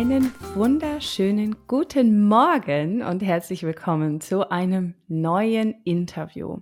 Einen 0.00 0.32
wunderschönen 0.54 1.56
guten 1.66 2.26
Morgen 2.26 3.02
und 3.02 3.20
herzlich 3.20 3.64
willkommen 3.64 4.22
zu 4.22 4.50
einem 4.50 4.94
neuen 5.08 5.74
Interview. 5.84 6.60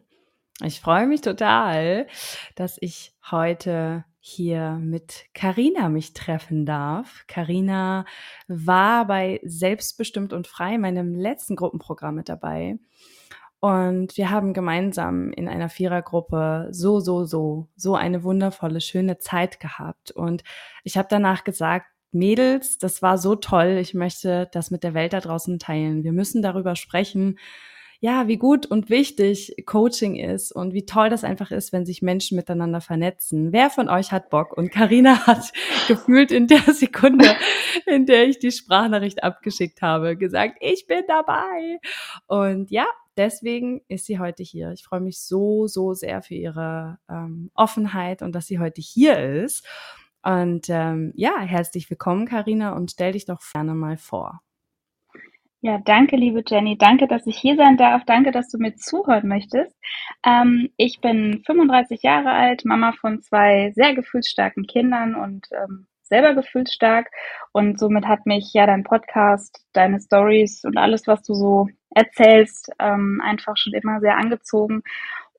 Ich 0.65 0.81
freue 0.81 1.07
mich 1.07 1.21
total, 1.21 2.09
dass 2.57 2.79
ich 2.81 3.15
heute 3.31 4.05
hier 4.19 4.81
mit 4.83 5.27
Karina 5.35 5.89
mich 5.89 6.15
treffen 6.15 6.67
darf. 6.67 7.27
Karina 7.29 8.07
war 8.49 9.07
bei 9.07 9.39
Selbstbestimmt 9.45 10.33
und 10.33 10.49
Frei, 10.49 10.77
meinem 10.77 11.15
letzten 11.15 11.55
Gruppenprogramm 11.55 12.17
mit 12.17 12.29
dabei. 12.29 12.81
Und 13.61 14.17
wir 14.17 14.31
haben 14.31 14.53
gemeinsam 14.53 15.31
in 15.31 15.47
einer 15.49 15.69
Vierergruppe 15.69 16.71
so, 16.73 16.99
so, 16.99 17.25
so, 17.25 17.69
so 17.77 17.95
eine 17.95 18.25
wundervolle, 18.25 18.81
schöne 18.81 19.19
Zeit 19.19 19.61
gehabt. 19.61 20.11
Und 20.11 20.43
ich 20.83 20.99
habe 20.99 21.07
danach 21.09 21.45
gesagt, 21.45 21.87
Mädels, 22.13 22.79
das 22.79 23.03
war 23.03 23.19
so 23.19 23.35
toll. 23.35 23.79
Ich 23.81 23.95
möchte 23.95 24.49
das 24.53 24.71
mit 24.71 24.83
der 24.83 24.95
Welt 24.95 25.13
da 25.13 25.21
draußen 25.21 25.59
teilen. 25.59 26.05
Wir 26.05 26.13
müssen 26.13 26.43
darüber 26.43 26.77
sprechen, 26.77 27.39
ja, 28.01 28.29
wie 28.29 28.37
gut 28.37 28.65
und 28.65 28.91
wichtig 28.91 29.57
Coaching 29.67 30.15
ist 30.15 30.53
und 30.53 30.73
wie 30.73 30.87
toll 30.87 31.11
das 31.11 31.25
einfach 31.25 31.51
ist, 31.51 31.73
wenn 31.73 31.85
sich 31.85 32.01
Menschen 32.01 32.37
miteinander 32.37 32.81
vernetzen. 32.81 33.53
Wer 33.53 33.71
von 33.71 33.89
euch 33.89 34.13
hat 34.13 34.31
Bock? 34.31 34.57
Und 34.57 34.71
Karina 34.71 35.27
hat 35.27 35.53
gefühlt 35.89 36.31
in 36.31 36.47
der 36.47 36.63
Sekunde, 36.73 37.35
in 37.87 38.07
der 38.07 38.29
ich 38.29 38.39
die 38.39 38.53
Sprachnachricht 38.53 39.25
abgeschickt 39.25 39.83
habe, 39.83 40.17
gesagt, 40.17 40.59
ich 40.61 40.87
bin 40.87 41.03
dabei. 41.09 41.81
Und 42.29 42.71
ja, 42.71 42.87
deswegen 43.17 43.81
ist 43.89 44.07
sie 44.07 44.21
heute 44.21 44.45
hier. 44.45 44.71
Ich 44.71 44.85
freue 44.85 45.01
mich 45.01 45.21
so, 45.21 45.67
so 45.67 45.93
sehr 45.93 46.23
für 46.23 46.35
ihre 46.35 46.99
ähm, 47.11 47.51
Offenheit 47.55 48.23
und 48.23 48.33
dass 48.33 48.47
sie 48.47 48.61
heute 48.61 48.81
hier 48.81 49.19
ist. 49.19 49.67
Und 50.23 50.67
ähm, 50.69 51.13
ja, 51.15 51.39
herzlich 51.41 51.89
willkommen, 51.91 52.27
Karina, 52.27 52.73
und 52.73 52.91
stell 52.91 53.13
dich 53.13 53.27
doch 53.27 53.41
gerne 53.53 53.75
mal 53.75 53.97
vor. 53.97 54.41
Ja, 55.61 55.79
danke, 55.79 56.17
liebe 56.17 56.45
Jenny. 56.47 56.79
Danke, 56.79 57.09
dass 57.09 57.27
ich 57.27 57.37
hier 57.37 57.57
sein 57.57 57.77
darf. 57.77 58.05
Danke, 58.05 58.31
dass 58.31 58.49
du 58.49 58.59
mir 58.59 58.77
zuhören 58.77 59.27
möchtest. 59.27 59.77
Ähm, 60.25 60.71
ich 60.77 61.01
bin 61.01 61.43
35 61.47 62.03
Jahre 62.03 62.31
alt, 62.31 62.65
Mama 62.65 62.93
von 62.93 63.23
zwei 63.23 63.73
sehr 63.75 63.95
gefühlsstarken 63.95 64.67
Kindern 64.69 65.17
und 65.17 65.49
ähm, 65.53 65.89
selber 66.03 66.35
gefühlsstark. 66.35 67.09
Und 67.53 67.79
somit 67.79 68.07
hat 68.07 68.25
mich 68.25 68.53
ja 68.53 68.67
dein 68.67 68.85
Podcast, 68.85 69.65
deine 69.73 70.01
Stories 70.01 70.65
und 70.65 70.77
alles, 70.77 71.09
was 71.09 71.23
du 71.23 71.35
so 71.35 71.69
erzählst, 71.91 72.71
ähm, 72.79 73.21
einfach 73.25 73.57
schon 73.57 73.73
immer 73.73 73.99
sehr 74.01 74.17
angezogen. 74.17 74.83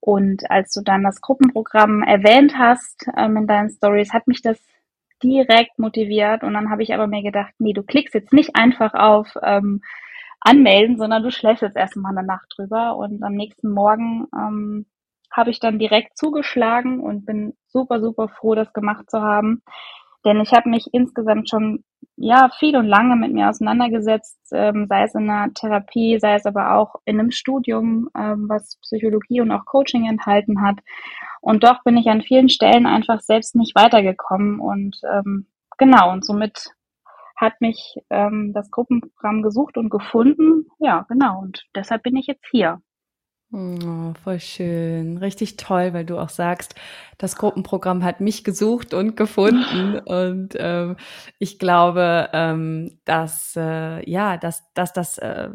Und 0.02 0.50
als 0.50 0.74
du 0.74 0.82
dann 0.82 1.04
das 1.04 1.22
Gruppenprogramm 1.22 2.04
erwähnt 2.04 2.58
hast 2.58 3.06
ähm, 3.18 3.38
in 3.38 3.48
deinen 3.48 3.70
Stories, 3.70 4.14
hat 4.14 4.28
mich 4.28 4.42
das 4.42 4.60
direkt 5.22 5.78
motiviert. 5.80 6.44
Und 6.44 6.54
dann 6.54 6.70
habe 6.70 6.84
ich 6.84 6.94
aber 6.94 7.08
mir 7.08 7.24
gedacht, 7.24 7.54
nee, 7.60 7.74
du 7.74 7.84
klickst 7.84 8.14
jetzt 8.14 8.34
nicht 8.34 8.56
einfach 8.56 8.94
auf 8.94 9.36
ähm, 9.44 9.82
anmelden, 10.42 10.98
sondern 10.98 11.24
du 11.24 11.32
schläfst 11.32 11.62
jetzt 11.62 11.76
erstmal 11.76 12.18
eine 12.18 12.26
Nacht 12.26 12.54
drüber. 12.56 12.96
Und 12.96 13.24
am 13.24 13.34
nächsten 13.34 13.72
Morgen 13.72 14.28
ähm, 14.34 14.86
habe 15.32 15.50
ich 15.50 15.60
dann 15.60 15.80
direkt 15.80 16.18
zugeschlagen 16.18 17.02
und 17.02 17.26
bin 17.26 17.54
super, 17.68 18.02
super 18.02 18.30
froh, 18.30 18.56
das 18.56 18.74
gemacht 18.74 19.10
zu 19.10 19.22
haben. 19.22 19.62
Denn 20.26 20.42
ich 20.42 20.52
habe 20.52 20.70
mich 20.70 20.88
insgesamt 20.92 21.50
schon 21.50 21.84
ja 22.18 22.50
viel 22.60 22.76
und 22.76 22.86
lange 22.86 23.16
mit 23.16 23.32
mir 23.32 23.50
auseinandergesetzt, 23.50 24.38
ähm, 24.52 24.88
sei 24.90 25.04
es 25.04 25.16
in 25.16 25.30
einer 25.30 25.54
Therapie, 25.54 26.20
sei 26.20 26.36
es 26.36 26.46
aber 26.46 26.76
auch 26.76 26.96
in 27.06 27.20
einem 27.20 27.32
Studium, 27.32 28.10
ähm, 28.18 28.48
was 28.50 28.78
Psychologie 28.82 29.42
und 29.42 29.52
auch 29.52 29.66
Coaching 29.66 30.08
enthalten 30.08 30.62
hat. 30.62 30.80
Und 31.42 31.64
doch 31.64 31.84
bin 31.84 31.98
ich 31.98 32.08
an 32.08 32.22
vielen 32.22 32.50
Stellen 32.50 32.86
einfach 32.86 33.22
selbst 33.22 33.56
nicht 33.56 33.76
weitergekommen 33.76 34.60
und 34.60 35.00
ähm, 35.10 35.48
genau 35.78 36.12
und 36.12 36.26
somit 36.26 36.74
hat 37.38 37.62
mich 37.62 37.96
ähm, 38.10 38.52
das 38.54 38.70
Gruppenprogramm 38.70 39.42
gesucht 39.42 39.78
und 39.78 39.90
gefunden. 39.90 40.68
Ja, 40.80 41.06
genau. 41.08 41.40
Und 41.40 41.64
deshalb 41.74 42.04
bin 42.04 42.18
ich 42.18 42.28
jetzt 42.28 42.46
hier. 42.52 42.82
Oh, 43.52 44.14
voll 44.24 44.40
schön. 44.40 45.18
Richtig 45.18 45.58
toll, 45.58 45.94
weil 45.94 46.06
du 46.06 46.20
auch 46.20 46.30
sagst, 46.30 46.76
das 47.18 47.36
Gruppenprogramm 47.36 48.04
hat 48.04 48.22
mich 48.22 48.44
gesucht 48.44 48.94
und 48.94 49.18
gefunden. 49.18 49.98
und 50.06 50.50
ähm, 50.56 50.98
ich 51.40 51.58
glaube, 51.58 52.30
ähm, 52.34 53.00
dass 53.06 53.56
äh, 53.56 54.08
ja, 54.08 54.38
dass, 54.38 54.72
dass 54.76 54.94
das 54.94 55.18
äh, 55.18 55.50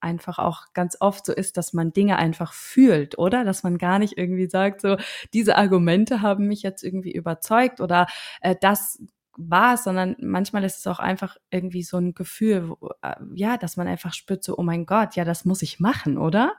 einfach 0.00 0.38
auch 0.38 0.72
ganz 0.72 0.96
oft 1.00 1.26
so 1.26 1.34
ist, 1.34 1.58
dass 1.58 1.74
man 1.74 1.92
Dinge 1.92 2.16
einfach 2.16 2.54
fühlt, 2.54 3.18
oder? 3.18 3.44
Dass 3.44 3.62
man 3.62 3.76
gar 3.76 3.98
nicht 3.98 4.16
irgendwie 4.16 4.48
sagt, 4.48 4.80
so, 4.80 4.96
diese 5.34 5.56
Argumente 5.56 6.22
haben 6.22 6.46
mich 6.48 6.62
jetzt 6.62 6.82
irgendwie 6.82 7.12
überzeugt 7.12 7.80
oder 7.82 8.06
äh, 8.40 8.54
das 8.58 9.02
war 9.36 9.74
es, 9.74 9.84
sondern 9.84 10.16
manchmal 10.20 10.64
ist 10.64 10.78
es 10.78 10.86
auch 10.86 10.98
einfach 10.98 11.36
irgendwie 11.50 11.82
so 11.82 11.98
ein 11.98 12.14
Gefühl, 12.14 12.70
wo, 12.70 12.90
äh, 13.02 13.16
ja, 13.34 13.58
dass 13.58 13.76
man 13.76 13.86
einfach 13.88 14.14
spürt, 14.14 14.44
so, 14.44 14.56
oh 14.56 14.62
mein 14.62 14.86
Gott, 14.86 15.16
ja, 15.16 15.24
das 15.26 15.44
muss 15.44 15.60
ich 15.62 15.78
machen, 15.80 16.16
oder? 16.18 16.54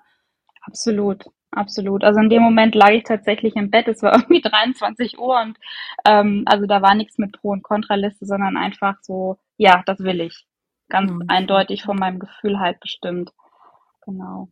Absolut, 0.66 1.26
absolut. 1.52 2.04
Also 2.04 2.20
in 2.20 2.30
dem 2.30 2.42
Moment 2.42 2.76
lag 2.76 2.92
ich 2.92 3.04
tatsächlich 3.04 3.56
im 3.56 3.70
Bett, 3.70 3.88
es 3.88 4.02
war 4.02 4.14
irgendwie 4.16 4.42
23 4.42 5.20
Uhr 5.20 5.40
und 5.42 5.58
ähm, 6.06 6.44
also 6.46 6.66
da 6.66 6.82
war 6.82 6.96
nichts 6.96 7.18
mit 7.18 7.34
Pro- 7.34 7.52
und 7.52 7.64
Kontraliste, 7.64 8.26
sondern 8.26 8.58
einfach 8.58 8.98
so, 9.02 9.38
ja, 9.58 9.84
das 9.86 10.00
will 10.00 10.22
ich. 10.22 10.46
Ganz 10.90 11.12
mhm. 11.12 11.24
eindeutig 11.28 11.84
von 11.84 11.98
meinem 11.98 12.20
Gefühl 12.20 12.60
halt 12.60 12.80
bestimmt. 12.80 13.32
Genau. 14.06 14.50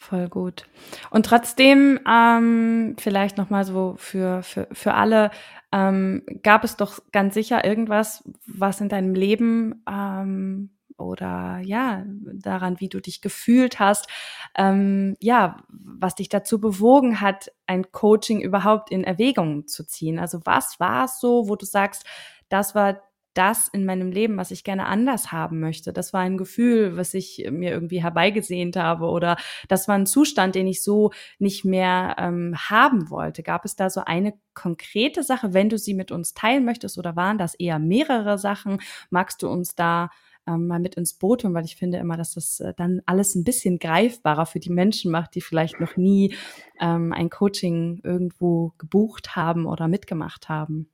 Voll 0.00 0.28
gut. 0.28 0.66
Und 1.10 1.26
trotzdem, 1.26 1.98
ähm, 2.08 2.96
vielleicht 2.98 3.38
nochmal 3.38 3.64
so 3.64 3.94
für, 3.96 4.42
für, 4.42 4.68
für 4.70 4.94
alle, 4.94 5.30
ähm, 5.72 6.22
gab 6.42 6.64
es 6.64 6.76
doch 6.76 7.00
ganz 7.12 7.34
sicher 7.34 7.64
irgendwas, 7.64 8.22
was 8.46 8.80
in 8.80 8.88
deinem 8.88 9.14
Leben 9.14 9.82
ähm, 9.90 10.75
oder 10.98 11.60
ja, 11.64 12.04
daran, 12.06 12.80
wie 12.80 12.88
du 12.88 13.00
dich 13.00 13.20
gefühlt 13.20 13.78
hast, 13.78 14.08
ähm, 14.56 15.16
ja, 15.20 15.58
was 15.68 16.14
dich 16.14 16.28
dazu 16.28 16.60
bewogen 16.60 17.20
hat, 17.20 17.52
ein 17.66 17.90
Coaching 17.92 18.40
überhaupt 18.40 18.90
in 18.90 19.04
Erwägung 19.04 19.66
zu 19.66 19.86
ziehen. 19.86 20.18
Also 20.18 20.40
was 20.44 20.80
war 20.80 21.04
es 21.04 21.20
so, 21.20 21.48
wo 21.48 21.56
du 21.56 21.66
sagst, 21.66 22.04
das 22.48 22.74
war 22.74 23.02
das 23.36 23.68
in 23.68 23.84
meinem 23.84 24.10
Leben, 24.10 24.38
was 24.38 24.50
ich 24.50 24.64
gerne 24.64 24.86
anders 24.86 25.30
haben 25.30 25.60
möchte. 25.60 25.92
Das 25.92 26.12
war 26.12 26.20
ein 26.22 26.38
Gefühl, 26.38 26.96
was 26.96 27.12
ich 27.12 27.46
mir 27.50 27.70
irgendwie 27.70 28.02
herbeigesehnt 28.02 28.76
habe 28.76 29.06
oder 29.06 29.36
das 29.68 29.88
war 29.88 29.94
ein 29.94 30.06
Zustand, 30.06 30.54
den 30.54 30.66
ich 30.66 30.82
so 30.82 31.12
nicht 31.38 31.64
mehr 31.64 32.16
ähm, 32.18 32.56
haben 32.56 33.10
wollte. 33.10 33.42
Gab 33.42 33.64
es 33.66 33.76
da 33.76 33.90
so 33.90 34.00
eine 34.04 34.32
konkrete 34.54 35.22
Sache, 35.22 35.52
wenn 35.52 35.68
du 35.68 35.76
sie 35.76 35.92
mit 35.92 36.10
uns 36.10 36.32
teilen 36.32 36.64
möchtest 36.64 36.96
oder 36.96 37.14
waren 37.14 37.36
das 37.36 37.54
eher 37.54 37.78
mehrere 37.78 38.38
Sachen? 38.38 38.78
Magst 39.10 39.42
du 39.42 39.48
uns 39.48 39.74
da 39.74 40.08
ähm, 40.46 40.66
mal 40.66 40.80
mit 40.80 40.94
ins 40.94 41.14
Boot 41.14 41.44
holen, 41.44 41.54
weil 41.54 41.64
ich 41.64 41.76
finde 41.76 41.98
immer, 41.98 42.16
dass 42.16 42.34
das 42.34 42.60
äh, 42.60 42.74
dann 42.76 43.02
alles 43.06 43.34
ein 43.34 43.44
bisschen 43.44 43.78
greifbarer 43.78 44.46
für 44.46 44.60
die 44.60 44.70
Menschen 44.70 45.10
macht, 45.10 45.34
die 45.34 45.40
vielleicht 45.40 45.80
noch 45.80 45.96
nie 45.96 46.34
ähm, 46.80 47.12
ein 47.12 47.30
Coaching 47.30 48.00
irgendwo 48.02 48.72
gebucht 48.78 49.36
haben 49.36 49.66
oder 49.66 49.88
mitgemacht 49.88 50.48
haben. 50.48 50.90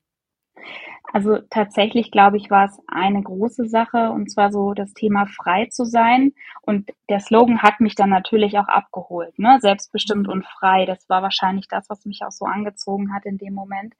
Also 1.12 1.38
tatsächlich, 1.50 2.10
glaube 2.10 2.38
ich, 2.38 2.50
war 2.50 2.66
es 2.66 2.78
eine 2.86 3.22
große 3.22 3.68
Sache 3.68 4.10
und 4.10 4.30
zwar 4.30 4.50
so 4.50 4.72
das 4.72 4.94
Thema 4.94 5.26
frei 5.26 5.66
zu 5.66 5.84
sein. 5.84 6.32
Und 6.62 6.90
der 7.10 7.20
Slogan 7.20 7.60
hat 7.62 7.80
mich 7.80 7.94
dann 7.94 8.08
natürlich 8.08 8.58
auch 8.58 8.68
abgeholt, 8.68 9.38
ne? 9.38 9.58
Selbstbestimmt 9.60 10.26
und 10.26 10.46
frei. 10.46 10.86
Das 10.86 11.08
war 11.10 11.22
wahrscheinlich 11.22 11.68
das, 11.68 11.90
was 11.90 12.06
mich 12.06 12.22
auch 12.24 12.30
so 12.30 12.46
angezogen 12.46 13.12
hat 13.12 13.26
in 13.26 13.36
dem 13.36 13.52
Moment. 13.52 13.94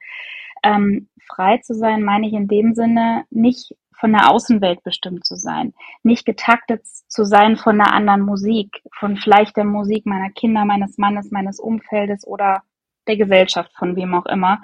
Ähm, 0.63 1.09
frei 1.27 1.59
zu 1.59 1.75
sein, 1.75 2.01
meine 2.01 2.27
ich 2.27 2.33
in 2.33 2.47
dem 2.47 2.73
Sinne, 2.73 3.25
nicht 3.29 3.75
von 3.99 4.11
der 4.11 4.31
Außenwelt 4.31 4.83
bestimmt 4.83 5.25
zu 5.25 5.35
sein, 5.35 5.73
nicht 6.03 6.25
getaktet 6.25 6.85
zu 6.85 7.23
sein 7.25 7.57
von 7.57 7.79
einer 7.79 7.93
anderen 7.93 8.21
Musik, 8.21 8.81
von 8.97 9.17
vielleicht 9.17 9.57
der 9.57 9.65
Musik 9.65 10.05
meiner 10.05 10.29
Kinder, 10.31 10.65
meines 10.65 10.97
Mannes, 10.97 11.31
meines 11.31 11.59
Umfeldes 11.59 12.25
oder 12.25 12.63
der 13.07 13.17
Gesellschaft, 13.17 13.71
von 13.75 13.95
wem 13.95 14.13
auch 14.15 14.25
immer, 14.25 14.61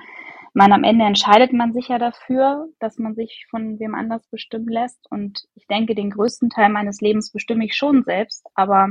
man 0.54 0.72
am 0.74 0.84
Ende 0.84 1.06
entscheidet 1.06 1.54
man 1.54 1.74
sich 1.74 1.90
ja 1.90 2.00
dafür, 2.00 2.68
dass 2.80 2.98
man 2.98 3.16
sich 3.16 3.46
von 3.50 3.80
wem 3.80 3.96
anders 3.96 4.28
bestimmen 4.28 4.68
lässt. 4.68 5.00
Und 5.10 5.44
ich 5.56 5.68
denke, 5.68 5.96
den 5.96 6.10
größten 6.10 6.50
Teil 6.50 6.70
meines 6.70 7.02
Lebens 7.02 7.32
bestimme 7.32 7.66
ich 7.66 7.75
schon 7.75 8.04
selbst. 8.04 8.46
Aber 8.56 8.90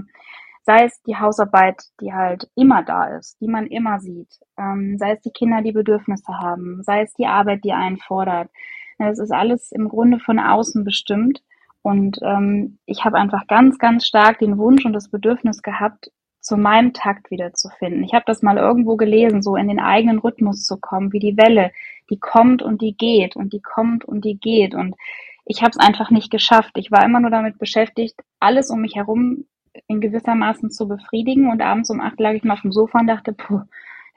sei 0.63 0.85
es 0.85 1.03
die 1.03 1.17
Hausarbeit, 1.17 1.83
die 2.01 2.13
halt 2.13 2.49
immer 2.55 2.83
da 2.83 3.17
ist, 3.17 3.41
die 3.41 3.49
man 3.49 3.67
immer 3.67 4.01
sieht, 4.01 4.39
ähm, 4.57 4.97
sei 4.99 5.13
es 5.13 5.21
die 5.23 5.31
Kinder, 5.31 5.63
die 5.63 5.73
Bedürfnisse 5.73 6.39
haben, 6.39 6.83
sei 6.83 7.03
es 7.03 7.13
die 7.15 7.27
Arbeit, 7.27 7.65
die 7.65 7.73
einen 7.73 7.99
fordert, 7.99 8.51
Es 8.99 9.19
ist 9.19 9.33
alles 9.33 9.73
im 9.73 9.89
Grunde 9.89 10.19
von 10.19 10.39
außen 10.39 10.85
bestimmt. 10.85 11.43
Und 11.83 12.19
ähm, 12.23 12.79
ich 12.87 13.05
habe 13.05 13.17
einfach 13.17 13.47
ganz, 13.47 13.79
ganz 13.79 14.07
stark 14.07 14.41
den 14.41 14.59
Wunsch 14.59 14.85
und 14.85 14.93
das 14.93 15.09
Bedürfnis 15.09 15.63
gehabt, 15.63 16.11
zu 16.41 16.57
meinem 16.57 16.93
Takt 16.93 17.31
wiederzufinden. 17.31 18.05
Ich 18.05 18.15
habe 18.15 18.25
das 18.27 18.43
mal 18.43 18.57
irgendwo 18.57 18.97
gelesen, 18.97 19.43
so 19.43 19.57
in 19.57 19.69
den 19.69 19.81
eigenen 19.81 20.19
Rhythmus 20.19 20.65
zu 20.65 20.79
kommen, 20.79 21.13
wie 21.13 21.19
die 21.19 21.37
Welle, 21.37 21.73
die 22.11 22.19
kommt 22.19 22.63
und 22.63 22.81
die 22.81 22.97
geht 22.97 23.37
und 23.37 23.53
die 23.53 23.61
kommt 23.61 24.05
und 24.05 24.25
die 24.25 24.39
geht. 24.39 24.75
Und 24.75 24.95
ich 25.45 25.63
habe 25.63 25.71
es 25.71 25.79
einfach 25.79 26.11
nicht 26.11 26.31
geschafft. 26.31 26.73
Ich 26.77 26.91
war 26.91 27.05
immer 27.05 27.21
nur 27.21 27.31
damit 27.31 27.59
beschäftigt, 27.59 28.21
alles 28.41 28.71
um 28.71 28.81
mich 28.81 28.97
herum 28.97 29.45
in 29.87 30.01
gewissermaßen 30.01 30.71
zu 30.71 30.89
befriedigen. 30.89 31.51
Und 31.51 31.63
abends 31.63 31.91
um 31.91 32.01
acht 32.01 32.19
lag 32.19 32.33
ich 32.33 32.45
mal 32.45 32.55
auf 32.55 32.63
dem 32.63 32.73
Sofa 32.73 33.01
und 33.01 33.07
dachte, 33.07 33.33
puh, 33.33 33.63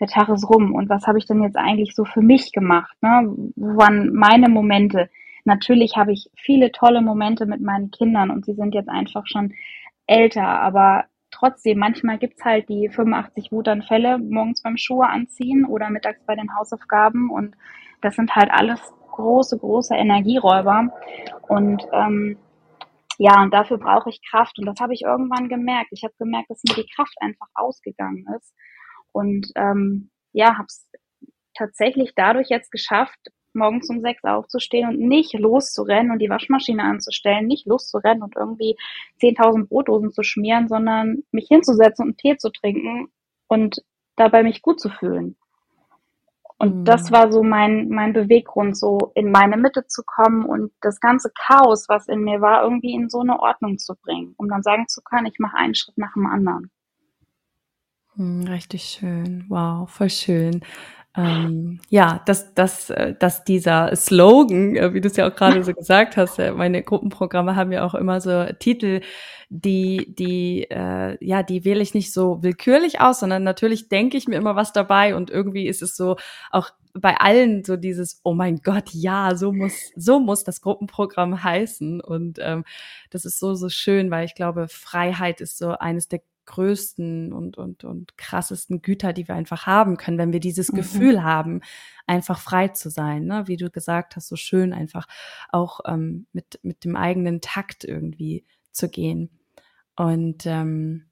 der 0.01 0.07
Tag 0.07 0.30
ist 0.30 0.50
rum. 0.50 0.74
Und 0.74 0.89
was 0.89 1.07
habe 1.07 1.19
ich 1.19 1.25
denn 1.27 1.44
jetzt 1.44 1.56
eigentlich 1.56 1.95
so 1.95 2.03
für 2.03 2.21
mich 2.21 2.51
gemacht? 2.51 2.98
Ne? 3.01 3.33
Wo 3.56 3.77
waren 3.77 4.12
meine 4.13 4.50
Momente? 4.50 5.09
Natürlich 5.45 5.95
habe 5.95 6.12
ich 6.12 6.30
viele 6.36 6.71
tolle 6.71 7.01
Momente 7.01 7.45
mit 7.45 7.62
meinen 7.62 7.92
Kindern 7.92 8.31
und 8.31 8.45
sie 8.45 8.53
sind 8.53 8.74
jetzt 8.74 8.89
einfach 8.89 9.25
schon 9.27 9.53
älter, 10.07 10.44
aber 10.44 11.06
trotzdem, 11.31 11.80
manchmal 11.80 12.18
gibt's 12.18 12.44
halt 12.44 12.68
die 12.68 12.89
85 12.89 13.51
Wutanfälle 13.51 14.18
morgens 14.18 14.62
beim 14.62 14.77
Schuhe 14.77 15.07
anziehen 15.07 15.65
oder 15.65 15.89
mittags 15.89 16.24
bei 16.25 16.36
den 16.36 16.56
Hausaufgaben 16.56 17.30
und 17.30 17.56
das 18.01 18.15
sind 18.15 18.36
halt 18.36 18.51
alles 18.51 18.81
große, 19.12 19.57
große 19.57 19.95
Energieräuber 19.95 20.92
und 21.48 21.83
ähm, 21.94 22.38
ja, 23.18 23.42
und 23.42 23.53
dafür 23.53 23.77
brauche 23.77 24.09
ich 24.09 24.21
Kraft 24.27 24.57
und 24.59 24.65
das 24.65 24.80
habe 24.80 24.94
ich 24.94 25.03
irgendwann 25.03 25.48
gemerkt. 25.48 25.89
Ich 25.92 26.03
habe 26.03 26.13
gemerkt, 26.18 26.50
dass 26.50 26.63
mir 26.68 26.75
die 26.75 26.89
Kraft 26.95 27.15
einfach 27.21 27.48
ausgegangen 27.53 28.25
ist 28.36 28.53
und 29.11 29.51
ähm, 29.55 30.09
ja, 30.33 30.57
habe 30.57 30.67
es 30.67 30.87
tatsächlich 31.53 32.13
dadurch 32.15 32.49
jetzt 32.49 32.71
geschafft, 32.71 33.19
morgens 33.53 33.89
um 33.89 34.01
sechs 34.01 34.23
aufzustehen 34.23 34.87
und 34.87 34.99
nicht 34.99 35.33
loszurennen 35.33 36.11
und 36.11 36.19
die 36.19 36.29
Waschmaschine 36.29 36.83
anzustellen, 36.83 37.47
nicht 37.47 37.65
loszurennen 37.65 38.23
und 38.23 38.35
irgendwie 38.35 38.77
10.000 39.21 39.67
Brotdosen 39.67 40.11
zu 40.11 40.23
schmieren, 40.23 40.67
sondern 40.67 41.23
mich 41.31 41.47
hinzusetzen 41.47 42.05
und 42.07 42.17
Tee 42.17 42.37
zu 42.37 42.49
trinken 42.49 43.09
und 43.47 43.83
dabei 44.15 44.43
mich 44.43 44.61
gut 44.61 44.79
zu 44.79 44.89
fühlen. 44.89 45.35
Und 46.57 46.79
mhm. 46.81 46.85
das 46.85 47.11
war 47.11 47.31
so 47.31 47.43
mein, 47.43 47.89
mein 47.89 48.13
Beweggrund, 48.13 48.77
so 48.77 49.11
in 49.15 49.31
meine 49.31 49.57
Mitte 49.57 49.87
zu 49.87 50.03
kommen 50.05 50.45
und 50.45 50.71
das 50.81 50.99
ganze 50.99 51.31
Chaos, 51.33 51.89
was 51.89 52.07
in 52.07 52.21
mir 52.21 52.39
war, 52.39 52.63
irgendwie 52.63 52.93
in 52.93 53.09
so 53.09 53.21
eine 53.21 53.39
Ordnung 53.39 53.79
zu 53.79 53.95
bringen, 53.95 54.35
um 54.37 54.47
dann 54.47 54.61
sagen 54.61 54.87
zu 54.87 55.01
können, 55.01 55.25
ich 55.25 55.39
mache 55.39 55.57
einen 55.57 55.75
Schritt 55.75 55.97
nach 55.97 56.13
dem 56.13 56.27
anderen. 56.27 56.69
Hm, 58.15 58.43
richtig 58.47 58.83
schön. 58.83 59.45
Wow, 59.49 59.89
voll 59.89 60.09
schön 60.09 60.61
ähm, 61.17 61.81
ja, 61.89 62.21
dass, 62.25 62.53
dass, 62.53 62.89
äh, 62.89 63.13
dass 63.19 63.43
dieser 63.43 63.93
Slogan, 63.95 64.75
äh, 64.77 64.93
wie 64.93 65.01
du 65.01 65.09
es 65.09 65.17
ja 65.17 65.27
auch 65.29 65.35
gerade 65.35 65.61
so 65.63 65.73
gesagt 65.75 66.15
hast, 66.15 66.39
äh, 66.39 66.51
meine 66.53 66.83
Gruppenprogramme 66.83 67.55
haben 67.55 67.71
ja 67.73 67.83
auch 67.85 67.95
immer 67.95 68.21
so 68.21 68.45
Titel, 68.59 69.01
die, 69.49 70.15
die, 70.17 70.67
äh, 70.71 71.17
ja, 71.23 71.43
die 71.43 71.65
wähle 71.65 71.81
ich 71.81 71.93
nicht 71.93 72.13
so 72.13 72.41
willkürlich 72.43 73.01
aus, 73.01 73.19
sondern 73.19 73.43
natürlich 73.43 73.89
denke 73.89 74.15
ich 74.15 74.27
mir 74.29 74.37
immer 74.37 74.55
was 74.55 74.71
dabei 74.71 75.13
und 75.15 75.29
irgendwie 75.29 75.67
ist 75.67 75.81
es 75.81 75.97
so 75.97 76.15
auch 76.49 76.69
bei 76.93 77.17
allen 77.17 77.63
so 77.65 77.75
dieses, 77.77 78.21
oh 78.23 78.33
mein 78.33 78.57
Gott, 78.63 78.89
ja, 78.91 79.35
so 79.35 79.51
muss, 79.51 79.91
so 79.95 80.19
muss 80.19 80.43
das 80.45 80.61
Gruppenprogramm 80.61 81.41
heißen. 81.43 82.01
Und 82.01 82.37
ähm, 82.41 82.65
das 83.11 83.23
ist 83.25 83.39
so, 83.39 83.53
so 83.55 83.69
schön, 83.69 84.11
weil 84.11 84.25
ich 84.25 84.35
glaube, 84.35 84.67
Freiheit 84.69 85.39
ist 85.41 85.57
so 85.57 85.71
eines 85.71 86.07
der 86.09 86.21
größten 86.51 87.31
und, 87.31 87.57
und, 87.57 87.86
und 87.86 88.18
krassesten 88.18 88.81
Güter, 88.81 89.13
die 89.13 89.27
wir 89.27 89.36
einfach 89.36 89.65
haben 89.65 89.95
können, 89.95 90.18
wenn 90.18 90.33
wir 90.33 90.42
dieses 90.42 90.71
mhm. 90.71 90.77
Gefühl 90.77 91.24
haben, 91.24 91.62
einfach 92.07 92.39
frei 92.39 92.68
zu 92.68 92.89
sein, 92.89 93.25
ne? 93.25 93.48
wie 93.48 93.56
du 93.56 93.69
gesagt 93.69 94.15
hast, 94.15 94.27
so 94.27 94.36
schön 94.36 94.74
einfach 94.74 95.07
auch 95.50 95.80
ähm, 95.88 96.27
mit, 96.33 96.59
mit 96.62 96.83
dem 96.83 96.98
eigenen 96.98 97.39
Takt 97.39 97.86
irgendwie 97.86 98.45
zu 98.71 98.89
gehen. 98.89 99.30
Und 99.95 100.45
ähm, 100.45 101.06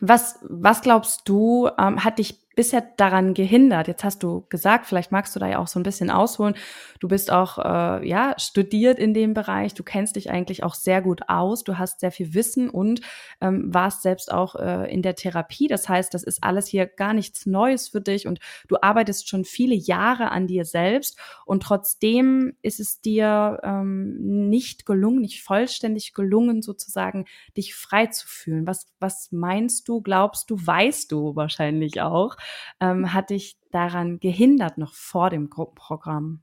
was, 0.00 0.40
was 0.42 0.82
glaubst 0.82 1.28
du, 1.28 1.68
ähm, 1.78 2.04
hat 2.04 2.18
dich 2.18 2.41
bisher 2.54 2.82
daran 2.96 3.34
gehindert? 3.34 3.88
Jetzt 3.88 4.04
hast 4.04 4.22
du 4.22 4.44
gesagt, 4.48 4.86
vielleicht 4.86 5.12
magst 5.12 5.34
du 5.34 5.40
da 5.40 5.46
ja 5.48 5.58
auch 5.58 5.66
so 5.66 5.78
ein 5.80 5.82
bisschen 5.82 6.10
ausholen. 6.10 6.54
Du 7.00 7.08
bist 7.08 7.30
auch 7.32 7.58
äh, 7.58 8.06
ja 8.08 8.34
studiert 8.38 8.98
in 8.98 9.14
dem 9.14 9.34
Bereich. 9.34 9.74
Du 9.74 9.82
kennst 9.82 10.16
dich 10.16 10.30
eigentlich 10.30 10.62
auch 10.62 10.74
sehr 10.74 11.02
gut 11.02 11.22
aus. 11.28 11.64
Du 11.64 11.78
hast 11.78 12.00
sehr 12.00 12.12
viel 12.12 12.34
Wissen 12.34 12.68
und 12.68 13.00
ähm, 13.40 13.72
warst 13.72 14.02
selbst 14.02 14.32
auch 14.32 14.54
äh, 14.56 14.92
in 14.92 15.02
der 15.02 15.14
Therapie. 15.14 15.66
Das 15.68 15.88
heißt, 15.88 16.12
das 16.14 16.22
ist 16.22 16.42
alles 16.44 16.66
hier 16.66 16.86
gar 16.86 17.14
nichts 17.14 17.46
Neues 17.46 17.88
für 17.88 18.00
dich 18.00 18.26
und 18.26 18.38
du 18.68 18.76
arbeitest 18.80 19.28
schon 19.28 19.44
viele 19.44 19.74
Jahre 19.74 20.30
an 20.30 20.46
dir 20.46 20.64
selbst 20.64 21.18
und 21.46 21.62
trotzdem 21.62 22.54
ist 22.62 22.80
es 22.80 23.00
dir 23.00 23.60
ähm, 23.62 24.48
nicht 24.48 24.86
gelungen, 24.86 25.20
nicht 25.20 25.42
vollständig 25.42 26.14
gelungen, 26.14 26.62
sozusagen 26.62 27.26
dich 27.56 27.74
frei 27.74 28.06
zu 28.06 28.26
fühlen. 28.26 28.66
Was 28.66 28.86
was 29.00 29.32
meinst 29.32 29.88
du? 29.88 30.00
Glaubst 30.00 30.50
du? 30.50 30.56
Weißt 30.64 31.10
du 31.12 31.34
wahrscheinlich 31.36 32.00
auch? 32.00 32.36
Ähm, 32.80 33.12
hat 33.12 33.30
dich 33.30 33.56
daran 33.70 34.18
gehindert, 34.20 34.78
noch 34.78 34.94
vor 34.94 35.30
dem 35.30 35.50
Gruppenprogramm? 35.50 36.42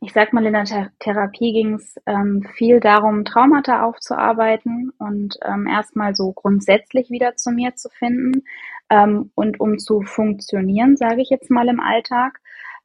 Ich 0.00 0.12
sag 0.12 0.32
mal, 0.32 0.44
in 0.44 0.52
der 0.52 0.64
Th 0.64 0.90
Therapie 0.98 1.52
ging 1.52 1.74
es 1.74 1.94
ähm, 2.06 2.42
viel 2.56 2.80
darum, 2.80 3.24
Traumata 3.24 3.84
aufzuarbeiten 3.84 4.92
und 4.98 5.38
ähm, 5.44 5.68
erstmal 5.68 6.16
so 6.16 6.32
grundsätzlich 6.32 7.08
wieder 7.10 7.36
zu 7.36 7.52
mir 7.52 7.76
zu 7.76 7.88
finden 7.88 8.42
ähm, 8.90 9.30
und 9.36 9.60
um 9.60 9.78
zu 9.78 10.00
funktionieren, 10.02 10.96
sage 10.96 11.22
ich 11.22 11.30
jetzt 11.30 11.50
mal 11.50 11.68
im 11.68 11.78
Alltag. 11.78 12.40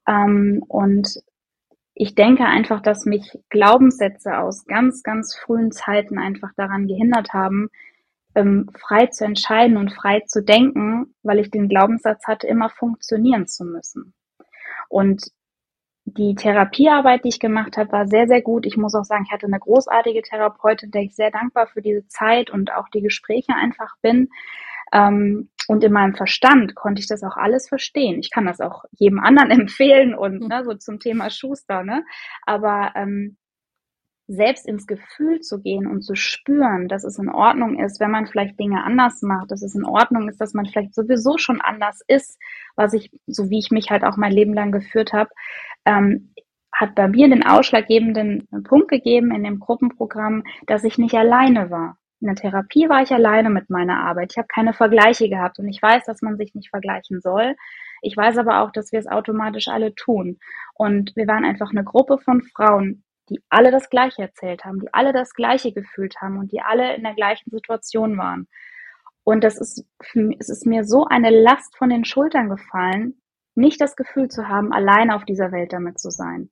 Ähm, 0.07 0.63
und 0.67 1.19
ich 1.95 2.13
denke 2.13 2.45
einfach, 2.45 2.81
dass 2.81 3.05
mich 3.05 3.39
Glaubenssätze 3.49 4.37
aus 4.37 4.65
ganz, 4.65 5.01
ganz 5.01 5.35
frühen 5.35 5.71
Zeiten 5.71 6.19
einfach 6.19 6.51
daran 6.55 6.87
gehindert 6.87 7.33
haben, 7.33 7.69
ähm, 8.37 8.69
frei 8.79 9.07
zu 9.07 9.25
entscheiden 9.25 9.77
und 9.77 9.91
frei 9.91 10.21
zu 10.27 10.43
denken, 10.43 11.15
weil 11.23 11.39
ich 11.39 11.49
den 11.49 11.67
Glaubenssatz 11.67 12.27
hatte, 12.27 12.47
immer 12.47 12.69
funktionieren 12.69 13.47
zu 13.47 13.65
müssen. 13.65 14.13
Und 14.89 15.31
die 16.05 16.35
Therapiearbeit, 16.35 17.25
die 17.25 17.29
ich 17.29 17.39
gemacht 17.39 17.77
habe, 17.77 17.91
war 17.91 18.07
sehr, 18.07 18.27
sehr 18.27 18.41
gut. 18.41 18.65
Ich 18.65 18.77
muss 18.77 18.95
auch 18.95 19.03
sagen, 19.03 19.25
ich 19.25 19.33
hatte 19.33 19.47
eine 19.47 19.59
großartige 19.59 20.21
Therapeutin, 20.21 20.91
der 20.91 21.01
ich 21.01 21.15
sehr 21.15 21.31
dankbar 21.31 21.67
für 21.67 21.81
diese 21.81 22.07
Zeit 22.07 22.49
und 22.49 22.71
auch 22.71 22.87
die 22.89 23.01
Gespräche 23.01 23.53
einfach 23.55 23.95
bin. 24.01 24.29
Ähm, 24.93 25.49
und 25.67 25.83
in 25.83 25.91
meinem 25.91 26.15
Verstand 26.15 26.75
konnte 26.75 27.01
ich 27.01 27.07
das 27.07 27.23
auch 27.23 27.35
alles 27.35 27.67
verstehen. 27.67 28.19
Ich 28.19 28.29
kann 28.31 28.45
das 28.45 28.61
auch 28.61 28.85
jedem 28.91 29.19
anderen 29.19 29.49
empfehlen 29.61 30.13
und 30.13 30.41
hm. 30.41 30.47
ne, 30.47 30.63
so 30.63 30.75
zum 30.75 30.99
Thema 30.99 31.31
Schuster. 31.31 31.83
Ne? 31.83 32.05
Aber 32.45 32.91
ähm, 32.95 33.37
selbst 34.27 34.67
ins 34.67 34.87
Gefühl 34.87 35.39
zu 35.39 35.61
gehen 35.61 35.87
und 35.87 36.01
zu 36.01 36.15
spüren, 36.15 36.87
dass 36.87 37.05
es 37.05 37.17
in 37.17 37.29
Ordnung 37.29 37.79
ist, 37.79 37.99
wenn 37.99 38.11
man 38.11 38.27
vielleicht 38.27 38.59
Dinge 38.59 38.83
anders 38.83 39.21
macht, 39.21 39.51
dass 39.51 39.61
es 39.61 39.73
in 39.73 39.85
Ordnung 39.85 40.27
ist, 40.27 40.41
dass 40.41 40.53
man 40.53 40.65
vielleicht 40.65 40.93
sowieso 40.93 41.37
schon 41.37 41.61
anders 41.61 42.01
ist, 42.07 42.37
was 42.75 42.93
ich, 42.93 43.11
so 43.25 43.49
wie 43.49 43.59
ich 43.59 43.71
mich 43.71 43.89
halt 43.89 44.03
auch 44.03 44.17
mein 44.17 44.33
Leben 44.33 44.53
lang 44.53 44.71
geführt 44.71 45.13
habe, 45.13 45.29
ähm, 45.85 46.33
hat 46.73 46.93
bei 46.93 47.07
mir 47.07 47.29
den 47.29 47.45
ausschlaggebenden 47.45 48.47
Punkt 48.63 48.89
gegeben 48.89 49.33
in 49.33 49.43
dem 49.43 49.59
Gruppenprogramm, 49.59 50.43
dass 50.67 50.83
ich 50.83 50.97
nicht 50.97 51.15
alleine 51.15 51.71
war. 51.71 51.97
In 52.19 52.27
der 52.27 52.35
Therapie 52.35 52.89
war 52.89 53.01
ich 53.01 53.11
alleine 53.11 53.49
mit 53.49 53.69
meiner 53.69 53.99
Arbeit. 53.99 54.31
Ich 54.31 54.37
habe 54.37 54.47
keine 54.47 54.73
Vergleiche 54.73 55.29
gehabt 55.29 55.59
und 55.59 55.67
ich 55.67 55.81
weiß, 55.81 56.05
dass 56.05 56.21
man 56.21 56.37
sich 56.37 56.53
nicht 56.53 56.69
vergleichen 56.69 57.21
soll. 57.21 57.55
Ich 58.01 58.17
weiß 58.17 58.37
aber 58.37 58.61
auch, 58.61 58.71
dass 58.71 58.91
wir 58.91 58.99
es 58.99 59.07
automatisch 59.07 59.67
alle 59.67 59.95
tun. 59.95 60.39
Und 60.73 61.15
wir 61.15 61.27
waren 61.27 61.45
einfach 61.45 61.71
eine 61.71 61.83
Gruppe 61.83 62.17
von 62.17 62.41
Frauen, 62.41 63.03
die 63.29 63.41
alle 63.49 63.71
das 63.71 63.89
Gleiche 63.89 64.21
erzählt 64.21 64.65
haben, 64.65 64.79
die 64.79 64.93
alle 64.93 65.13
das 65.13 65.33
Gleiche 65.33 65.73
gefühlt 65.73 66.15
haben 66.21 66.37
und 66.37 66.51
die 66.51 66.61
alle 66.61 66.95
in 66.95 67.03
der 67.03 67.13
gleichen 67.13 67.49
Situation 67.51 68.17
waren. 68.17 68.47
Und 69.23 69.43
das 69.43 69.57
ist, 69.57 69.85
es 70.39 70.49
ist 70.49 70.65
mir 70.65 70.85
so 70.85 71.05
eine 71.05 71.29
Last 71.29 71.77
von 71.77 71.89
den 71.89 72.05
Schultern 72.05 72.49
gefallen, 72.49 73.21
nicht 73.55 73.81
das 73.81 73.95
Gefühl 73.95 74.29
zu 74.29 74.47
haben, 74.47 74.71
alleine 74.71 75.15
auf 75.15 75.25
dieser 75.25 75.51
Welt 75.51 75.73
damit 75.73 75.99
zu 75.99 76.11
sein. 76.11 76.49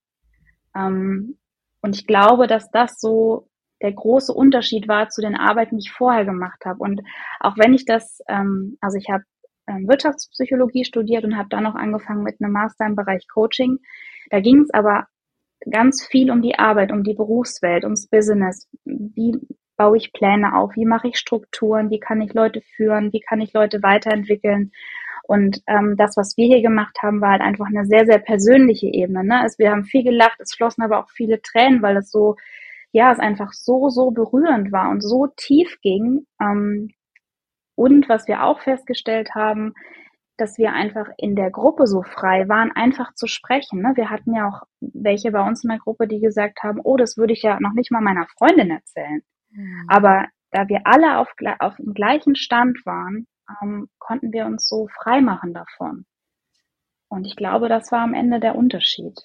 Ähm, 0.75 1.37
und 1.81 1.95
ich 1.95 2.07
glaube, 2.07 2.47
dass 2.47 2.71
das 2.71 2.99
so 2.99 3.47
der 3.81 3.93
große 3.93 4.33
Unterschied 4.33 4.87
war 4.87 5.09
zu 5.09 5.21
den 5.21 5.35
Arbeiten, 5.35 5.77
die 5.77 5.85
ich 5.87 5.91
vorher 5.91 6.25
gemacht 6.25 6.65
habe. 6.65 6.79
Und 6.79 7.01
auch 7.39 7.55
wenn 7.57 7.73
ich 7.73 7.85
das, 7.85 8.19
ähm, 8.27 8.77
also 8.81 8.97
ich 8.97 9.09
habe 9.09 9.23
ähm, 9.67 9.87
Wirtschaftspsychologie 9.87 10.85
studiert 10.85 11.23
und 11.23 11.37
habe 11.37 11.49
dann 11.49 11.63
noch 11.63 11.75
angefangen 11.75 12.23
mit 12.23 12.41
einem 12.41 12.53
Master 12.53 12.85
im 12.85 12.95
Bereich 12.95 13.27
Coaching. 13.27 13.79
Da 14.31 14.39
ging 14.39 14.61
es 14.61 14.73
aber 14.73 15.07
ganz 15.69 16.05
viel 16.05 16.31
um 16.31 16.41
die 16.41 16.57
Arbeit, 16.57 16.91
um 16.91 17.03
die 17.03 17.13
Berufswelt, 17.13 17.83
ums 17.83 18.07
Business. 18.07 18.67
Wie 18.85 19.39
baue 19.77 19.97
ich 19.97 20.13
Pläne 20.13 20.55
auf? 20.55 20.75
Wie 20.75 20.85
mache 20.85 21.09
ich 21.09 21.17
Strukturen? 21.17 21.89
Wie 21.89 21.99
kann 21.99 22.21
ich 22.21 22.33
Leute 22.33 22.61
führen? 22.75 23.11
Wie 23.13 23.19
kann 23.19 23.41
ich 23.41 23.53
Leute 23.53 23.83
weiterentwickeln? 23.83 24.71
Und 25.27 25.61
ähm, 25.67 25.95
das, 25.97 26.17
was 26.17 26.37
wir 26.37 26.47
hier 26.47 26.61
gemacht 26.61 26.97
haben, 27.01 27.19
war 27.19 27.31
halt 27.31 27.41
einfach 27.41 27.65
eine 27.65 27.85
sehr, 27.85 28.05
sehr 28.05 28.19
persönliche 28.19 28.87
Ebene. 28.87 29.23
Ne? 29.23 29.39
Also 29.41 29.57
wir 29.57 29.71
haben 29.71 29.83
viel 29.83 30.03
gelacht, 30.03 30.39
es 30.39 30.53
flossen 30.53 30.83
aber 30.83 30.99
auch 30.99 31.09
viele 31.09 31.41
Tränen, 31.41 31.81
weil 31.81 31.97
es 31.97 32.11
so, 32.11 32.35
ja, 32.91 33.11
es 33.11 33.19
einfach 33.19 33.51
so, 33.51 33.89
so 33.89 34.11
berührend 34.11 34.71
war 34.71 34.89
und 34.89 35.01
so 35.01 35.27
tief 35.35 35.79
ging. 35.81 36.27
Ähm, 36.39 36.91
und 37.75 38.07
was 38.07 38.27
wir 38.27 38.43
auch 38.43 38.61
festgestellt 38.61 39.31
haben, 39.35 39.73
dass 40.37 40.57
wir 40.57 40.73
einfach 40.73 41.07
in 41.17 41.35
der 41.35 41.51
Gruppe 41.51 41.87
so 41.87 42.03
frei 42.03 42.47
waren, 42.49 42.71
einfach 42.71 43.13
zu 43.13 43.27
sprechen. 43.27 43.81
Ne? 43.81 43.93
Wir 43.95 44.09
hatten 44.09 44.35
ja 44.35 44.47
auch 44.47 44.63
welche 44.79 45.31
bei 45.31 45.45
uns 45.45 45.63
in 45.63 45.69
der 45.69 45.79
Gruppe, 45.79 46.07
die 46.07 46.19
gesagt 46.19 46.63
haben, 46.63 46.79
oh, 46.83 46.97
das 46.97 47.17
würde 47.17 47.33
ich 47.33 47.41
ja 47.41 47.59
noch 47.59 47.73
nicht 47.73 47.91
mal 47.91 48.01
meiner 48.01 48.27
Freundin 48.37 48.71
erzählen. 48.71 49.21
Mhm. 49.51 49.85
Aber 49.87 50.25
da 50.51 50.67
wir 50.67 50.81
alle 50.85 51.19
auf, 51.19 51.29
auf 51.59 51.75
dem 51.77 51.93
gleichen 51.93 52.35
Stand 52.35 52.85
waren, 52.85 53.27
ähm, 53.61 53.89
konnten 53.99 54.31
wir 54.31 54.45
uns 54.45 54.67
so 54.67 54.87
frei 54.87 55.21
machen 55.21 55.53
davon. 55.53 56.05
Und 57.07 57.25
ich 57.25 57.35
glaube, 57.35 57.69
das 57.69 57.91
war 57.91 58.01
am 58.01 58.13
Ende 58.13 58.39
der 58.39 58.55
Unterschied. 58.55 59.19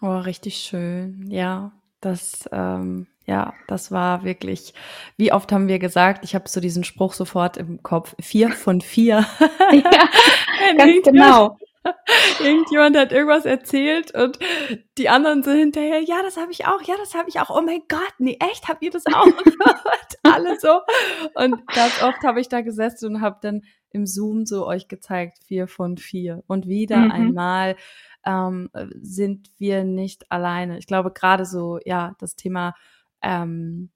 Oh, 0.00 0.18
richtig 0.18 0.56
schön. 0.56 1.30
Ja, 1.30 1.72
das, 2.00 2.48
ähm, 2.52 3.06
ja, 3.26 3.54
das 3.68 3.90
war 3.90 4.24
wirklich, 4.24 4.74
wie 5.16 5.32
oft 5.32 5.50
haben 5.50 5.68
wir 5.68 5.78
gesagt, 5.78 6.24
ich 6.24 6.34
habe 6.34 6.48
so 6.48 6.60
diesen 6.60 6.84
Spruch 6.84 7.14
sofort 7.14 7.56
im 7.56 7.82
Kopf, 7.82 8.14
vier 8.20 8.50
von 8.50 8.80
vier. 8.80 9.26
ja, 9.72 10.08
ganz 10.76 11.02
genau. 11.04 11.56
Irgendjemand 12.42 12.96
hat 12.96 13.12
irgendwas 13.12 13.44
erzählt 13.44 14.14
und 14.14 14.38
die 14.96 15.10
anderen 15.10 15.42
sind 15.42 15.58
hinterher, 15.58 16.00
ja, 16.00 16.22
das 16.22 16.38
habe 16.38 16.50
ich 16.50 16.66
auch, 16.66 16.80
ja, 16.82 16.94
das 16.96 17.14
habe 17.14 17.28
ich 17.28 17.40
auch. 17.40 17.50
Oh 17.50 17.60
mein 17.60 17.82
Gott, 17.88 18.14
nee, 18.18 18.38
echt, 18.40 18.68
habt 18.68 18.82
ihr 18.82 18.90
das 18.90 19.04
auch 19.06 19.24
gehört? 19.24 20.18
Alle 20.22 20.58
so. 20.58 20.80
Und 21.34 21.66
ganz 21.68 22.02
oft 22.02 22.22
habe 22.22 22.40
ich 22.40 22.48
da 22.48 22.62
gesessen 22.62 23.16
und 23.16 23.20
habe 23.20 23.38
dann 23.42 23.62
im 23.90 24.06
Zoom 24.06 24.46
so 24.46 24.66
euch 24.66 24.88
gezeigt, 24.88 25.38
vier 25.46 25.68
von 25.68 25.98
vier. 25.98 26.42
Und 26.46 26.66
wieder 26.66 26.96
mhm. 26.96 27.10
einmal 27.10 27.76
ähm, 28.24 28.70
sind 29.00 29.50
wir 29.58 29.84
nicht 29.84 30.30
alleine. 30.32 30.78
Ich 30.78 30.86
glaube, 30.86 31.12
gerade 31.12 31.44
so, 31.44 31.78
ja, 31.84 32.14
das 32.18 32.34
Thema 32.34 32.74
ähm, 33.24 33.90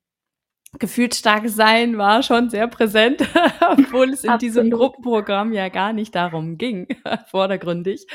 gefühlt 0.79 1.15
stark 1.15 1.49
sein 1.49 1.97
war 1.97 2.23
schon 2.23 2.51
sehr 2.51 2.69
präsent, 2.69 3.23
obwohl 3.71 4.11
es 4.11 4.25
in 4.25 4.31
Absolut. 4.31 4.43
diesem 4.43 4.71
Gruppenprogramm 4.71 5.53
ja 5.53 5.69
gar 5.71 5.93
nicht 5.93 6.15
darum 6.15 6.59
ging, 6.59 6.87
vordergründig. 7.31 8.07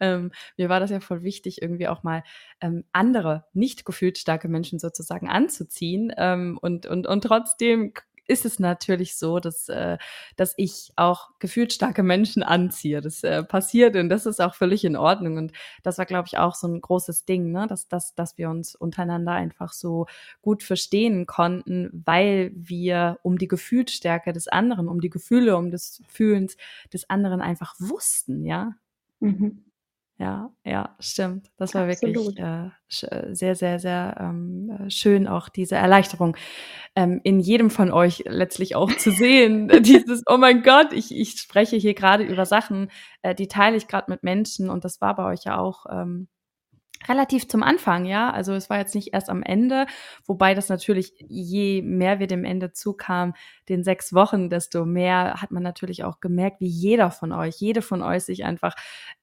Ähm, 0.00 0.32
mir 0.56 0.68
war 0.68 0.80
das 0.80 0.90
ja 0.90 1.00
voll 1.00 1.22
wichtig, 1.22 1.60
irgendwie 1.60 1.88
auch 1.88 2.02
mal 2.02 2.22
ähm, 2.60 2.84
andere 2.92 3.44
nicht 3.52 3.84
gefühlt 3.84 4.16
starke 4.16 4.48
Menschen 4.48 4.78
sozusagen 4.78 5.28
anzuziehen. 5.28 6.12
Ähm, 6.16 6.58
und, 6.60 6.86
und, 6.86 7.06
und 7.06 7.22
trotzdem 7.22 7.92
ist 8.28 8.44
es 8.44 8.60
natürlich 8.60 9.16
so, 9.16 9.40
dass, 9.40 9.68
äh, 9.68 9.98
dass 10.36 10.54
ich 10.56 10.92
auch 10.96 11.30
gefühlt 11.38 11.72
starke 11.72 12.02
Menschen 12.02 12.42
anziehe. 12.42 13.00
Das 13.00 13.24
äh, 13.24 13.42
passiert 13.42 13.96
und 13.96 14.08
das 14.08 14.26
ist 14.26 14.40
auch 14.40 14.54
völlig 14.54 14.84
in 14.84 14.96
Ordnung. 14.96 15.36
Und 15.38 15.52
das 15.82 15.98
war, 15.98 16.06
glaube 16.06 16.28
ich, 16.28 16.38
auch 16.38 16.54
so 16.54 16.68
ein 16.68 16.80
großes 16.80 17.24
Ding, 17.24 17.50
ne? 17.50 17.66
dass, 17.66 17.88
dass, 17.88 18.14
dass 18.14 18.38
wir 18.38 18.50
uns 18.50 18.74
untereinander 18.74 19.32
einfach 19.32 19.72
so 19.72 20.06
gut 20.42 20.62
verstehen 20.62 21.26
konnten, 21.26 22.02
weil 22.04 22.52
wir 22.54 23.18
um 23.22 23.38
die 23.38 23.48
Gefühlsstärke 23.48 24.32
des 24.32 24.46
anderen, 24.46 24.88
um 24.88 25.00
die 25.00 25.10
Gefühle, 25.10 25.56
um 25.56 25.70
des 25.70 26.02
Fühlens 26.08 26.56
des 26.92 27.08
anderen 27.10 27.40
einfach 27.40 27.74
wussten, 27.78 28.44
ja. 28.44 28.74
Mhm. 29.20 29.67
Ja, 30.20 30.50
ja, 30.64 30.96
stimmt. 30.98 31.48
Das 31.58 31.74
war 31.74 31.88
Absolut. 31.88 32.16
wirklich 32.16 32.38
äh, 32.38 32.66
äh, 33.06 33.34
sehr, 33.34 33.54
sehr, 33.54 33.78
sehr 33.78 34.16
ähm, 34.18 34.68
äh, 34.68 34.90
schön, 34.90 35.28
auch 35.28 35.48
diese 35.48 35.76
Erleichterung 35.76 36.36
ähm, 36.96 37.20
in 37.22 37.38
jedem 37.38 37.70
von 37.70 37.92
euch 37.92 38.24
letztlich 38.26 38.74
auch 38.74 38.92
zu 38.96 39.12
sehen. 39.12 39.68
Dieses, 39.82 40.24
oh 40.26 40.36
mein 40.36 40.64
Gott, 40.64 40.92
ich, 40.92 41.14
ich 41.14 41.38
spreche 41.38 41.76
hier 41.76 41.94
gerade 41.94 42.24
über 42.24 42.46
Sachen, 42.46 42.90
äh, 43.22 43.32
die 43.32 43.46
teile 43.46 43.76
ich 43.76 43.86
gerade 43.86 44.10
mit 44.10 44.24
Menschen 44.24 44.70
und 44.70 44.84
das 44.84 45.00
war 45.00 45.14
bei 45.14 45.24
euch 45.24 45.44
ja 45.44 45.56
auch 45.56 45.86
ähm, 45.88 46.26
relativ 47.06 47.48
zum 47.48 47.62
Anfang, 47.62 48.04
ja. 48.04 48.30
Also 48.30 48.54
es 48.54 48.68
war 48.70 48.78
jetzt 48.78 48.94
nicht 48.94 49.12
erst 49.14 49.30
am 49.30 49.42
Ende, 49.42 49.86
wobei 50.26 50.54
das 50.54 50.68
natürlich, 50.68 51.12
je 51.28 51.82
mehr 51.82 52.18
wir 52.18 52.26
dem 52.26 52.44
Ende 52.44 52.72
zukamen, 52.72 53.34
den 53.68 53.84
sechs 53.84 54.12
Wochen, 54.12 54.50
desto 54.50 54.84
mehr 54.84 55.34
hat 55.40 55.50
man 55.50 55.62
natürlich 55.62 56.04
auch 56.04 56.20
gemerkt, 56.20 56.60
wie 56.60 56.68
jeder 56.68 57.10
von 57.10 57.32
euch, 57.32 57.56
jede 57.60 57.82
von 57.82 58.02
euch 58.02 58.24
sich 58.24 58.44
einfach 58.44 58.74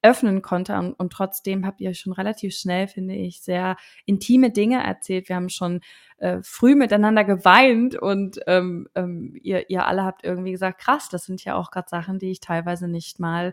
öffnen 0.01 0.41
konnte. 0.41 0.77
Und, 0.77 0.93
und 0.93 1.11
trotzdem 1.11 1.65
habt 1.65 1.81
ihr 1.81 1.93
schon 1.93 2.13
relativ 2.13 2.55
schnell, 2.55 2.87
finde 2.87 3.15
ich, 3.15 3.41
sehr 3.41 3.75
intime 4.05 4.51
Dinge 4.51 4.83
erzählt. 4.83 5.27
Wir 5.27 5.35
haben 5.35 5.49
schon 5.49 5.81
äh, 6.17 6.39
früh 6.43 6.75
miteinander 6.75 7.25
geweint 7.25 7.95
und 7.95 8.39
ähm, 8.47 8.87
ähm, 8.95 9.35
ihr, 9.41 9.69
ihr 9.69 9.85
alle 9.85 10.03
habt 10.03 10.23
irgendwie 10.23 10.51
gesagt, 10.51 10.79
krass, 10.79 11.09
das 11.09 11.25
sind 11.25 11.43
ja 11.43 11.55
auch 11.55 11.71
gerade 11.71 11.89
Sachen, 11.89 12.19
die 12.19 12.31
ich 12.31 12.39
teilweise 12.39 12.87
nicht 12.87 13.19
mal 13.19 13.51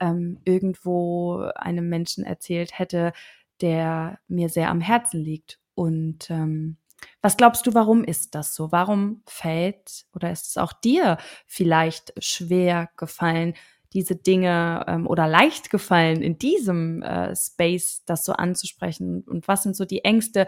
ähm, 0.00 0.40
irgendwo 0.44 1.50
einem 1.54 1.88
Menschen 1.88 2.24
erzählt 2.24 2.78
hätte, 2.78 3.12
der 3.60 4.18
mir 4.28 4.48
sehr 4.48 4.70
am 4.70 4.80
Herzen 4.80 5.22
liegt. 5.22 5.58
Und 5.74 6.30
ähm, 6.30 6.76
was 7.22 7.36
glaubst 7.36 7.66
du, 7.66 7.74
warum 7.74 8.04
ist 8.04 8.34
das 8.34 8.54
so? 8.54 8.72
Warum 8.72 9.22
fällt 9.26 10.06
oder 10.14 10.30
ist 10.30 10.48
es 10.48 10.56
auch 10.56 10.72
dir 10.72 11.18
vielleicht 11.46 12.12
schwer 12.22 12.88
gefallen, 12.96 13.54
diese 13.92 14.16
Dinge 14.16 14.84
ähm, 14.86 15.06
oder 15.06 15.26
leicht 15.26 15.70
gefallen, 15.70 16.22
in 16.22 16.38
diesem 16.38 17.02
äh, 17.02 17.34
Space 17.34 18.04
das 18.04 18.24
so 18.24 18.32
anzusprechen? 18.32 19.22
Und 19.26 19.48
was 19.48 19.62
sind 19.62 19.76
so 19.76 19.84
die 19.84 20.04
Ängste, 20.04 20.46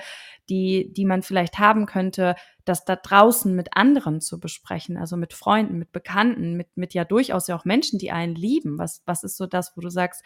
die, 0.49 0.92
die 0.92 1.04
man 1.04 1.23
vielleicht 1.23 1.59
haben 1.59 1.87
könnte, 1.87 2.35
das 2.64 2.85
da 2.85 2.97
draußen 2.97 3.54
mit 3.54 3.76
anderen 3.76 4.20
zu 4.20 4.38
besprechen, 4.38 4.97
also 4.97 5.16
mit 5.16 5.32
Freunden, 5.32 5.78
mit 5.78 5.92
Bekannten, 5.92 6.56
mit, 6.56 6.68
mit 6.76 6.94
ja 6.94 7.04
durchaus 7.04 7.49
ja 7.49 7.56
auch 7.56 7.64
Menschen, 7.64 7.99
die 7.99 8.12
einen 8.12 8.35
lieben? 8.35 8.78
Was, 8.78 9.02
was 9.06 9.25
ist 9.25 9.37
so 9.37 9.47
das, 9.47 9.76
wo 9.76 9.80
du 9.80 9.90
sagst, 9.90 10.25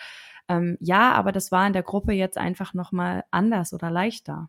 ähm, 0.48 0.76
ja, 0.80 1.12
aber 1.12 1.32
das 1.32 1.52
war 1.52 1.66
in 1.66 1.72
der 1.72 1.82
Gruppe 1.82 2.12
jetzt 2.12 2.36
einfach 2.36 2.74
nochmal 2.74 3.24
anders 3.30 3.72
oder 3.72 3.90
leichter? 3.90 4.48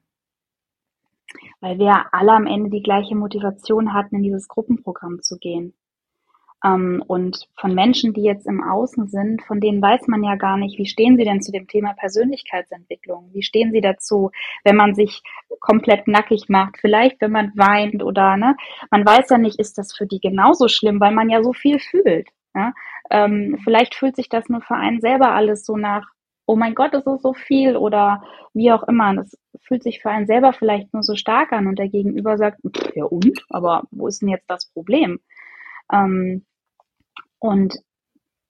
Weil 1.60 1.78
wir 1.80 2.14
alle 2.14 2.32
am 2.32 2.48
Ende 2.48 2.70
die 2.70 2.84
gleiche 2.84 3.16
Motivation 3.16 3.94
hatten, 3.94 4.18
in 4.18 4.24
dieses 4.24 4.48
Gruppenprogramm 4.48 5.22
zu 5.22 5.38
gehen. 5.38 5.74
Ähm, 6.66 7.04
und 7.08 7.48
von 7.56 7.76
Menschen, 7.76 8.14
die 8.14 8.24
jetzt 8.24 8.48
im 8.48 8.64
Außen 8.64 9.08
sind, 9.08 9.44
von 9.44 9.60
denen 9.60 9.82
weiß 9.82 10.08
man 10.08 10.24
ja 10.24 10.36
gar 10.36 10.58
nicht, 10.58 10.80
wie 10.80 10.88
stehen 10.88 11.18
sie 11.18 11.24
denn 11.24 11.42
zu 11.42 11.52
dem 11.52 11.68
Thema 11.68 11.94
Persönlichkeitsentwicklung? 11.94 13.30
Wie 13.34 13.44
stehen 13.44 13.72
sie 13.72 13.82
dazu, 13.82 14.32
wenn 14.64 14.76
man 14.76 14.96
sich 14.96 15.22
komplett 15.60 16.08
nackig 16.08 16.50
macht? 16.50 16.78
Vielleicht, 16.80 17.22
wenn 17.22 17.32
man 17.32 17.52
weint 17.56 18.04
oder, 18.04 18.38
ne? 18.38 18.56
Man 18.90 19.06
weiß 19.06 19.30
ja 19.30 19.38
nicht, 19.38 19.60
ist 19.60 19.78
das 19.78 19.94
für 19.96 20.08
die 20.08 20.20
genauso 20.20 20.68
schlimm, 20.68 21.00
weil 21.00 21.14
man 21.14 21.30
ja 21.30 21.44
so 21.44 21.54
viel 21.54 21.80
fühlt. 21.80 22.30
Ja? 22.56 22.74
Ähm, 23.12 23.60
vielleicht 23.64 23.94
fühlt 23.96 24.16
sich 24.16 24.30
das 24.30 24.50
nur 24.50 24.62
für 24.62 24.76
einen 24.76 25.02
selber 25.02 25.32
alles 25.34 25.66
so 25.66 25.78
nach, 25.78 26.08
oh 26.48 26.56
mein 26.56 26.74
Gott, 26.76 26.94
es 26.94 27.06
ist 27.06 27.22
so 27.22 27.34
viel 27.34 27.76
oder 27.76 28.24
wie 28.54 28.72
auch 28.72 28.84
immer. 28.88 29.14
Das 29.16 29.38
fühlt 29.62 29.84
sich 29.84 30.02
für 30.02 30.10
einen 30.10 30.28
selber 30.28 30.54
vielleicht 30.54 30.94
nur 30.94 31.04
so 31.04 31.16
stark 31.16 31.52
an 31.54 31.68
und 31.68 31.78
der 31.78 31.90
Gegenüber 31.90 32.38
sagt, 32.38 32.60
ja 32.96 33.06
und, 33.06 33.46
aber 33.50 33.84
wo 33.92 34.08
ist 34.08 34.22
denn 34.22 34.30
jetzt 34.30 34.50
das 34.50 34.66
Problem? 34.72 35.20
Ähm, 35.92 36.46
und 37.40 37.76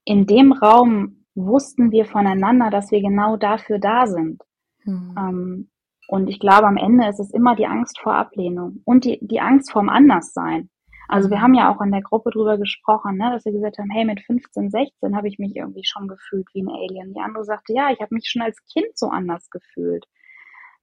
in 0.06 0.26
dem 0.26 0.52
Raum 0.52 1.26
wussten 1.36 1.92
wir 1.92 2.06
voneinander, 2.06 2.70
dass 2.70 2.92
wir 2.92 3.02
genau 3.02 3.38
dafür 3.38 3.80
da 3.80 4.08
sind. 4.08 4.42
Mhm. 4.86 5.16
Ähm, 5.18 5.70
und 6.08 6.28
ich 6.30 6.40
glaube, 6.40 6.68
am 6.68 6.78
Ende 6.78 7.08
ist 7.08 7.20
es 7.20 7.32
immer 7.32 7.56
die 7.56 7.66
Angst 7.66 8.00
vor 8.00 8.14
Ablehnung 8.14 8.82
und 8.86 9.06
die, 9.06 9.20
die 9.22 9.42
Angst 9.42 9.72
vorm 9.72 9.90
Anderssein. 9.90 10.70
Also 11.08 11.30
wir 11.30 11.38
mhm. 11.38 11.42
haben 11.42 11.54
ja 11.56 11.74
auch 11.74 11.82
in 11.82 11.92
der 11.92 12.02
Gruppe 12.02 12.32
drüber 12.32 12.58
gesprochen, 12.58 13.18
ne, 13.18 13.32
dass 13.32 13.46
wir 13.46 13.52
gesagt 13.52 13.78
haben, 13.78 13.90
hey, 13.90 14.06
mit 14.06 14.22
15, 14.22 14.70
16 14.70 15.16
habe 15.16 15.28
ich 15.28 15.40
mich 15.40 15.56
irgendwie 15.56 15.84
schon 15.84 16.08
gefühlt 16.08 16.48
wie 16.54 16.62
ein 16.62 16.70
Alien. 16.70 17.14
Die 17.14 17.20
andere 17.20 17.44
sagte, 17.44 17.74
ja, 17.74 17.90
ich 17.92 18.00
habe 18.00 18.14
mich 18.14 18.28
schon 18.28 18.42
als 18.42 18.58
Kind 18.72 18.98
so 18.98 19.08
anders 19.08 19.50
gefühlt. 19.50 20.06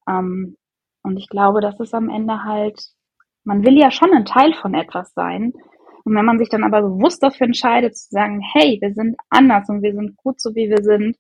Ähm, 0.09 0.57
und 1.03 1.17
ich 1.17 1.29
glaube, 1.29 1.61
das 1.61 1.79
ist 1.81 1.95
am 1.95 2.09
Ende 2.09 2.45
halt, 2.45 2.81
man 3.45 3.65
will 3.65 3.77
ja 3.77 3.91
schon 3.91 4.13
ein 4.13 4.25
Teil 4.25 4.55
von 4.55 4.75
etwas 4.75 5.13
sein. 5.15 5.53
Und 6.05 6.15
wenn 6.15 6.25
man 6.25 6.39
sich 6.39 6.49
dann 6.49 6.65
aber 6.65 6.83
bewusst 6.83 7.23
dafür 7.23 7.47
entscheidet, 7.47 7.97
zu 7.97 8.09
sagen, 8.11 8.41
hey, 8.53 8.79
wir 8.81 8.93
sind 8.95 9.17
anders 9.31 9.69
und 9.69 9.83
wir 9.83 9.95
sind 9.95 10.17
gut 10.17 10.41
so, 10.41 10.55
wie 10.55 10.69
wir 10.69 10.83
sind, 10.83 11.17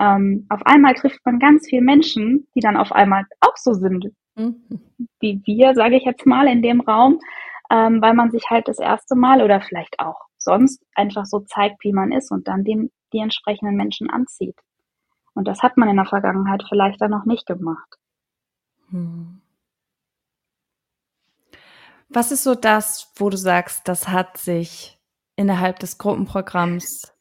ähm, 0.00 0.46
auf 0.48 0.64
einmal 0.64 0.94
trifft 0.94 1.20
man 1.24 1.38
ganz 1.38 1.68
viele 1.68 1.82
Menschen, 1.82 2.48
die 2.54 2.60
dann 2.60 2.76
auf 2.76 2.92
einmal 2.92 3.24
auch 3.40 3.56
so 3.56 3.74
sind, 3.74 4.10
mhm. 4.34 4.56
wie 5.20 5.40
wir, 5.44 5.74
sage 5.74 5.96
ich 5.96 6.04
jetzt 6.04 6.26
mal, 6.26 6.48
in 6.48 6.62
dem 6.62 6.80
Raum 6.80 7.20
ähm, 7.70 8.00
weil 8.02 8.14
man 8.14 8.30
sich 8.30 8.44
halt 8.50 8.68
das 8.68 8.78
erste 8.78 9.16
Mal 9.16 9.42
oder 9.42 9.60
vielleicht 9.60 9.98
auch 9.98 10.20
sonst 10.38 10.84
einfach 10.94 11.24
so 11.24 11.40
zeigt, 11.40 11.82
wie 11.84 11.92
man 11.92 12.12
ist 12.12 12.30
und 12.30 12.46
dann 12.48 12.64
dem 12.64 12.90
die 13.12 13.18
entsprechenden 13.18 13.76
Menschen 13.76 14.10
anzieht. 14.10 14.56
Und 15.34 15.48
das 15.48 15.62
hat 15.62 15.76
man 15.76 15.88
in 15.88 15.96
der 15.96 16.06
Vergangenheit 16.06 16.64
vielleicht 16.68 17.00
dann 17.00 17.10
noch 17.10 17.24
nicht 17.24 17.46
gemacht. 17.46 17.96
Hm. 18.90 19.40
Was 22.08 22.32
ist 22.32 22.44
so 22.44 22.54
das, 22.54 23.12
wo 23.16 23.30
du 23.30 23.36
sagst, 23.36 23.88
das 23.88 24.08
hat 24.08 24.36
sich 24.38 24.98
innerhalb 25.36 25.78
des 25.78 25.98
Gruppenprogramms 25.98 27.12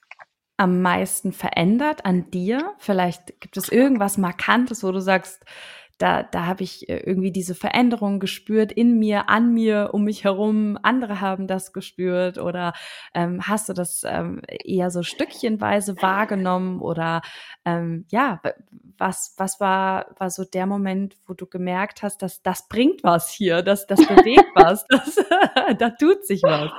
am 0.57 0.81
meisten 0.81 1.31
verändert 1.31 2.05
an 2.05 2.29
dir? 2.29 2.73
Vielleicht 2.77 3.39
gibt 3.41 3.57
es 3.57 3.69
irgendwas 3.69 4.17
Markantes, 4.17 4.83
wo 4.83 4.91
du 4.91 5.01
sagst, 5.01 5.43
da, 6.03 6.21
da 6.21 6.45
habe 6.45 6.63
ich 6.63 6.89
äh, 6.89 6.97
irgendwie 6.97 7.31
diese 7.31 7.55
Veränderung 7.55 8.19
gespürt 8.19 8.73
in 8.73 8.99
mir, 8.99 9.29
an 9.29 9.53
mir, 9.53 9.91
um 9.93 10.03
mich 10.03 10.25
herum. 10.25 10.77
Andere 10.83 11.21
haben 11.21 11.47
das 11.47 11.71
gespürt 11.71 12.37
oder 12.37 12.73
ähm, 13.13 13.39
hast 13.47 13.69
du 13.69 13.73
das 13.73 14.03
ähm, 14.05 14.41
eher 14.49 14.91
so 14.91 15.01
stückchenweise 15.01 15.95
wahrgenommen 16.01 16.81
oder 16.81 17.21
ähm, 17.63 18.05
ja, 18.09 18.41
was, 18.97 19.33
was 19.37 19.61
war, 19.61 20.07
war 20.19 20.29
so 20.29 20.43
der 20.43 20.65
Moment, 20.65 21.15
wo 21.25 21.33
du 21.33 21.45
gemerkt 21.45 22.03
hast, 22.03 22.21
dass 22.21 22.41
das 22.41 22.67
bringt 22.67 23.01
was 23.05 23.29
hier, 23.29 23.61
dass 23.61 23.87
das 23.87 24.05
bewegt 24.05 24.43
was, 24.55 24.85
das, 24.87 25.15
da 25.79 25.89
tut 25.91 26.25
sich 26.25 26.43
was? 26.43 26.69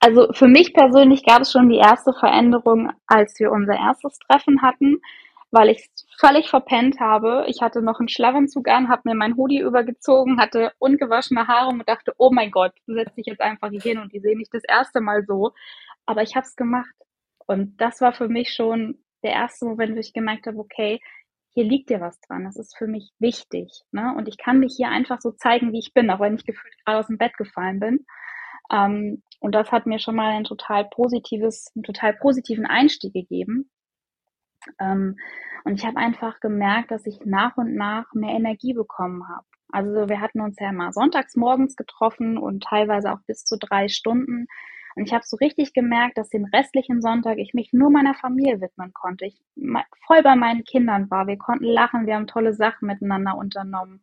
Also 0.00 0.32
für 0.32 0.48
mich 0.48 0.72
persönlich 0.72 1.26
gab 1.26 1.42
es 1.42 1.52
schon 1.52 1.68
die 1.68 1.76
erste 1.76 2.14
Veränderung, 2.14 2.90
als 3.06 3.38
wir 3.38 3.52
unser 3.52 3.74
erstes 3.74 4.18
Treffen 4.20 4.62
hatten, 4.62 5.02
weil 5.54 5.68
ich 5.68 5.88
völlig 6.18 6.50
verpennt 6.50 6.98
habe. 6.98 7.44
Ich 7.46 7.62
hatte 7.62 7.80
noch 7.80 8.00
einen 8.00 8.08
Schlafanzug 8.08 8.68
an, 8.68 8.88
habe 8.88 9.02
mir 9.04 9.14
mein 9.14 9.36
Hoodie 9.36 9.60
übergezogen, 9.60 10.40
hatte 10.40 10.72
ungewaschene 10.78 11.46
Haare 11.46 11.68
und 11.68 11.88
dachte, 11.88 12.12
oh 12.18 12.30
mein 12.32 12.50
Gott, 12.50 12.72
du 12.86 12.94
setzt 12.94 13.16
dich 13.16 13.26
jetzt 13.26 13.40
einfach 13.40 13.70
hier 13.70 13.80
hin 13.80 13.98
und 13.98 14.12
die 14.12 14.18
sehen 14.18 14.38
mich 14.38 14.50
das 14.50 14.64
erste 14.64 15.00
Mal 15.00 15.24
so. 15.24 15.52
Aber 16.06 16.22
ich 16.22 16.34
habe 16.34 16.44
es 16.44 16.56
gemacht. 16.56 16.94
Und 17.46 17.80
das 17.80 18.00
war 18.00 18.12
für 18.12 18.28
mich 18.28 18.52
schon 18.52 18.98
der 19.22 19.32
erste 19.32 19.64
Moment, 19.64 19.94
wo 19.94 20.00
ich 20.00 20.12
gemerkt 20.12 20.46
habe, 20.48 20.58
okay, 20.58 21.00
hier 21.52 21.64
liegt 21.64 21.88
dir 21.88 22.00
was 22.00 22.20
dran. 22.20 22.44
Das 22.44 22.56
ist 22.56 22.76
für 22.76 22.88
mich 22.88 23.12
wichtig. 23.20 23.82
Ne? 23.92 24.12
Und 24.16 24.26
ich 24.26 24.38
kann 24.38 24.58
mich 24.58 24.74
hier 24.76 24.88
einfach 24.88 25.20
so 25.20 25.30
zeigen, 25.30 25.72
wie 25.72 25.78
ich 25.78 25.94
bin, 25.94 26.10
auch 26.10 26.18
wenn 26.18 26.34
ich 26.34 26.44
gefühlt 26.44 26.74
gerade 26.84 26.98
aus 26.98 27.06
dem 27.06 27.18
Bett 27.18 27.36
gefallen 27.36 27.78
bin. 27.78 28.06
Ähm, 28.72 29.22
und 29.38 29.54
das 29.54 29.70
hat 29.70 29.86
mir 29.86 30.00
schon 30.00 30.16
mal 30.16 30.32
ein 30.32 30.44
total 30.44 30.86
positives, 30.86 31.70
einen 31.76 31.84
total 31.84 32.14
positiven 32.14 32.66
Einstieg 32.66 33.12
gegeben. 33.12 33.70
Ähm, 34.78 35.16
und 35.64 35.74
ich 35.74 35.86
habe 35.86 35.96
einfach 35.96 36.40
gemerkt, 36.40 36.90
dass 36.90 37.06
ich 37.06 37.20
nach 37.24 37.56
und 37.56 37.74
nach 37.74 38.12
mehr 38.12 38.34
Energie 38.34 38.74
bekommen 38.74 39.28
habe. 39.28 39.46
Also 39.72 40.08
wir 40.08 40.20
hatten 40.20 40.40
uns 40.40 40.56
ja 40.60 40.72
mal 40.72 40.92
sonntags 40.92 41.36
morgens 41.36 41.74
getroffen 41.74 42.38
und 42.38 42.62
teilweise 42.62 43.12
auch 43.12 43.20
bis 43.26 43.44
zu 43.44 43.58
drei 43.58 43.88
Stunden. 43.88 44.46
Und 44.94 45.06
ich 45.06 45.12
habe 45.12 45.24
so 45.26 45.36
richtig 45.36 45.72
gemerkt, 45.72 46.16
dass 46.18 46.28
den 46.28 46.44
restlichen 46.44 47.02
Sonntag 47.02 47.38
ich 47.38 47.54
mich 47.54 47.72
nur 47.72 47.90
meiner 47.90 48.14
Familie 48.14 48.60
widmen 48.60 48.92
konnte. 48.92 49.24
Ich 49.26 49.42
voll 50.06 50.22
bei 50.22 50.36
meinen 50.36 50.64
Kindern 50.64 51.10
war. 51.10 51.26
Wir 51.26 51.38
konnten 51.38 51.64
lachen, 51.64 52.06
wir 52.06 52.14
haben 52.14 52.28
tolle 52.28 52.54
Sachen 52.54 52.86
miteinander 52.86 53.36
unternommen, 53.36 54.02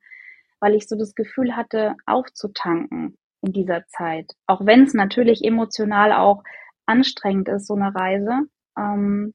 weil 0.60 0.75
ich 0.75 0.89
so 0.89 0.98
das 0.98 1.15
Gefühl 1.15 1.56
hatte, 1.56 1.96
aufzutanken 2.06 3.18
in 3.41 3.53
dieser 3.53 3.88
Zeit. 3.88 4.34
Auch 4.48 4.65
wenn 4.65 4.84
es 4.84 4.94
natürlich 4.94 5.46
emotional 5.46 6.12
auch 6.12 6.44
anstrengend 6.86 7.48
ist, 7.48 7.68
so 7.68 7.75
eine 7.75 7.96
Reise. 7.96 8.41
Ähm, 8.77 9.34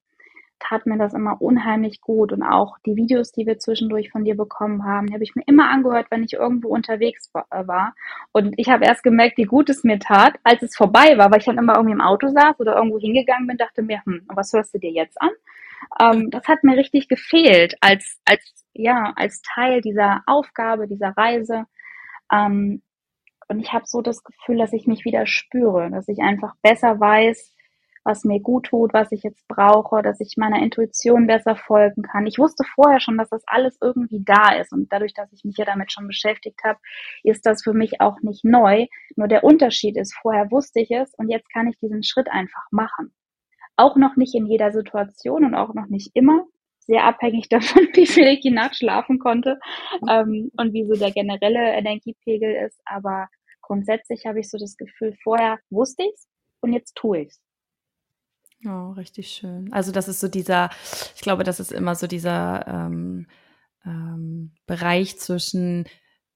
tat 0.58 0.86
mir 0.86 0.98
das 0.98 1.14
immer 1.14 1.40
unheimlich 1.40 2.00
gut. 2.00 2.32
Und 2.32 2.42
auch 2.42 2.78
die 2.84 2.96
Videos, 2.96 3.32
die 3.32 3.46
wir 3.46 3.58
zwischendurch 3.58 4.10
von 4.10 4.25
dir 4.25 4.36
bekommen 4.36 4.84
haben, 4.84 5.06
die 5.06 5.14
habe 5.14 5.25
ich 5.25 5.34
mir 5.34 5.42
immer 5.46 5.70
angehört, 5.70 6.06
wenn 6.10 6.22
ich 6.22 6.34
irgendwo 6.34 6.68
unterwegs 6.68 7.30
äh, 7.34 7.66
war. 7.66 7.94
Und 8.32 8.54
ich 8.56 8.68
habe 8.68 8.84
erst 8.84 9.02
gemerkt, 9.02 9.38
wie 9.38 9.44
gut 9.44 9.70
es 9.70 9.84
mir 9.84 9.98
tat, 9.98 10.34
als 10.44 10.62
es 10.62 10.76
vorbei 10.76 11.16
war, 11.18 11.30
weil 11.30 11.38
ich 11.38 11.46
dann 11.46 11.58
immer 11.58 11.75
irgendwie 11.75 11.94
im 11.94 12.00
Auto 12.00 12.28
saß 12.28 12.58
oder 12.60 12.76
irgendwo 12.76 12.98
hingegangen 12.98 13.46
bin, 13.46 13.56
dachte 13.56 13.82
mir, 13.82 14.02
hm, 14.04 14.22
was 14.28 14.52
hörst 14.52 14.75
du 14.75 14.78
dir 14.78 14.90
jetzt 14.90 15.20
an? 15.20 15.30
Ähm, 16.00 16.30
das 16.30 16.46
hat 16.48 16.64
mir 16.64 16.76
richtig 16.76 17.08
gefehlt 17.08 17.76
als, 17.80 18.20
als, 18.25 18.66
ja, 18.72 19.12
als 19.16 19.42
Teil 19.42 19.80
dieser 19.80 20.22
Aufgabe, 20.26 20.88
dieser 20.88 21.10
Reise. 21.10 21.66
Ähm, 22.32 22.82
und 23.48 23.60
ich 23.60 23.72
habe 23.72 23.86
so 23.86 24.02
das 24.02 24.25
Gefühl, 24.25 24.58
dass 24.58 24.72
ich 24.72 24.86
mich 24.86 25.04
wieder 25.04 25.26
spüre, 25.26 25.90
dass 25.90 26.08
ich 26.08 26.20
einfach 26.20 26.54
besser 26.62 26.98
weiß, 26.98 27.55
was 28.06 28.25
mir 28.25 28.40
gut 28.40 28.66
tut, 28.66 28.94
was 28.94 29.10
ich 29.10 29.25
jetzt 29.25 29.46
brauche, 29.48 30.00
dass 30.00 30.20
ich 30.20 30.36
meiner 30.36 30.62
Intuition 30.62 31.26
besser 31.26 31.56
folgen 31.56 32.02
kann. 32.02 32.26
Ich 32.26 32.38
wusste 32.38 32.64
vorher 32.75 33.00
schon, 33.00 33.18
dass 33.18 33.30
das 33.30 33.42
alles 33.46 33.76
irgendwie 33.82 34.22
da 34.25 34.54
ist 34.54 34.72
und 34.72 34.92
dadurch, 34.92 35.12
dass 35.12 35.32
ich 35.32 35.44
mich 35.44 35.56
ja 35.56 35.64
damit 35.64 35.90
schon 35.90 36.06
beschäftigt 36.06 36.60
habe, 36.64 36.78
ist 37.25 37.44
das 37.44 37.64
für 37.64 37.72
mich 37.72 38.00
auch 38.00 38.20
nicht 38.22 38.44
neu. 38.44 38.86
Nur 39.16 39.26
der 39.26 39.42
Unterschied 39.42 39.96
ist, 39.96 40.14
vorher 40.14 40.52
wusste 40.52 40.80
ich 40.80 40.90
es 40.92 41.12
und 41.14 41.28
jetzt 41.30 41.52
kann 41.52 41.66
ich 41.66 41.78
diesen 41.78 42.04
Schritt 42.04 42.28
einfach 42.30 42.66
machen. 42.70 43.12
Auch 43.76 43.96
noch 43.96 44.14
nicht 44.14 44.36
in 44.36 44.46
jeder 44.46 44.70
Situation 44.70 45.44
und 45.44 45.56
auch 45.56 45.75
noch 45.75 45.88
nicht 45.88 46.12
immer, 46.14 46.44
sehr 46.78 47.04
abhängig 47.04 47.48
davon, 47.50 47.88
wie 47.94 48.06
viel 48.06 48.28
ich 48.28 48.40
die 48.40 48.52
Nacht 48.52 48.76
schlafen 48.76 49.18
konnte 49.18 49.58
ähm, 50.08 50.52
und 50.56 50.72
wie 50.72 50.84
so 50.86 50.94
der 50.94 51.10
generelle 51.10 51.72
Energiepegel 51.72 52.54
ist. 52.66 52.80
Aber 52.84 53.26
grundsätzlich 53.62 54.26
habe 54.26 54.38
ich 54.38 54.48
so 54.48 54.58
das 54.58 54.76
Gefühl, 54.76 55.16
vorher 55.25 55.58
wusste 55.70 56.04
ich 56.04 56.14
es 56.14 56.28
und 56.60 56.72
jetzt 56.72 56.94
tue 56.94 57.22
ich 57.22 57.28
es. 57.30 57.45
Oh, 58.64 58.90
richtig 58.92 59.28
schön. 59.28 59.72
Also 59.72 59.92
das 59.92 60.08
ist 60.08 60.20
so 60.20 60.28
dieser, 60.28 60.70
ich 61.14 61.20
glaube, 61.20 61.44
das 61.44 61.60
ist 61.60 61.72
immer 61.72 61.94
so 61.94 62.06
dieser 62.06 62.66
ähm, 62.66 63.26
ähm, 63.84 64.54
Bereich 64.66 65.18
zwischen 65.18 65.84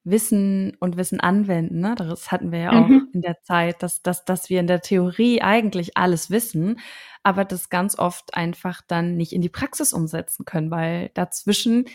Wissen 0.03 0.75
und 0.79 0.97
Wissen 0.97 1.19
anwenden. 1.19 1.79
Ne? 1.79 1.95
Das 1.95 2.31
hatten 2.31 2.51
wir 2.51 2.59
ja 2.59 2.71
auch 2.71 2.87
mhm. 2.87 3.09
in 3.13 3.21
der 3.21 3.41
Zeit, 3.41 3.83
dass, 3.83 4.01
dass, 4.01 4.25
dass 4.25 4.49
wir 4.49 4.59
in 4.59 4.67
der 4.67 4.81
Theorie 4.81 5.41
eigentlich 5.41 5.97
alles 5.97 6.31
wissen, 6.31 6.79
aber 7.23 7.45
das 7.45 7.69
ganz 7.69 7.97
oft 7.97 8.35
einfach 8.35 8.81
dann 8.87 9.15
nicht 9.15 9.33
in 9.33 9.41
die 9.41 9.49
Praxis 9.49 9.93
umsetzen 9.93 10.45
können, 10.45 10.71
weil 10.71 11.11
dazwischen 11.13 11.85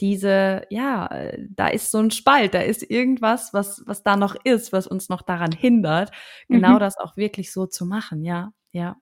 diese, 0.00 0.62
ja, 0.68 1.08
da 1.48 1.68
ist 1.68 1.90
so 1.90 1.98
ein 1.98 2.10
Spalt, 2.10 2.54
da 2.54 2.60
ist 2.60 2.88
irgendwas, 2.88 3.54
was, 3.54 3.82
was 3.86 4.02
da 4.02 4.16
noch 4.16 4.36
ist, 4.44 4.72
was 4.72 4.86
uns 4.86 5.08
noch 5.08 5.22
daran 5.22 5.52
hindert, 5.52 6.10
genau 6.48 6.74
mhm. 6.74 6.80
das 6.80 6.98
auch 6.98 7.16
wirklich 7.16 7.52
so 7.52 7.66
zu 7.66 7.86
machen, 7.86 8.22
ja, 8.22 8.52
ja. 8.72 8.96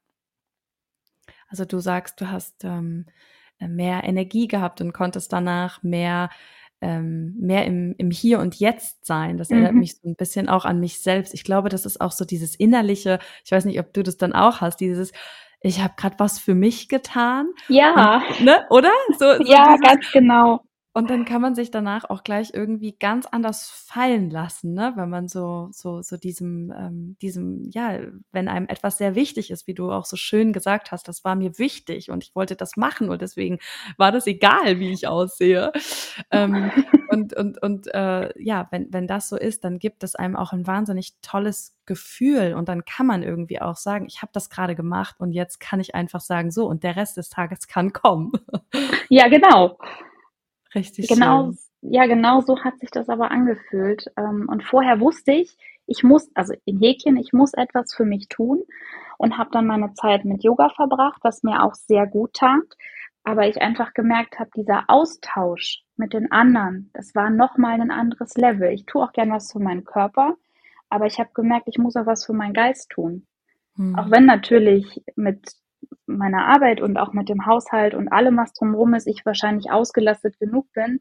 Also 1.55 1.67
du 1.67 1.79
sagst, 1.79 2.21
du 2.21 2.33
hast 2.33 2.65
ähm, 2.65 3.07
mehr 3.61 4.03
Energie 4.03 4.49
gehabt 4.49 4.81
und 4.81 4.93
konntest 4.93 5.33
danach 5.33 5.85
mehr 5.85 6.31
ähm, 6.81 7.37
mehr 7.39 7.65
im, 7.65 7.95
im 7.97 8.11
Hier 8.11 8.41
und 8.41 8.59
Jetzt 8.59 9.07
sein. 9.07 9.39
Das 9.39 9.53
erinnert 9.53 9.75
mhm. 9.75 9.79
mich 9.79 10.01
so 10.01 10.09
ein 10.09 10.17
bisschen 10.17 10.49
auch 10.49 10.65
an 10.65 10.81
mich 10.81 11.01
selbst. 11.01 11.33
Ich 11.33 11.45
glaube, 11.45 11.69
das 11.69 11.87
ist 11.87 12.01
auch 12.01 12.11
so 12.11 12.25
dieses 12.25 12.57
innerliche, 12.57 13.21
ich 13.45 13.53
weiß 13.53 13.67
nicht, 13.67 13.79
ob 13.79 13.93
du 13.93 14.03
das 14.03 14.17
dann 14.17 14.33
auch 14.33 14.61
hast, 14.61 14.81
dieses, 14.81 15.13
ich 15.61 15.81
habe 15.81 15.95
gerade 15.97 16.19
was 16.19 16.41
für 16.41 16.57
mich 16.57 16.89
getan. 16.89 17.47
Ja. 17.69 18.25
Und, 18.29 18.45
ne, 18.45 18.67
oder? 18.69 18.91
So, 19.17 19.37
so 19.37 19.45
ja, 19.45 19.77
dieses, 19.77 19.81
ganz 19.81 20.11
genau. 20.13 20.64
Und 20.97 21.11
dann 21.11 21.25
kann 21.25 21.43
man 21.43 21.57
sich 21.57 21.73
danach 21.73 22.09
auch 22.09 22.23
gleich 22.23 22.55
irgendwie 22.55 22.97
ganz 22.97 23.27
anders 23.27 23.69
fallen 23.69 24.31
lassen, 24.31 24.75
ne? 24.75 24.93
wenn 24.95 25.11
man 25.11 25.27
so, 25.27 25.69
so, 25.73 26.03
so 26.03 26.17
diesem, 26.17 26.71
ähm, 26.71 27.17
diesem, 27.21 27.69
ja, 27.71 27.99
wenn 28.31 28.47
einem 28.47 28.69
etwas 28.69 28.97
sehr 28.97 29.17
wichtig 29.17 29.51
ist, 29.51 29.67
wie 29.67 29.75
du 29.75 29.91
auch 29.91 30.05
so 30.05 30.17
schön 30.17 30.53
gesagt 30.53 30.93
hast, 30.93 31.09
das 31.09 31.25
war 31.25 31.35
mir 31.35 31.59
wichtig 31.59 32.13
und 32.13 32.23
ich 32.23 32.37
wollte 32.37 32.55
das 32.55 32.77
machen 32.77 33.11
und 33.11 33.23
deswegen 33.23 33.59
war 33.99 34.13
das 34.13 34.29
egal, 34.29 34.79
wie 34.79 34.93
ich 34.93 35.09
aussehe. 35.09 35.73
ähm, 36.31 36.71
und 37.11 37.35
und, 37.35 37.61
und 37.61 37.93
äh, 37.93 38.31
ja, 38.41 38.69
wenn, 38.71 38.93
wenn 38.93 39.09
das 39.09 39.29
so 39.29 39.37
ist, 39.37 39.65
dann 39.65 39.81
gibt 39.81 40.05
es 40.05 40.15
einem 40.15 40.37
auch 40.37 40.53
ein 40.53 40.65
wahnsinnig 40.65 41.15
tolles 41.23 41.75
Gefühl 41.87 42.55
und 42.55 42.69
dann 42.69 42.85
kann 42.85 43.07
man 43.07 43.25
irgendwie 43.25 43.61
auch 43.61 43.77
sagen, 43.77 44.07
ich 44.07 44.23
habe 44.23 44.31
das 44.33 44.49
gerade 44.49 44.77
gemacht 44.77 45.17
und 45.19 45.33
jetzt 45.33 45.59
kann 45.59 45.81
ich 45.81 45.97
einfach 45.97 46.21
sagen, 46.21 46.53
so 46.53 46.67
und 46.69 46.85
der 46.85 46.95
Rest 46.95 47.17
des 47.17 47.31
Tages 47.31 47.67
kann 47.67 47.93
kommen. 47.93 48.31
ja, 49.09 49.27
genau. 49.27 49.77
Richtig 50.75 51.09
genau, 51.09 51.53
schön. 51.53 51.59
Ja, 51.83 52.07
genau 52.07 52.41
so 52.41 52.65
hat 52.65 52.79
sich 52.81 52.91
das 52.91 53.09
aber 53.09 53.31
angefühlt. 53.31 54.11
Ähm, 54.17 54.49
und 54.49 54.65
vorher 54.65 55.01
wusste 55.01 55.33
ich, 55.33 55.57
ich 55.87 56.03
muss, 56.03 56.31
also 56.35 56.55
in 56.65 56.79
Häkchen, 56.79 57.17
ich 57.17 57.33
muss 57.33 57.53
etwas 57.55 57.95
für 57.95 58.05
mich 58.05 58.29
tun 58.29 58.63
und 59.19 59.37
habe 59.37 59.51
dann 59.53 59.67
meine 59.67 59.93
Zeit 59.95 60.25
mit 60.25 60.43
Yoga 60.43 60.71
verbracht, 60.71 61.21
was 61.23 61.43
mir 61.43 61.63
auch 61.63 61.75
sehr 61.75 62.07
gut 62.07 62.35
tat. 62.35 62.65
Aber 63.23 63.47
ich 63.47 63.61
einfach 63.61 63.95
gemerkt 63.95 64.39
habe, 64.39 64.51
dieser 64.55 64.85
Austausch 64.89 65.83
mit 65.97 66.13
den 66.13 66.31
anderen, 66.31 66.91
das 66.93 67.15
war 67.15 67.31
nochmal 67.31 67.81
ein 67.81 67.91
anderes 67.91 68.35
Level. 68.37 68.71
Ich 68.71 68.85
tue 68.87 69.03
auch 69.03 69.13
gern 69.13 69.31
was 69.31 69.53
für 69.53 69.61
meinen 69.61 69.85
Körper, 69.85 70.37
aber 70.91 71.07
ich 71.07 71.19
habe 71.19 71.31
gemerkt, 71.35 71.69
ich 71.69 71.79
muss 71.79 71.97
auch 71.97 72.07
was 72.07 72.25
für 72.25 72.35
meinen 72.35 72.53
Geist 72.53 72.91
tun. 72.91 73.27
Hm. 73.77 73.99
Auch 73.99 74.11
wenn 74.11 74.27
natürlich 74.27 75.03
mit 75.17 75.55
meiner 76.07 76.47
Arbeit 76.47 76.81
und 76.81 76.97
auch 76.97 77.13
mit 77.13 77.29
dem 77.29 77.47
Haushalt 77.47 77.95
und 77.95 78.09
allem, 78.09 78.37
was 78.37 78.53
drumherum 78.53 78.95
ist, 78.95 79.07
ich 79.07 79.25
wahrscheinlich 79.25 79.71
ausgelastet 79.71 80.39
genug 80.39 80.73
bin, 80.73 81.01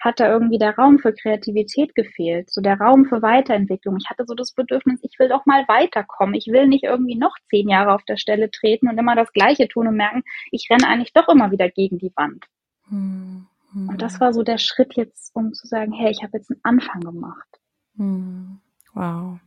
hat 0.00 0.18
da 0.18 0.32
irgendwie 0.32 0.58
der 0.58 0.76
Raum 0.76 0.98
für 0.98 1.12
Kreativität 1.12 1.94
gefehlt, 1.94 2.50
so 2.50 2.62
der 2.62 2.80
Raum 2.80 3.04
für 3.04 3.20
Weiterentwicklung. 3.20 3.98
Ich 3.98 4.08
hatte 4.08 4.24
so 4.26 4.34
das 4.34 4.52
Bedürfnis, 4.52 5.00
ich 5.02 5.18
will 5.18 5.28
doch 5.28 5.44
mal 5.44 5.68
weiterkommen. 5.68 6.34
Ich 6.34 6.46
will 6.46 6.66
nicht 6.66 6.84
irgendwie 6.84 7.16
noch 7.16 7.34
zehn 7.50 7.68
Jahre 7.68 7.92
auf 7.94 8.02
der 8.04 8.16
Stelle 8.16 8.50
treten 8.50 8.88
und 8.88 8.98
immer 8.98 9.14
das 9.14 9.32
Gleiche 9.32 9.68
tun 9.68 9.86
und 9.86 9.96
merken, 9.96 10.22
ich 10.50 10.68
renne 10.70 10.88
eigentlich 10.88 11.12
doch 11.12 11.28
immer 11.28 11.50
wieder 11.50 11.68
gegen 11.68 11.98
die 11.98 12.12
Wand. 12.16 12.46
Hm, 12.88 13.46
hm. 13.72 13.88
Und 13.90 14.00
das 14.00 14.20
war 14.20 14.32
so 14.32 14.42
der 14.42 14.58
Schritt 14.58 14.94
jetzt, 14.94 15.36
um 15.36 15.52
zu 15.52 15.66
sagen, 15.66 15.92
hey, 15.92 16.10
ich 16.10 16.22
habe 16.22 16.38
jetzt 16.38 16.50
einen 16.50 16.60
Anfang 16.62 17.00
gemacht. 17.02 17.60
Hm. 17.96 18.60
Wow. 18.94 19.38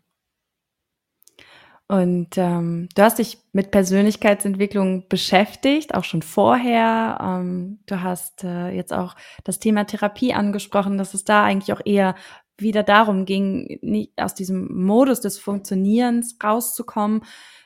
Und 1.94 2.40
ähm, 2.40 2.90
du 2.96 3.04
hast 3.04 3.20
dich 3.20 3.38
mit 3.52 3.70
Persönlichkeitsentwicklung 3.70 5.08
beschäftigt, 5.10 5.94
auch 5.94 6.04
schon 6.04 6.24
vorher. 6.24 7.20
Ähm, 7.22 7.82
du 7.86 8.02
hast 8.02 8.44
äh, 8.44 8.72
jetzt 8.72 8.92
auch 8.92 9.16
das 9.44 9.60
Thema 9.60 9.84
Therapie 9.84 10.34
angesprochen, 10.34 10.98
dass 10.98 11.14
es 11.14 11.24
da 11.24 11.44
eigentlich 11.44 11.72
auch 11.72 11.86
eher 11.86 12.16
wieder 12.58 12.82
darum 12.82 13.26
ging, 13.26 13.78
nicht 13.84 14.14
aus 14.18 14.34
diesem 14.34 14.76
Modus 14.76 15.22
des 15.22 15.38
Funktionierens 15.38 16.40
rauszukommen. 16.44 17.22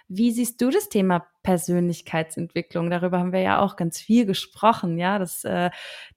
Wie 0.09 0.31
siehst 0.31 0.61
du 0.61 0.71
das 0.71 0.89
Thema 0.89 1.25
Persönlichkeitsentwicklung. 1.47 2.89
Darüber 2.89 3.19
haben 3.19 3.31
wir 3.31 3.39
ja 3.39 3.61
auch 3.61 3.77
ganz 3.77 4.01
viel 4.01 4.25
gesprochen, 4.25 4.97
ja. 4.97 5.17
dass 5.17 5.45
äh, 5.45 5.69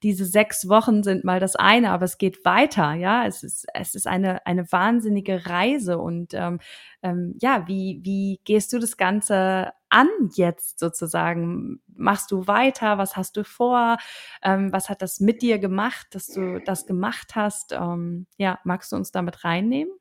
diese 0.03 0.25
sechs 0.25 0.67
Wochen 0.67 1.03
sind 1.03 1.23
mal 1.23 1.39
das 1.39 1.55
eine, 1.55 1.91
aber 1.91 2.03
es 2.03 2.17
geht 2.17 2.43
weiter, 2.43 2.95
ja. 2.95 3.25
Es 3.25 3.41
ist, 3.41 3.65
es 3.73 3.95
ist 3.95 4.07
eine, 4.07 4.45
eine 4.45 4.69
wahnsinnige 4.73 5.45
Reise 5.45 5.99
und 5.99 6.33
ähm, 6.33 6.59
ähm, 7.01 7.37
ja, 7.39 7.65
wie, 7.65 8.01
wie 8.03 8.41
gehst 8.43 8.73
du 8.73 8.79
das 8.79 8.97
Ganze 8.97 9.71
an 9.87 10.09
jetzt 10.33 10.79
sozusagen? 10.79 11.79
Machst 11.87 12.29
du 12.31 12.45
weiter? 12.47 12.97
Was 12.97 13.15
hast 13.15 13.37
du 13.37 13.45
vor? 13.45 13.99
Ähm, 14.43 14.73
was 14.73 14.89
hat 14.89 15.01
das 15.01 15.21
mit 15.21 15.41
dir 15.41 15.59
gemacht, 15.59 16.07
dass 16.11 16.27
du 16.27 16.59
das 16.59 16.85
gemacht 16.85 17.35
hast? 17.35 17.71
Ähm, 17.71 18.27
ja, 18.35 18.59
magst 18.65 18.91
du 18.91 18.97
uns 18.97 19.13
damit 19.13 19.45
reinnehmen? 19.45 19.93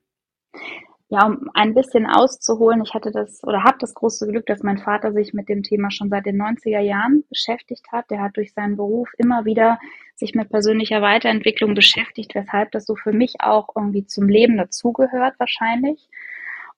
Ja, 1.13 1.27
um 1.27 1.51
ein 1.55 1.75
bisschen 1.75 2.07
auszuholen, 2.07 2.83
ich 2.83 2.95
hatte 2.95 3.11
das 3.11 3.43
oder 3.43 3.65
habe 3.65 3.79
das 3.81 3.95
große 3.95 4.29
Glück, 4.29 4.47
dass 4.47 4.63
mein 4.63 4.79
Vater 4.79 5.13
sich 5.13 5.35
mit 5.35 5.49
dem 5.49 5.65
Thema 5.65 5.91
schon 5.91 6.09
seit 6.09 6.25
den 6.25 6.41
90er 6.41 6.79
Jahren 6.79 7.25
beschäftigt 7.29 7.91
hat. 7.91 8.09
Der 8.11 8.23
hat 8.23 8.37
durch 8.37 8.53
seinen 8.55 8.77
Beruf 8.77 9.09
immer 9.19 9.45
wieder 9.45 9.81
sich 10.15 10.37
mit 10.37 10.51
persönlicher 10.51 11.03
Weiterentwicklung 11.03 11.75
beschäftigt, 11.75 12.37
weshalb 12.37 12.71
das 12.71 12.87
so 12.87 12.95
für 12.95 13.13
mich 13.13 13.35
auch 13.41 13.71
irgendwie 13.75 14.07
zum 14.07 14.29
Leben 14.29 14.57
dazugehört 14.57 15.35
wahrscheinlich. 15.39 16.09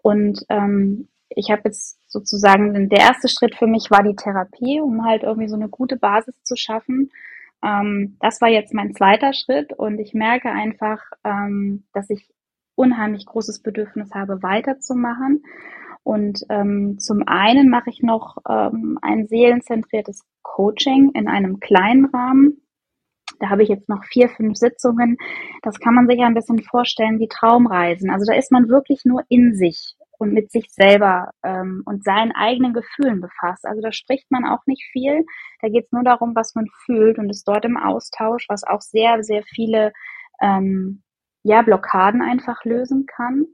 Und 0.01 0.47
ähm, 0.49 1.09
ich 1.29 1.51
habe 1.51 1.63
jetzt 1.67 1.99
sozusagen, 2.11 2.89
der 2.89 3.01
erste 3.01 3.29
Schritt 3.29 3.55
für 3.55 3.67
mich 3.67 3.91
war 3.91 4.03
die 4.03 4.17
Therapie, 4.17 4.81
um 4.81 5.05
halt 5.05 5.25
irgendwie 5.25 5.49
so 5.49 5.57
eine 5.57 5.69
gute 5.69 5.97
Basis 5.97 6.43
zu 6.43 6.57
schaffen. 6.57 7.11
Ähm, 7.63 8.17
das 8.21 8.41
war 8.41 8.49
jetzt 8.49 8.73
mein 8.73 8.95
zweiter 8.95 9.35
Schritt 9.35 9.75
und 9.75 9.99
ich 9.99 10.15
merke 10.15 10.51
einfach, 10.51 11.03
ähm, 11.23 11.85
dass 11.93 12.09
ich 12.09 12.27
unheimlich 12.75 13.27
großes 13.27 13.63
Bedürfnis 13.63 14.13
habe, 14.15 14.43
weiterzumachen. 14.43 15.45
Und 16.05 16.45
ähm, 16.49 16.99
zum 16.99 17.23
einen 17.27 17.69
mache 17.69 17.91
ich 17.91 18.03
noch 18.03 18.39
ähm, 18.49 18.99
ein 19.03 19.27
seelenzentriertes 19.29 20.25
Coaching 20.43 21.13
in 21.15 21.29
einem 21.29 21.61
kleinen 21.61 22.07
Rahmen. 22.07 22.63
Da 23.39 23.51
habe 23.51 23.63
ich 23.63 23.69
jetzt 23.69 23.89
noch 23.89 24.05
vier, 24.05 24.29
fünf 24.29 24.57
Sitzungen. 24.57 25.17
Das 25.63 25.79
kann 25.79 25.95
man 25.95 26.07
sich 26.09 26.19
ja 26.19 26.27
ein 26.27 26.35
bisschen 26.35 26.63
vorstellen 26.63 27.19
wie 27.19 27.29
Traumreisen. 27.29 28.11
Also 28.11 28.25
da 28.27 28.37
ist 28.37 28.53
man 28.53 28.69
wirklich 28.69 29.05
nur 29.05 29.23
in 29.29 29.55
sich 29.55 29.97
und 30.19 30.33
mit 30.33 30.53
sich 30.53 30.71
selber 30.71 31.31
ähm, 31.43 31.83
und 31.85 32.05
seinen 32.05 32.33
eigenen 32.33 32.73
Gefühlen 32.73 33.21
befasst. 33.21 33.67
Also 33.67 33.81
da 33.81 33.93
spricht 33.93 34.31
man 34.31 34.45
auch 34.45 34.65
nicht 34.67 34.85
viel. 34.93 35.25
Da 35.61 35.69
geht 35.69 35.87
es 35.87 35.93
nur 35.93 36.05
darum, 36.05 36.35
was 36.35 36.55
man 36.55 36.69
fühlt 36.85 37.19
und 37.19 37.31
ist 37.31 37.47
dort 37.47 37.65
im 37.65 37.77
Austausch, 37.77 38.47
was 38.49 38.65
auch 38.65 38.81
sehr, 38.81 39.25
sehr 39.25 39.43
viele 39.43 39.93
ähm, 40.41 41.03
ja, 41.43 41.63
Blockaden 41.63 42.23
einfach 42.23 42.65
lösen 42.65 43.07
kann. 43.07 43.47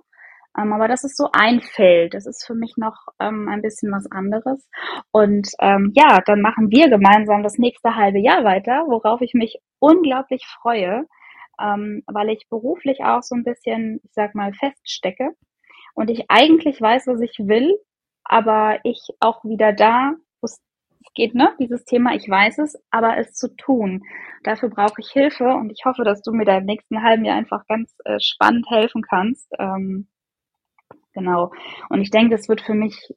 Ähm, 0.58 0.72
aber 0.72 0.88
das 0.88 1.04
ist 1.04 1.16
so 1.16 1.28
ein 1.32 1.60
Feld. 1.60 2.14
Das 2.14 2.26
ist 2.26 2.44
für 2.46 2.54
mich 2.54 2.74
noch 2.76 2.96
ähm, 3.20 3.48
ein 3.48 3.62
bisschen 3.62 3.92
was 3.92 4.10
anderes. 4.10 4.68
Und 5.12 5.48
ähm, 5.60 5.92
ja, 5.94 6.20
dann 6.26 6.40
machen 6.40 6.70
wir 6.70 6.88
gemeinsam 6.88 7.42
das 7.42 7.58
nächste 7.58 7.94
halbe 7.94 8.18
Jahr 8.18 8.44
weiter, 8.44 8.84
worauf 8.88 9.20
ich 9.20 9.34
mich 9.34 9.58
unglaublich 9.78 10.44
freue, 10.60 11.06
ähm, 11.60 12.02
weil 12.06 12.30
ich 12.30 12.48
beruflich 12.48 13.04
auch 13.04 13.22
so 13.22 13.34
ein 13.34 13.44
bisschen, 13.44 14.00
ich 14.04 14.12
sag 14.12 14.34
mal, 14.34 14.52
feststecke 14.52 15.30
und 15.94 16.10
ich 16.10 16.24
eigentlich 16.28 16.80
weiß, 16.80 17.06
was 17.06 17.20
ich 17.20 17.38
will, 17.38 17.76
aber 18.24 18.80
ich 18.84 19.00
auch 19.20 19.44
wieder 19.44 19.72
da 19.72 20.14
geht, 21.14 21.34
ne? 21.34 21.54
Dieses 21.58 21.84
Thema, 21.84 22.14
ich 22.14 22.28
weiß 22.28 22.58
es, 22.58 22.80
aber 22.90 23.16
es 23.18 23.32
zu 23.32 23.54
tun. 23.56 24.02
Dafür 24.44 24.70
brauche 24.70 25.00
ich 25.00 25.10
Hilfe 25.10 25.44
und 25.54 25.70
ich 25.70 25.84
hoffe, 25.84 26.04
dass 26.04 26.22
du 26.22 26.32
mir 26.32 26.44
da 26.44 26.58
im 26.58 26.64
nächsten 26.64 27.02
halben 27.02 27.24
Jahr 27.24 27.36
einfach 27.36 27.66
ganz 27.66 27.94
äh, 28.04 28.18
spannend 28.20 28.66
helfen 28.70 29.02
kannst. 29.02 29.50
Ähm, 29.58 30.08
genau. 31.12 31.52
Und 31.88 32.00
ich 32.00 32.10
denke, 32.10 32.34
es 32.34 32.48
wird 32.48 32.60
für 32.60 32.74
mich, 32.74 33.14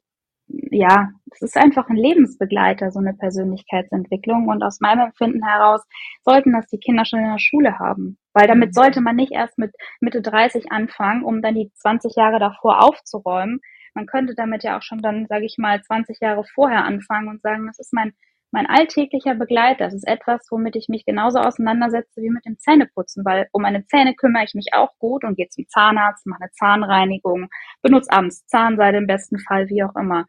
ja, 0.48 1.10
es 1.30 1.42
ist 1.42 1.56
einfach 1.56 1.88
ein 1.88 1.96
Lebensbegleiter, 1.96 2.90
so 2.90 2.98
eine 2.98 3.14
Persönlichkeitsentwicklung. 3.14 4.48
Und 4.48 4.62
aus 4.62 4.80
meinem 4.80 5.06
Empfinden 5.06 5.46
heraus 5.46 5.82
sollten 6.24 6.52
das 6.52 6.66
die 6.66 6.78
Kinder 6.78 7.04
schon 7.04 7.20
in 7.20 7.30
der 7.30 7.38
Schule 7.38 7.78
haben. 7.78 8.18
Weil 8.34 8.48
damit 8.48 8.70
mhm. 8.70 8.74
sollte 8.74 9.00
man 9.00 9.16
nicht 9.16 9.32
erst 9.32 9.58
mit 9.58 9.72
Mitte 10.00 10.22
30 10.22 10.72
anfangen, 10.72 11.24
um 11.24 11.42
dann 11.42 11.54
die 11.54 11.70
20 11.74 12.16
Jahre 12.16 12.38
davor 12.38 12.82
aufzuräumen, 12.84 13.60
man 13.94 14.06
könnte 14.06 14.34
damit 14.34 14.62
ja 14.64 14.78
auch 14.78 14.82
schon 14.82 14.98
dann, 14.98 15.26
sage 15.26 15.44
ich 15.44 15.56
mal, 15.58 15.82
20 15.82 16.20
Jahre 16.20 16.44
vorher 16.44 16.84
anfangen 16.84 17.28
und 17.28 17.42
sagen, 17.42 17.66
das 17.66 17.78
ist 17.78 17.92
mein, 17.92 18.12
mein 18.50 18.66
alltäglicher 18.66 19.34
Begleiter. 19.34 19.84
Das 19.84 19.94
ist 19.94 20.06
etwas, 20.06 20.46
womit 20.50 20.76
ich 20.76 20.88
mich 20.88 21.04
genauso 21.04 21.38
auseinandersetze 21.38 22.22
wie 22.22 22.30
mit 22.30 22.44
dem 22.44 22.58
Zähneputzen, 22.58 23.24
weil 23.24 23.48
um 23.52 23.62
meine 23.62 23.84
Zähne 23.86 24.14
kümmere 24.14 24.44
ich 24.44 24.54
mich 24.54 24.68
auch 24.72 24.90
gut 24.98 25.24
und 25.24 25.36
gehe 25.36 25.48
zum 25.48 25.66
Zahnarzt, 25.68 26.26
mache 26.26 26.42
eine 26.42 26.50
Zahnreinigung, 26.52 27.48
benutze 27.82 28.12
abends 28.12 28.46
Zahnseide 28.46 28.98
im 28.98 29.06
besten 29.06 29.38
Fall, 29.38 29.68
wie 29.68 29.82
auch 29.82 29.96
immer. 29.96 30.26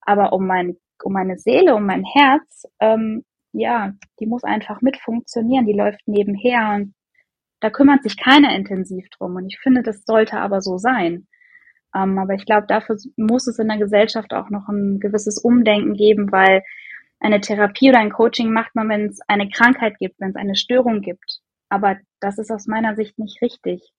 Aber 0.00 0.32
um, 0.32 0.46
mein, 0.46 0.76
um 1.02 1.12
meine 1.12 1.38
Seele, 1.38 1.74
um 1.74 1.86
mein 1.86 2.04
Herz, 2.04 2.64
ähm, 2.80 3.24
ja, 3.52 3.92
die 4.20 4.26
muss 4.26 4.44
einfach 4.44 4.80
mit 4.82 4.98
funktionieren, 4.98 5.66
die 5.66 5.72
läuft 5.72 6.06
nebenher 6.06 6.74
und 6.76 6.94
da 7.60 7.70
kümmert 7.70 8.02
sich 8.02 8.16
keiner 8.18 8.54
intensiv 8.54 9.06
drum. 9.16 9.36
Und 9.36 9.46
ich 9.46 9.58
finde, 9.58 9.82
das 9.82 10.02
sollte 10.04 10.38
aber 10.38 10.60
so 10.60 10.76
sein. 10.76 11.26
Ähm, 11.96 12.18
aber 12.18 12.34
ich 12.34 12.44
glaube, 12.44 12.66
dafür 12.66 12.96
muss 13.16 13.46
es 13.46 13.58
in 13.58 13.68
der 13.68 13.78
Gesellschaft 13.78 14.34
auch 14.34 14.50
noch 14.50 14.68
ein 14.68 15.00
gewisses 15.00 15.38
Umdenken 15.38 15.94
geben, 15.94 16.30
weil 16.30 16.62
eine 17.20 17.40
Therapie 17.40 17.88
oder 17.88 18.00
ein 18.00 18.12
Coaching 18.12 18.52
macht 18.52 18.74
man, 18.74 18.88
wenn 18.88 19.06
es 19.06 19.20
eine 19.28 19.48
Krankheit 19.48 19.98
gibt, 19.98 20.20
wenn 20.20 20.30
es 20.30 20.36
eine 20.36 20.56
Störung 20.56 21.00
gibt. 21.00 21.40
Aber 21.68 21.96
das 22.20 22.38
ist 22.38 22.50
aus 22.50 22.66
meiner 22.66 22.94
Sicht 22.94 23.18
nicht 23.18 23.40
richtig. 23.40 23.90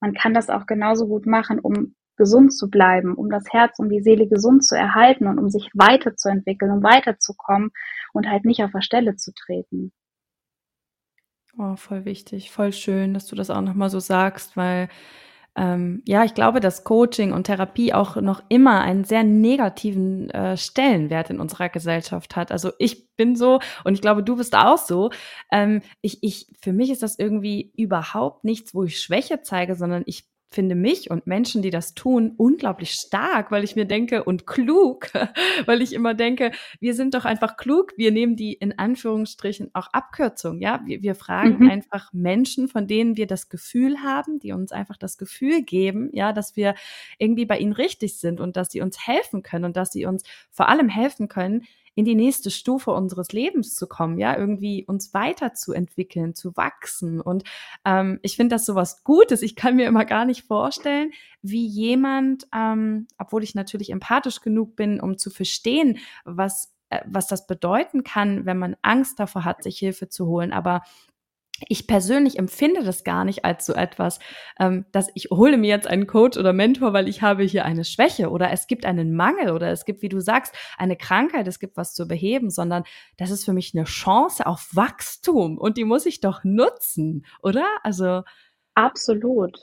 Man 0.00 0.14
kann 0.14 0.34
das 0.34 0.50
auch 0.50 0.66
genauso 0.66 1.06
gut 1.06 1.26
machen, 1.26 1.60
um 1.60 1.94
gesund 2.16 2.52
zu 2.52 2.68
bleiben, 2.68 3.14
um 3.14 3.30
das 3.30 3.44
Herz, 3.52 3.78
um 3.78 3.88
die 3.88 4.02
Seele 4.02 4.28
gesund 4.28 4.64
zu 4.64 4.76
erhalten 4.76 5.26
und 5.26 5.38
um 5.38 5.48
sich 5.48 5.70
weiterzuentwickeln, 5.74 6.72
um 6.72 6.82
weiterzukommen 6.82 7.70
und 8.12 8.28
halt 8.28 8.44
nicht 8.44 8.62
auf 8.62 8.72
der 8.72 8.82
Stelle 8.82 9.16
zu 9.16 9.32
treten. 9.32 9.92
Oh, 11.56 11.76
voll 11.76 12.04
wichtig, 12.04 12.50
voll 12.50 12.72
schön, 12.72 13.14
dass 13.14 13.26
du 13.26 13.36
das 13.36 13.50
auch 13.50 13.60
nochmal 13.60 13.90
so 13.90 14.00
sagst, 14.00 14.56
weil 14.56 14.88
ähm, 15.56 16.02
ja, 16.06 16.24
ich 16.24 16.34
glaube, 16.34 16.60
dass 16.60 16.84
Coaching 16.84 17.32
und 17.32 17.44
Therapie 17.44 17.92
auch 17.94 18.16
noch 18.16 18.42
immer 18.48 18.80
einen 18.80 19.04
sehr 19.04 19.22
negativen 19.22 20.30
äh, 20.30 20.56
Stellenwert 20.56 21.30
in 21.30 21.40
unserer 21.40 21.68
Gesellschaft 21.68 22.34
hat. 22.34 22.50
Also 22.50 22.72
ich 22.78 23.14
bin 23.16 23.36
so 23.36 23.60
und 23.84 23.94
ich 23.94 24.00
glaube, 24.00 24.24
du 24.24 24.36
bist 24.36 24.56
auch 24.56 24.78
so. 24.78 25.10
Ähm, 25.52 25.82
ich, 26.00 26.22
ich, 26.22 26.48
für 26.60 26.72
mich 26.72 26.90
ist 26.90 27.02
das 27.02 27.18
irgendwie 27.18 27.72
überhaupt 27.76 28.44
nichts, 28.44 28.74
wo 28.74 28.82
ich 28.84 29.00
Schwäche 29.00 29.42
zeige, 29.42 29.76
sondern 29.76 30.02
ich 30.06 30.24
finde 30.54 30.74
mich 30.74 31.10
und 31.10 31.26
Menschen, 31.26 31.62
die 31.62 31.70
das 31.70 31.94
tun, 31.94 32.34
unglaublich 32.36 32.92
stark, 32.92 33.50
weil 33.50 33.64
ich 33.64 33.76
mir 33.76 33.84
denke 33.84 34.24
und 34.24 34.46
klug, 34.46 35.10
weil 35.66 35.82
ich 35.82 35.92
immer 35.92 36.14
denke, 36.14 36.52
wir 36.80 36.94
sind 36.94 37.14
doch 37.14 37.24
einfach 37.24 37.56
klug, 37.56 37.92
wir 37.96 38.12
nehmen 38.12 38.36
die 38.36 38.52
in 38.52 38.78
Anführungsstrichen 38.78 39.70
auch 39.74 39.88
Abkürzung, 39.92 40.60
ja, 40.60 40.80
wir, 40.84 41.02
wir 41.02 41.14
fragen 41.14 41.64
mhm. 41.64 41.70
einfach 41.70 42.12
Menschen, 42.12 42.68
von 42.68 42.86
denen 42.86 43.16
wir 43.16 43.26
das 43.26 43.48
Gefühl 43.48 44.02
haben, 44.02 44.38
die 44.38 44.52
uns 44.52 44.72
einfach 44.72 44.96
das 44.96 45.18
Gefühl 45.18 45.62
geben, 45.62 46.10
ja, 46.12 46.32
dass 46.32 46.56
wir 46.56 46.74
irgendwie 47.18 47.46
bei 47.46 47.58
ihnen 47.58 47.72
richtig 47.72 48.18
sind 48.18 48.40
und 48.40 48.56
dass 48.56 48.70
sie 48.70 48.80
uns 48.80 49.06
helfen 49.06 49.42
können 49.42 49.64
und 49.64 49.76
dass 49.76 49.92
sie 49.92 50.06
uns 50.06 50.22
vor 50.50 50.68
allem 50.68 50.88
helfen 50.88 51.28
können, 51.28 51.64
in 51.94 52.04
die 52.04 52.14
nächste 52.14 52.50
Stufe 52.50 52.90
unseres 52.90 53.32
Lebens 53.32 53.74
zu 53.74 53.86
kommen, 53.86 54.18
ja, 54.18 54.36
irgendwie 54.36 54.84
uns 54.86 55.14
weiterzuentwickeln, 55.14 56.34
zu 56.34 56.56
wachsen. 56.56 57.20
Und 57.20 57.44
ähm, 57.84 58.18
ich 58.22 58.36
finde 58.36 58.56
das 58.56 58.66
sowas 58.66 59.04
Gutes. 59.04 59.42
Ich 59.42 59.56
kann 59.56 59.76
mir 59.76 59.86
immer 59.86 60.04
gar 60.04 60.24
nicht 60.24 60.42
vorstellen, 60.46 61.12
wie 61.42 61.66
jemand, 61.66 62.46
ähm, 62.54 63.06
obwohl 63.18 63.42
ich 63.42 63.54
natürlich 63.54 63.90
empathisch 63.90 64.40
genug 64.40 64.76
bin, 64.76 65.00
um 65.00 65.18
zu 65.18 65.30
verstehen, 65.30 65.98
was 66.24 66.74
äh, 66.90 67.00
was 67.06 67.26
das 67.26 67.46
bedeuten 67.46 68.04
kann, 68.04 68.46
wenn 68.46 68.58
man 68.58 68.76
Angst 68.82 69.18
davor 69.18 69.44
hat, 69.44 69.62
sich 69.62 69.78
Hilfe 69.78 70.08
zu 70.08 70.26
holen. 70.26 70.52
Aber 70.52 70.82
ich 71.68 71.86
persönlich 71.86 72.38
empfinde 72.38 72.82
das 72.82 73.04
gar 73.04 73.24
nicht 73.24 73.44
als 73.44 73.64
so 73.64 73.74
etwas, 73.74 74.18
ähm, 74.58 74.86
dass 74.92 75.08
ich 75.14 75.28
hole 75.30 75.56
mir 75.56 75.68
jetzt 75.68 75.86
einen 75.86 76.06
Coach 76.06 76.36
oder 76.36 76.52
Mentor, 76.52 76.92
weil 76.92 77.08
ich 77.08 77.22
habe 77.22 77.44
hier 77.44 77.64
eine 77.64 77.84
Schwäche 77.84 78.30
oder 78.30 78.50
es 78.50 78.66
gibt 78.66 78.84
einen 78.84 79.14
Mangel 79.14 79.52
oder 79.52 79.70
es 79.70 79.84
gibt, 79.84 80.02
wie 80.02 80.08
du 80.08 80.20
sagst, 80.20 80.54
eine 80.78 80.96
Krankheit, 80.96 81.46
es 81.46 81.60
gibt 81.60 81.76
was 81.76 81.94
zu 81.94 82.08
beheben, 82.08 82.50
sondern 82.50 82.82
das 83.18 83.30
ist 83.30 83.44
für 83.44 83.52
mich 83.52 83.72
eine 83.74 83.84
Chance 83.84 84.46
auf 84.46 84.68
Wachstum 84.72 85.58
und 85.58 85.76
die 85.76 85.84
muss 85.84 86.06
ich 86.06 86.20
doch 86.20 86.42
nutzen, 86.42 87.24
oder? 87.40 87.66
Also 87.82 88.22
absolut, 88.74 89.58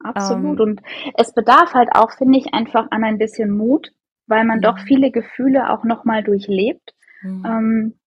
absolut. 0.00 0.58
Ähm, 0.58 0.66
und 0.66 0.82
es 1.16 1.32
bedarf 1.32 1.74
halt 1.74 1.90
auch, 1.92 2.10
finde 2.10 2.38
ich, 2.38 2.52
einfach 2.52 2.88
an 2.90 3.04
ein 3.04 3.18
bisschen 3.18 3.56
Mut, 3.56 3.92
weil 4.26 4.44
man 4.44 4.60
doch 4.60 4.78
mhm. 4.78 4.86
viele 4.86 5.10
Gefühle 5.12 5.70
auch 5.70 5.84
noch 5.84 6.04
mal 6.04 6.24
durchlebt. 6.24 6.94
Mhm. 7.22 7.44
Ähm, 7.46 8.00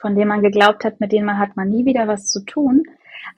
von 0.00 0.14
denen 0.14 0.28
man 0.28 0.42
geglaubt 0.42 0.84
hat, 0.84 1.00
mit 1.00 1.12
denen 1.12 1.26
man 1.26 1.38
hat 1.38 1.56
man 1.56 1.68
nie 1.68 1.84
wieder 1.84 2.08
was 2.08 2.28
zu 2.28 2.44
tun. 2.44 2.82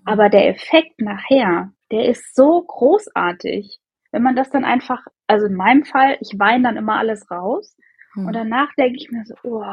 Aber 0.05 0.29
der 0.29 0.49
Effekt 0.49 1.01
nachher, 1.01 1.73
der 1.91 2.07
ist 2.07 2.35
so 2.35 2.63
großartig. 2.63 3.81
Wenn 4.13 4.23
man 4.23 4.37
das 4.37 4.51
dann 4.51 4.65
einfach, 4.65 5.07
also 5.27 5.47
in 5.47 5.55
meinem 5.55 5.85
Fall, 5.85 6.17
ich 6.21 6.39
weine 6.39 6.65
dann 6.65 6.77
immer 6.77 6.99
alles 6.99 7.31
raus 7.31 7.77
hm. 8.15 8.27
und 8.27 8.33
danach 8.33 8.75
denke 8.77 8.99
ich 8.99 9.11
mir 9.11 9.25
so, 9.25 9.35
oh, 9.45 9.65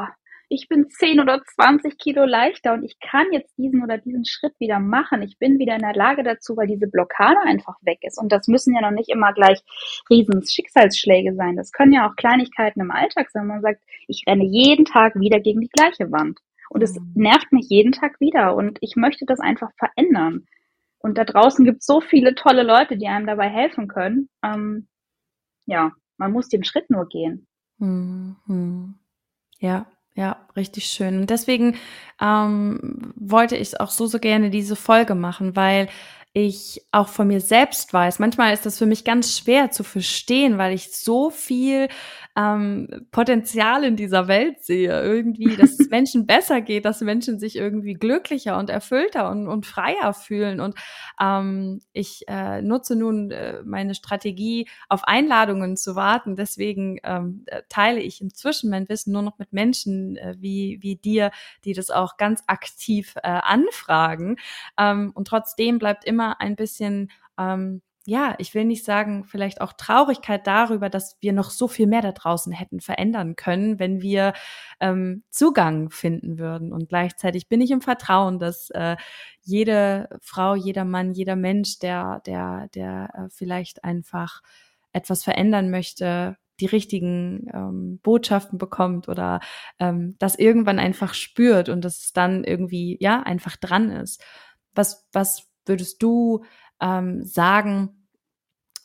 ich 0.50 0.68
bin 0.68 0.88
10 0.88 1.20
oder 1.20 1.42
20 1.44 1.98
Kilo 1.98 2.24
leichter 2.24 2.72
und 2.72 2.82
ich 2.82 2.98
kann 3.00 3.26
jetzt 3.32 3.56
diesen 3.58 3.82
oder 3.82 3.98
diesen 3.98 4.24
Schritt 4.24 4.58
wieder 4.58 4.78
machen. 4.78 5.22
Ich 5.22 5.38
bin 5.38 5.58
wieder 5.58 5.74
in 5.74 5.82
der 5.82 5.94
Lage 5.94 6.22
dazu, 6.22 6.56
weil 6.56 6.66
diese 6.66 6.86
Blockade 6.86 7.40
einfach 7.44 7.76
weg 7.82 7.98
ist. 8.02 8.18
Und 8.18 8.32
das 8.32 8.48
müssen 8.48 8.74
ja 8.74 8.80
noch 8.80 8.90
nicht 8.90 9.10
immer 9.10 9.32
gleich 9.34 9.60
riesen 10.08 10.42
Schicksalsschläge 10.46 11.34
sein. 11.34 11.56
Das 11.56 11.72
können 11.72 11.92
ja 11.92 12.08
auch 12.08 12.16
Kleinigkeiten 12.16 12.80
im 12.80 12.90
Alltag 12.90 13.30
sein. 13.30 13.46
Man 13.46 13.60
sagt, 13.60 13.82
ich 14.06 14.24
renne 14.26 14.44
jeden 14.44 14.86
Tag 14.86 15.14
wieder 15.16 15.38
gegen 15.40 15.60
die 15.60 15.68
gleiche 15.68 16.10
Wand. 16.10 16.38
Und 16.70 16.82
es 16.82 16.98
mhm. 16.98 17.12
nervt 17.14 17.52
mich 17.52 17.66
jeden 17.68 17.92
Tag 17.92 18.20
wieder 18.20 18.54
und 18.54 18.78
ich 18.80 18.96
möchte 18.96 19.24
das 19.26 19.40
einfach 19.40 19.70
verändern. 19.78 20.46
Und 20.98 21.16
da 21.16 21.24
draußen 21.24 21.64
gibt 21.64 21.80
es 21.80 21.86
so 21.86 22.00
viele 22.00 22.34
tolle 22.34 22.62
Leute, 22.62 22.96
die 22.96 23.06
einem 23.06 23.26
dabei 23.26 23.48
helfen 23.48 23.88
können. 23.88 24.28
Ähm, 24.42 24.88
ja, 25.66 25.92
man 26.16 26.32
muss 26.32 26.48
den 26.48 26.64
Schritt 26.64 26.90
nur 26.90 27.08
gehen. 27.08 27.46
Mhm. 27.78 28.94
Ja, 29.60 29.86
ja, 30.14 30.48
richtig 30.56 30.86
schön. 30.86 31.20
Und 31.20 31.30
deswegen 31.30 31.76
ähm, 32.20 33.12
wollte 33.14 33.56
ich 33.56 33.80
auch 33.80 33.90
so, 33.90 34.06
so 34.06 34.18
gerne 34.18 34.50
diese 34.50 34.74
Folge 34.74 35.14
machen, 35.14 35.54
weil 35.54 35.88
ich 36.32 36.82
auch 36.92 37.08
von 37.08 37.26
mir 37.26 37.40
selbst 37.40 37.92
weiß. 37.92 38.18
Manchmal 38.18 38.52
ist 38.52 38.66
das 38.66 38.78
für 38.78 38.86
mich 38.86 39.04
ganz 39.04 39.36
schwer 39.38 39.70
zu 39.70 39.82
verstehen, 39.82 40.58
weil 40.58 40.74
ich 40.74 40.92
so 40.92 41.30
viel 41.30 41.88
ähm, 42.36 43.06
Potenzial 43.10 43.82
in 43.82 43.96
dieser 43.96 44.28
Welt 44.28 44.62
sehe. 44.62 45.02
Irgendwie, 45.02 45.56
dass 45.56 45.80
es 45.80 45.90
Menschen 45.90 46.26
besser 46.26 46.60
geht, 46.60 46.84
dass 46.84 47.00
Menschen 47.00 47.38
sich 47.38 47.56
irgendwie 47.56 47.94
glücklicher 47.94 48.58
und 48.58 48.68
erfüllter 48.70 49.30
und, 49.30 49.48
und 49.48 49.66
freier 49.66 50.12
fühlen. 50.12 50.60
Und 50.60 50.74
ähm, 51.20 51.80
ich 51.92 52.24
äh, 52.28 52.62
nutze 52.62 52.94
nun 52.94 53.30
äh, 53.30 53.62
meine 53.64 53.94
Strategie, 53.94 54.68
auf 54.88 55.04
Einladungen 55.04 55.76
zu 55.76 55.96
warten. 55.96 56.36
Deswegen 56.36 56.98
ähm, 57.04 57.44
äh, 57.46 57.62
teile 57.68 58.00
ich 58.00 58.20
inzwischen 58.20 58.70
mein 58.70 58.88
Wissen 58.88 59.12
nur 59.12 59.22
noch 59.22 59.38
mit 59.38 59.52
Menschen 59.52 60.16
äh, 60.16 60.36
wie, 60.38 60.78
wie 60.82 60.96
dir, 60.96 61.30
die 61.64 61.72
das 61.72 61.90
auch 61.90 62.18
ganz 62.18 62.44
aktiv 62.46 63.14
äh, 63.16 63.28
anfragen. 63.28 64.36
Ähm, 64.78 65.10
und 65.14 65.26
trotzdem 65.26 65.78
bleibt 65.78 66.04
immer 66.04 66.17
ein 66.20 66.56
bisschen 66.56 67.10
ähm, 67.38 67.82
ja, 68.08 68.34
ich 68.38 68.54
will 68.54 68.64
nicht 68.64 68.86
sagen, 68.86 69.26
vielleicht 69.26 69.60
auch 69.60 69.74
Traurigkeit 69.74 70.46
darüber, 70.46 70.88
dass 70.88 71.18
wir 71.20 71.34
noch 71.34 71.50
so 71.50 71.68
viel 71.68 71.86
mehr 71.86 72.00
da 72.00 72.12
draußen 72.12 72.54
hätten 72.54 72.80
verändern 72.80 73.36
können, 73.36 73.78
wenn 73.78 74.00
wir 74.00 74.32
ähm, 74.80 75.24
Zugang 75.28 75.90
finden 75.90 76.38
würden. 76.38 76.72
Und 76.72 76.88
gleichzeitig 76.88 77.50
bin 77.50 77.60
ich 77.60 77.70
im 77.70 77.82
Vertrauen, 77.82 78.38
dass 78.38 78.70
äh, 78.70 78.96
jede 79.42 80.08
Frau, 80.22 80.54
jeder 80.54 80.86
Mann, 80.86 81.12
jeder 81.12 81.36
Mensch, 81.36 81.80
der, 81.80 82.22
der, 82.24 82.68
der 82.74 83.10
äh, 83.12 83.28
vielleicht 83.28 83.84
einfach 83.84 84.40
etwas 84.94 85.22
verändern 85.22 85.70
möchte, 85.70 86.38
die 86.60 86.66
richtigen 86.66 87.46
ähm, 87.52 88.00
Botschaften 88.02 88.56
bekommt 88.56 89.10
oder 89.10 89.40
ähm, 89.78 90.16
das 90.18 90.34
irgendwann 90.34 90.78
einfach 90.78 91.12
spürt 91.12 91.68
und 91.68 91.84
dass 91.84 91.98
es 91.98 92.12
dann 92.14 92.42
irgendwie 92.44 92.96
ja 93.00 93.22
einfach 93.22 93.58
dran 93.58 93.90
ist. 93.90 94.24
Was 94.74 95.06
was 95.12 95.47
würdest 95.68 96.02
du 96.02 96.44
ähm, 96.80 97.24
sagen? 97.24 97.98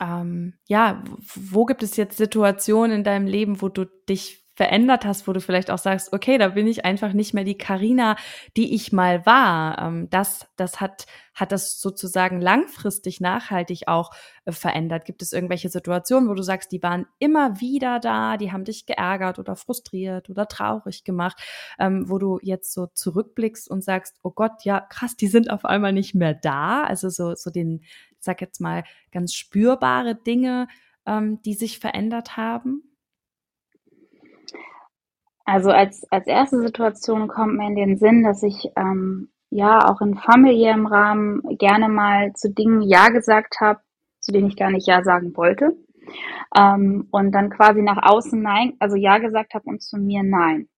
ähm, 0.04 0.54
ja, 0.68 1.04
wo 1.36 1.66
gibt 1.66 1.84
es 1.84 1.96
jetzt 1.96 2.18
Situationen 2.18 2.98
in 2.98 3.04
deinem 3.04 3.28
Leben, 3.28 3.62
wo 3.62 3.70
du 3.70 3.86
dich 4.10 4.43
verändert 4.56 5.04
hast, 5.04 5.28
wo 5.28 5.34
du 5.34 5.42
vielleicht 5.42 5.72
auch 5.72 5.80
sagst, 5.80 6.14
okay, 6.14 6.38
da 6.38 6.50
bin 6.50 6.68
ich 6.68 6.86
einfach 6.86 7.14
nicht 7.14 7.34
mehr 7.34 7.44
die 7.44 7.58
Karina, 7.58 8.16
die 8.56 8.76
ich 8.76 8.92
mal 8.92 9.26
war. 9.26 9.80
Ähm, 9.80 10.10
das, 10.12 10.48
das 10.58 10.80
hat, 10.80 11.08
hat 11.34 11.52
das 11.52 11.82
sozusagen 11.82 12.40
langfristig 12.40 13.20
nachhaltig 13.20 13.88
auch 13.88 14.12
äh, 14.46 14.52
verändert. 14.52 15.06
Gibt 15.06 15.24
es 15.24 15.34
irgendwelche 15.34 15.70
Situationen, 15.70 16.30
wo 16.30 16.36
du 16.36 16.44
sagst, 16.44 16.72
die 16.72 16.84
waren 16.84 17.08
immer 17.18 17.60
wieder 17.62 18.00
da, 18.00 18.38
die 18.38 18.52
haben 18.52 18.64
dich 18.64 18.86
geärgert 18.86 19.40
oder 19.40 19.56
frustriert 19.56 20.30
oder 20.30 20.48
traurig 20.48 21.04
gemacht, 21.04 21.42
ähm, 21.80 22.08
wo 22.08 22.20
du 22.20 22.40
jetzt 22.44 22.74
so 22.74 22.86
zurückblickst 22.86 23.68
und 23.70 23.84
sagst, 23.84 24.20
oh 24.22 24.32
Gott, 24.32 24.64
ja, 24.64 24.82
krass, 24.82 25.16
die 25.16 25.28
sind 25.28 25.50
auf 25.50 25.66
einmal 25.66 25.94
nicht 25.94 26.14
mehr 26.14 26.36
da. 26.36 26.84
Also 26.84 27.10
so, 27.10 27.34
so 27.34 27.50
den, 27.50 27.82
sag 28.20 28.40
jetzt 28.40 28.62
mal, 28.62 28.84
ganz 29.12 29.34
spürbare 29.34 30.14
Dinge, 30.14 30.68
ähm, 31.08 31.42
die 31.42 31.56
sich 31.56 31.80
verändert 31.80 32.38
haben? 32.38 32.84
Also 35.46 35.72
als, 35.72 36.06
als 36.10 36.28
erste 36.28 36.60
Situation 36.62 37.28
kommt 37.28 37.56
mir 37.58 37.68
in 37.68 37.76
den 37.76 37.98
Sinn, 37.98 38.24
dass 38.24 38.44
ich 38.44 38.70
ähm, 38.76 39.30
ja 39.50 39.90
auch 39.90 40.02
in 40.02 40.16
familiärem 40.16 40.86
Rahmen 40.86 41.42
gerne 41.58 41.90
mal 41.90 42.34
zu 42.34 42.52
Dingen 42.52 42.82
Ja 42.82 43.10
gesagt 43.10 43.58
habe, 43.60 43.82
zu 44.20 44.32
denen 44.32 44.48
ich 44.48 44.56
gar 44.56 44.72
nicht 44.72 44.88
Ja 44.88 45.04
sagen 45.04 45.36
wollte. 45.36 45.78
Ähm, 46.56 47.08
und 47.12 47.32
dann 47.32 47.50
quasi 47.50 47.82
nach 47.82 48.02
außen 48.02 48.42
Nein, 48.42 48.74
also 48.80 48.96
Ja 48.96 49.18
gesagt 49.18 49.54
habe 49.54 49.66
und 49.66 49.82
zu 49.82 49.98
mir 49.98 50.24
Nein. 50.24 50.70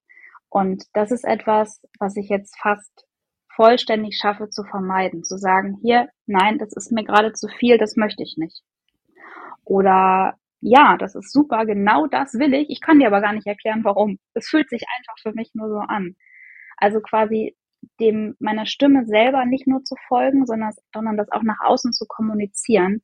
Und 0.50 0.86
das 0.94 1.12
ist 1.12 1.26
etwas, 1.26 1.82
was 2.00 2.16
ich 2.16 2.30
jetzt 2.30 2.58
fast 2.60 3.06
vollständig 3.56 4.18
schaffe 4.18 4.50
zu 4.50 4.64
vermeiden. 4.64 5.24
Zu 5.24 5.38
sagen, 5.38 5.78
hier, 5.82 6.10
nein, 6.26 6.58
das 6.58 6.74
ist 6.74 6.92
mir 6.92 7.04
gerade 7.04 7.34
zu 7.34 7.48
viel, 7.48 7.78
das 7.78 7.96
möchte 7.96 8.24
ich 8.24 8.36
nicht. 8.38 8.64
Oder 9.64 10.36
ja, 10.66 10.98
das 10.98 11.14
ist 11.14 11.32
super, 11.32 11.66
genau 11.68 12.08
das 12.08 12.34
will 12.34 12.54
ich. 12.56 12.70
Ich 12.72 12.82
kann 12.82 13.00
dir 13.00 13.08
aber 13.08 13.22
gar 13.22 13.34
nicht 13.34 13.46
erklären, 13.46 13.84
warum. 13.84 14.18
Es 14.34 14.48
fühlt 14.48 14.68
sich 14.70 14.84
einfach 14.98 15.16
für 15.22 15.32
mich 15.34 15.52
nur 15.54 15.70
so 15.70 15.78
an. 15.78 16.16
Also 16.78 17.02
quasi 17.02 17.56
dem 18.00 18.36
meiner 18.40 18.66
Stimme 18.66 19.06
selber 19.06 19.46
nicht 19.46 19.68
nur 19.68 19.84
zu 19.84 19.96
folgen, 20.08 20.48
sondern, 20.48 20.72
sondern 20.92 21.18
das 21.18 21.32
auch 21.32 21.44
nach 21.44 21.60
außen 21.64 21.94
zu 21.94 22.06
kommunizieren. 22.08 23.04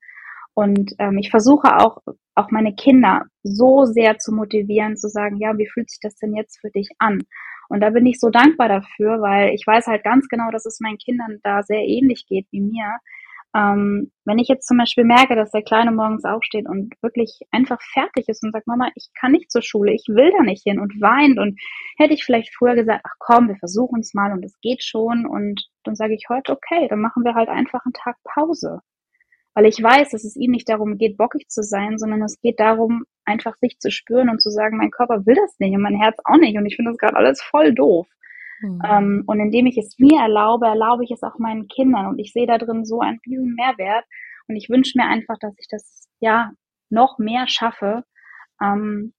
Und 0.56 0.94
ähm, 0.98 1.20
ich 1.20 1.30
versuche 1.30 1.78
auch, 1.78 2.00
auch 2.34 2.50
meine 2.50 2.74
Kinder 2.74 3.26
so 3.44 3.86
sehr 3.86 4.18
zu 4.18 4.34
motivieren, 4.34 4.98
zu 4.98 5.08
sagen, 5.08 5.38
ja, 5.38 5.56
wie 5.58 5.70
fühlt 5.70 5.92
sich 5.92 6.00
das 6.02 6.16
denn 6.16 6.36
jetzt 6.36 6.60
für 6.62 6.72
dich 6.72 6.90
an? 6.98 7.20
Und 7.70 7.82
da 7.82 7.92
bin 7.92 8.08
ich 8.08 8.20
so 8.20 8.32
dankbar 8.32 8.70
dafür, 8.70 9.22
weil 9.22 9.54
ich 9.54 9.66
weiß 9.68 9.86
halt 9.86 10.04
ganz 10.04 10.28
genau, 10.30 10.50
dass 10.50 10.66
es 10.66 10.80
meinen 10.80 10.98
Kindern 10.98 11.40
da 11.44 11.62
sehr 11.62 11.82
ähnlich 11.82 12.26
geht 12.28 12.48
wie 12.50 12.62
mir. 12.62 12.98
Ähm, 13.54 14.12
wenn 14.24 14.40
ich 14.40 14.48
jetzt 14.48 14.66
zum 14.66 14.78
Beispiel 14.78 15.04
merke, 15.04 15.36
dass 15.36 15.52
der 15.52 15.64
Kleine 15.64 15.92
morgens 15.92 16.24
aufsteht 16.24 16.70
und 16.70 16.94
wirklich 17.02 17.40
einfach 17.52 17.82
fertig 17.82 18.30
ist 18.30 18.44
und 18.44 18.54
sagt, 18.54 18.66
Mama, 18.66 18.90
ich 18.96 19.10
kann 19.20 19.34
nicht 19.34 19.52
zur 19.52 19.62
Schule, 19.62 19.94
ich 19.94 20.06
will 20.08 20.32
da 20.38 20.44
nicht 20.44 20.64
hin 20.64 20.80
und 20.80 21.02
weint 21.02 21.38
und 21.38 21.60
hätte 21.98 22.14
ich 22.14 22.24
vielleicht 22.24 22.56
früher 22.56 22.76
gesagt, 22.76 23.02
ach 23.04 23.16
komm, 23.20 23.50
wir 23.50 23.58
versuchen 23.58 24.00
es 24.00 24.14
mal 24.14 24.32
und 24.32 24.46
es 24.46 24.58
geht 24.62 24.84
schon 24.84 25.26
und 25.26 25.68
dann 25.84 25.96
sage 25.96 26.14
ich 26.14 26.28
heute, 26.30 26.54
okay, 26.54 26.88
dann 26.88 27.02
machen 27.02 27.24
wir 27.26 27.36
halt 27.36 27.50
einfach 27.50 27.82
einen 27.86 27.94
Tag 27.94 28.16
Pause. 28.24 28.80
Weil 29.54 29.66
ich 29.66 29.84
weiß, 29.84 30.12
dass 30.12 30.24
es 30.24 30.38
ihm 30.38 30.52
nicht 30.52 30.70
darum 30.70 30.98
geht, 30.98 31.18
bockig 31.18 31.50
zu 31.50 31.62
sein, 31.62 31.98
sondern 31.98 32.22
es 32.22 32.40
geht 32.40 32.58
darum, 32.62 33.04
einfach 33.26 33.58
sich 33.58 33.80
zu 33.80 33.92
spüren 33.92 34.30
und 34.30 34.42
zu 34.42 34.50
sagen, 34.50 34.78
mein 34.78 34.92
Körper 34.92 35.26
will 35.26 35.36
das 35.36 35.60
nicht 35.60 35.76
und 35.76 35.82
mein 35.82 36.00
Herz 36.00 36.18
auch 36.24 36.38
nicht 36.38 36.58
und 36.58 36.66
ich 36.66 36.78
finde 36.78 36.92
das 36.92 36.98
gerade 36.98 37.18
alles 37.18 37.42
voll 37.42 37.74
doof. 37.74 38.08
Mhm. 38.62 38.82
Ähm, 38.88 39.24
und 39.28 39.40
indem 39.40 39.66
ich 39.66 39.78
es 39.78 39.98
mir 39.98 40.20
erlaube, 40.20 40.68
erlaube 40.68 41.04
ich 41.04 41.12
es 41.12 41.24
auch 41.24 41.38
meinen 41.40 41.68
Kindern 41.68 42.08
und 42.08 42.20
ich 42.20 42.32
sehe 42.32 42.48
da 42.48 42.58
drin 42.58 42.86
so 42.86 43.00
einen 43.00 43.20
riesen 43.26 43.56
Mehrwert 43.56 44.06
und 44.48 44.56
ich 44.56 44.70
wünsche 44.70 44.98
mir 44.98 45.06
einfach, 45.06 45.38
dass 45.40 45.54
ich 45.58 45.68
das 45.70 46.08
ja 46.20 46.52
noch 46.90 47.18
mehr 47.18 47.48
schaffe, 47.48 48.04
ähm, 48.62 49.14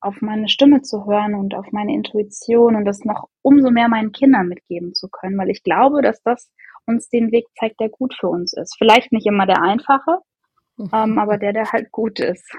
auf 0.00 0.22
meine 0.22 0.48
Stimme 0.48 0.80
zu 0.80 1.06
hören 1.06 1.34
und 1.34 1.54
auf 1.54 1.66
meine 1.72 1.92
Intuition 1.92 2.74
und 2.74 2.86
das 2.86 3.04
noch 3.04 3.28
umso 3.42 3.70
mehr 3.70 3.88
meinen 3.88 4.12
Kindern 4.12 4.48
mitgeben 4.48 4.94
zu 4.94 5.08
können, 5.10 5.36
weil 5.36 5.50
ich 5.50 5.62
glaube, 5.62 6.00
dass 6.00 6.22
das 6.22 6.50
uns 6.86 7.08
den 7.10 7.30
Weg 7.32 7.46
zeigt, 7.58 7.80
der 7.80 7.90
gut 7.90 8.14
für 8.18 8.28
uns 8.28 8.54
ist. 8.54 8.76
Vielleicht 8.78 9.12
nicht 9.12 9.26
immer 9.26 9.46
der 9.46 9.62
einfache, 9.62 10.18
mhm. 10.76 10.90
ähm, 10.94 11.18
aber 11.18 11.36
der, 11.36 11.52
der 11.52 11.70
halt 11.70 11.92
gut 11.92 12.18
ist. 12.18 12.50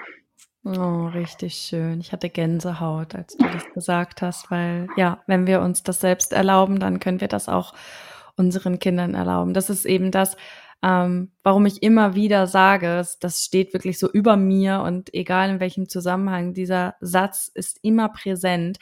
Oh, 0.63 1.08
richtig 1.08 1.56
schön. 1.56 2.00
Ich 2.02 2.12
hatte 2.12 2.30
Gänsehaut, 2.30 3.15
als 3.15 3.36
du 3.36 3.47
das 3.47 3.65
gesagt 3.74 4.21
hast, 4.21 4.52
weil 4.52 4.88
ja, 4.95 5.21
wenn 5.26 5.47
wir 5.47 5.62
uns 5.62 5.82
das 5.82 6.00
selbst 6.00 6.34
erlauben, 6.34 6.80
dann 6.80 7.00
können 7.00 7.19
wir 7.19 7.28
das 7.28 7.50
auch 7.50 7.74
unseren 8.38 8.78
Kindern 8.78 9.15
erlauben. 9.15 9.54
Das 9.54 9.71
ist 9.71 9.86
eben 9.86 10.12
das, 10.12 10.38
ähm, 10.84 11.32
warum 11.43 11.65
ich 11.65 11.82
immer 11.82 12.13
wieder 12.13 12.45
sage, 12.45 13.04
das 13.19 13.43
steht 13.43 13.74
wirklich 13.74 13.97
so 13.97 14.10
über 14.12 14.38
mir 14.38 14.82
und 14.82 15.13
egal 15.13 15.50
in 15.50 15.60
welchem 15.60 15.89
Zusammenhang, 15.89 16.54
dieser 16.54 16.95
Satz 17.02 17.50
ist 17.54 17.80
immer 17.82 18.10
präsent 18.10 18.78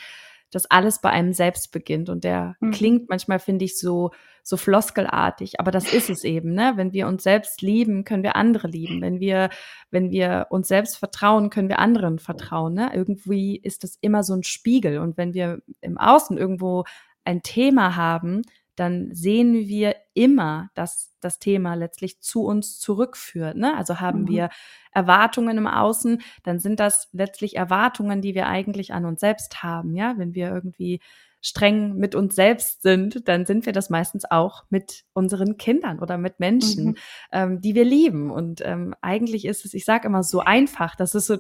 dass 0.52 0.66
alles 0.66 1.00
bei 1.00 1.10
einem 1.10 1.34
selbst 1.34 1.72
beginnt. 1.72 2.10
Und 2.10 2.24
der 2.24 2.56
mhm. 2.60 2.72
klingt 2.72 3.10
manchmal, 3.10 3.40
finde 3.40 3.66
ich, 3.66 3.78
so, 3.78 4.12
so 4.50 4.58
floskelartig, 4.58 5.60
aber 5.60 5.72
das 5.72 5.94
ist 5.94 6.10
es 6.10 6.24
eben, 6.24 6.54
ne? 6.54 6.74
Wenn 6.76 6.92
wir 6.92 7.08
uns 7.08 7.24
selbst 7.24 7.62
lieben, 7.62 8.04
können 8.04 8.24
wir 8.24 8.36
andere 8.36 8.68
lieben. 8.68 9.02
Wenn 9.02 9.20
wir, 9.20 9.50
wenn 9.92 10.12
wir 10.12 10.48
uns 10.50 10.68
selbst 10.68 10.98
vertrauen, 10.98 11.50
können 11.50 11.70
wir 11.70 11.80
anderen 11.80 12.20
vertrauen, 12.20 12.74
ne? 12.74 12.92
Irgendwie 12.94 13.58
ist 13.58 13.84
das 13.84 13.98
immer 14.02 14.24
so 14.24 14.34
ein 14.34 14.44
Spiegel. 14.44 14.98
Und 15.00 15.18
wenn 15.18 15.34
wir 15.34 15.62
im 15.82 15.98
Außen 15.98 16.38
irgendwo 16.38 16.84
ein 17.24 17.44
Thema 17.44 17.96
haben, 17.96 18.42
dann 18.76 19.14
sehen 19.14 19.68
wir 19.68 19.96
immer, 20.14 20.70
dass 20.74 21.14
das 21.20 21.38
Thema 21.38 21.74
letztlich 21.74 22.22
zu 22.22 22.46
uns 22.46 22.80
zurückführt. 22.80 23.58
Ne? 23.58 23.76
Also 23.76 24.00
haben 24.00 24.22
mhm. 24.22 24.28
wir 24.30 24.50
Erwartungen 24.94 25.58
im 25.58 25.68
Außen, 25.68 26.22
dann 26.44 26.60
sind 26.60 26.80
das 26.80 27.10
letztlich 27.12 27.58
Erwartungen, 27.58 28.22
die 28.22 28.36
wir 28.36 28.48
eigentlich 28.48 28.94
an 28.94 29.06
uns 29.06 29.20
selbst 29.20 29.62
haben. 29.64 29.96
Ja, 29.96 30.18
wenn 30.18 30.34
wir 30.34 30.50
irgendwie 30.50 31.02
streng 31.42 31.96
mit 31.96 32.16
uns 32.16 32.36
selbst 32.36 32.82
sind, 32.82 33.28
dann 33.28 33.46
sind 33.46 33.66
wir 33.66 33.74
das 33.74 33.90
meistens 33.90 34.30
auch 34.30 34.64
mit 34.70 35.06
unseren 35.14 35.58
Kindern 35.58 36.00
oder 36.00 36.18
mit 36.18 36.40
Menschen, 36.40 36.86
mhm. 36.86 36.96
ähm, 37.32 37.62
die 37.62 37.76
wir 37.76 37.86
lieben. 37.86 38.30
Und 38.30 38.62
ähm, 38.66 38.94
eigentlich 39.02 39.46
ist 39.46 39.66
es, 39.66 39.74
ich 39.74 39.86
sage 39.86 40.08
immer 40.08 40.24
so 40.24 40.42
einfach, 40.42 40.96
das 40.96 41.16
ist 41.16 41.28
so 41.28 41.38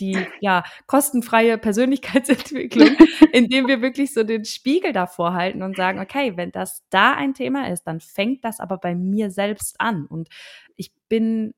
die 0.00 0.18
ja 0.40 0.64
kostenfreie 0.86 1.58
Persönlichkeitsentwicklung, 1.58 2.96
indem 3.32 3.68
wir 3.68 3.82
wirklich 3.82 4.12
so 4.12 4.24
den 4.24 4.44
Spiegel 4.44 4.92
davor 4.92 5.32
halten 5.32 5.62
und 5.62 5.76
sagen, 5.76 6.00
okay, 6.00 6.36
wenn 6.36 6.50
das 6.50 6.82
da 6.90 7.12
ein 7.12 7.34
Thema 7.34 7.70
ist, 7.70 7.84
dann 7.84 8.00
fängt 8.00 8.44
das 8.44 8.58
aber 8.58 8.78
bei 8.78 8.94
mir 8.94 9.30
selbst 9.30 9.80
an 9.80 10.06
und 10.06 10.28
ich 10.74 10.92
bin 11.08 11.54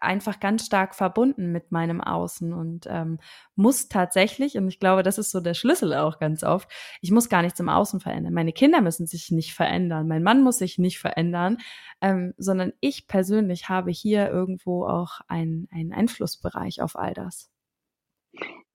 einfach 0.00 0.40
ganz 0.40 0.66
stark 0.66 0.94
verbunden 0.94 1.52
mit 1.52 1.72
meinem 1.72 2.00
Außen 2.00 2.52
und 2.52 2.86
ähm, 2.88 3.18
muss 3.54 3.88
tatsächlich, 3.88 4.56
und 4.56 4.68
ich 4.68 4.80
glaube, 4.80 5.02
das 5.02 5.18
ist 5.18 5.30
so 5.30 5.40
der 5.40 5.54
Schlüssel 5.54 5.94
auch 5.94 6.18
ganz 6.18 6.42
oft, 6.42 6.70
ich 7.00 7.10
muss 7.10 7.28
gar 7.28 7.42
nichts 7.42 7.60
im 7.60 7.68
Außen 7.68 8.00
verändern. 8.00 8.32
Meine 8.32 8.52
Kinder 8.52 8.80
müssen 8.80 9.06
sich 9.06 9.30
nicht 9.30 9.54
verändern, 9.54 10.08
mein 10.08 10.22
Mann 10.22 10.42
muss 10.42 10.58
sich 10.58 10.78
nicht 10.78 10.98
verändern, 10.98 11.58
ähm, 12.00 12.34
sondern 12.36 12.72
ich 12.80 13.06
persönlich 13.06 13.68
habe 13.68 13.90
hier 13.90 14.28
irgendwo 14.28 14.86
auch 14.86 15.20
einen 15.28 15.68
Einflussbereich 15.92 16.82
auf 16.82 16.96
all 16.96 17.14
das. 17.14 17.50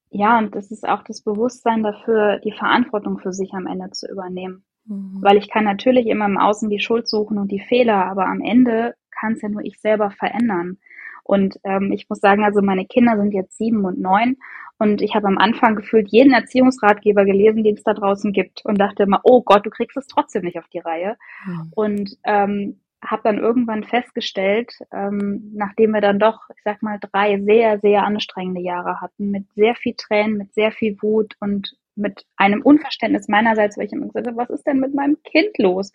Ja, 0.09 0.37
und 0.37 0.55
das 0.55 0.71
ist 0.71 0.87
auch 0.87 1.03
das 1.03 1.21
Bewusstsein 1.21 1.83
dafür, 1.83 2.39
die 2.39 2.53
Verantwortung 2.53 3.19
für 3.19 3.33
sich 3.33 3.53
am 3.53 3.67
Ende 3.67 3.91
zu 3.91 4.09
übernehmen. 4.09 4.63
Mhm. 4.85 5.17
Weil 5.21 5.37
ich 5.37 5.49
kann 5.49 5.63
natürlich 5.63 6.07
immer 6.07 6.25
im 6.25 6.37
Außen 6.37 6.69
die 6.69 6.79
Schuld 6.79 7.07
suchen 7.09 7.37
und 7.37 7.51
die 7.51 7.59
Fehler, 7.59 8.05
aber 8.05 8.25
am 8.27 8.41
Ende 8.41 8.95
kann 9.19 9.33
es 9.33 9.41
ja 9.41 9.49
nur 9.49 9.63
ich 9.63 9.79
selber 9.79 10.11
verändern. 10.11 10.77
Und 11.23 11.59
ähm, 11.63 11.91
ich 11.91 12.07
muss 12.07 12.19
sagen, 12.19 12.43
also 12.43 12.61
meine 12.61 12.85
Kinder 12.85 13.17
sind 13.17 13.33
jetzt 13.33 13.57
sieben 13.57 13.83
und 13.83 13.99
neun 13.99 14.37
und 14.77 15.01
ich 15.01 15.15
habe 15.15 15.27
am 15.27 15.37
Anfang 15.37 15.75
gefühlt 15.75 16.09
jeden 16.09 16.33
Erziehungsratgeber 16.33 17.25
gelesen, 17.25 17.63
den 17.63 17.75
es 17.75 17.83
da 17.83 17.93
draußen 17.93 18.31
gibt 18.33 18.63
und 18.65 18.79
dachte 18.79 19.03
immer, 19.03 19.21
oh 19.23 19.41
Gott, 19.41 19.65
du 19.65 19.69
kriegst 19.69 19.97
es 19.97 20.07
trotzdem 20.07 20.43
nicht 20.43 20.59
auf 20.59 20.67
die 20.67 20.79
Reihe. 20.79 21.17
Mhm. 21.45 21.71
Und 21.75 22.17
ähm, 22.23 22.81
habe 23.03 23.21
dann 23.23 23.37
irgendwann 23.37 23.83
festgestellt, 23.83 24.73
ähm, 24.91 25.51
nachdem 25.53 25.91
wir 25.91 26.01
dann 26.01 26.19
doch, 26.19 26.49
ich 26.55 26.63
sag 26.63 26.81
mal, 26.81 26.99
drei 26.99 27.39
sehr, 27.41 27.79
sehr 27.79 28.03
anstrengende 28.03 28.61
Jahre 28.61 28.99
hatten, 28.99 29.31
mit 29.31 29.45
sehr 29.53 29.75
viel 29.75 29.93
Tränen, 29.95 30.37
mit 30.37 30.53
sehr 30.53 30.71
viel 30.71 30.97
Wut 31.01 31.35
und 31.39 31.75
mit 31.95 32.25
einem 32.37 32.61
Unverständnis 32.61 33.27
meinerseits, 33.27 33.77
weil 33.77 33.85
ich 33.85 33.93
immer 33.93 34.07
gesagt 34.07 34.27
habe, 34.27 34.37
was 34.37 34.49
ist 34.49 34.65
denn 34.67 34.79
mit 34.79 34.93
meinem 34.93 35.17
Kind 35.23 35.57
los? 35.57 35.91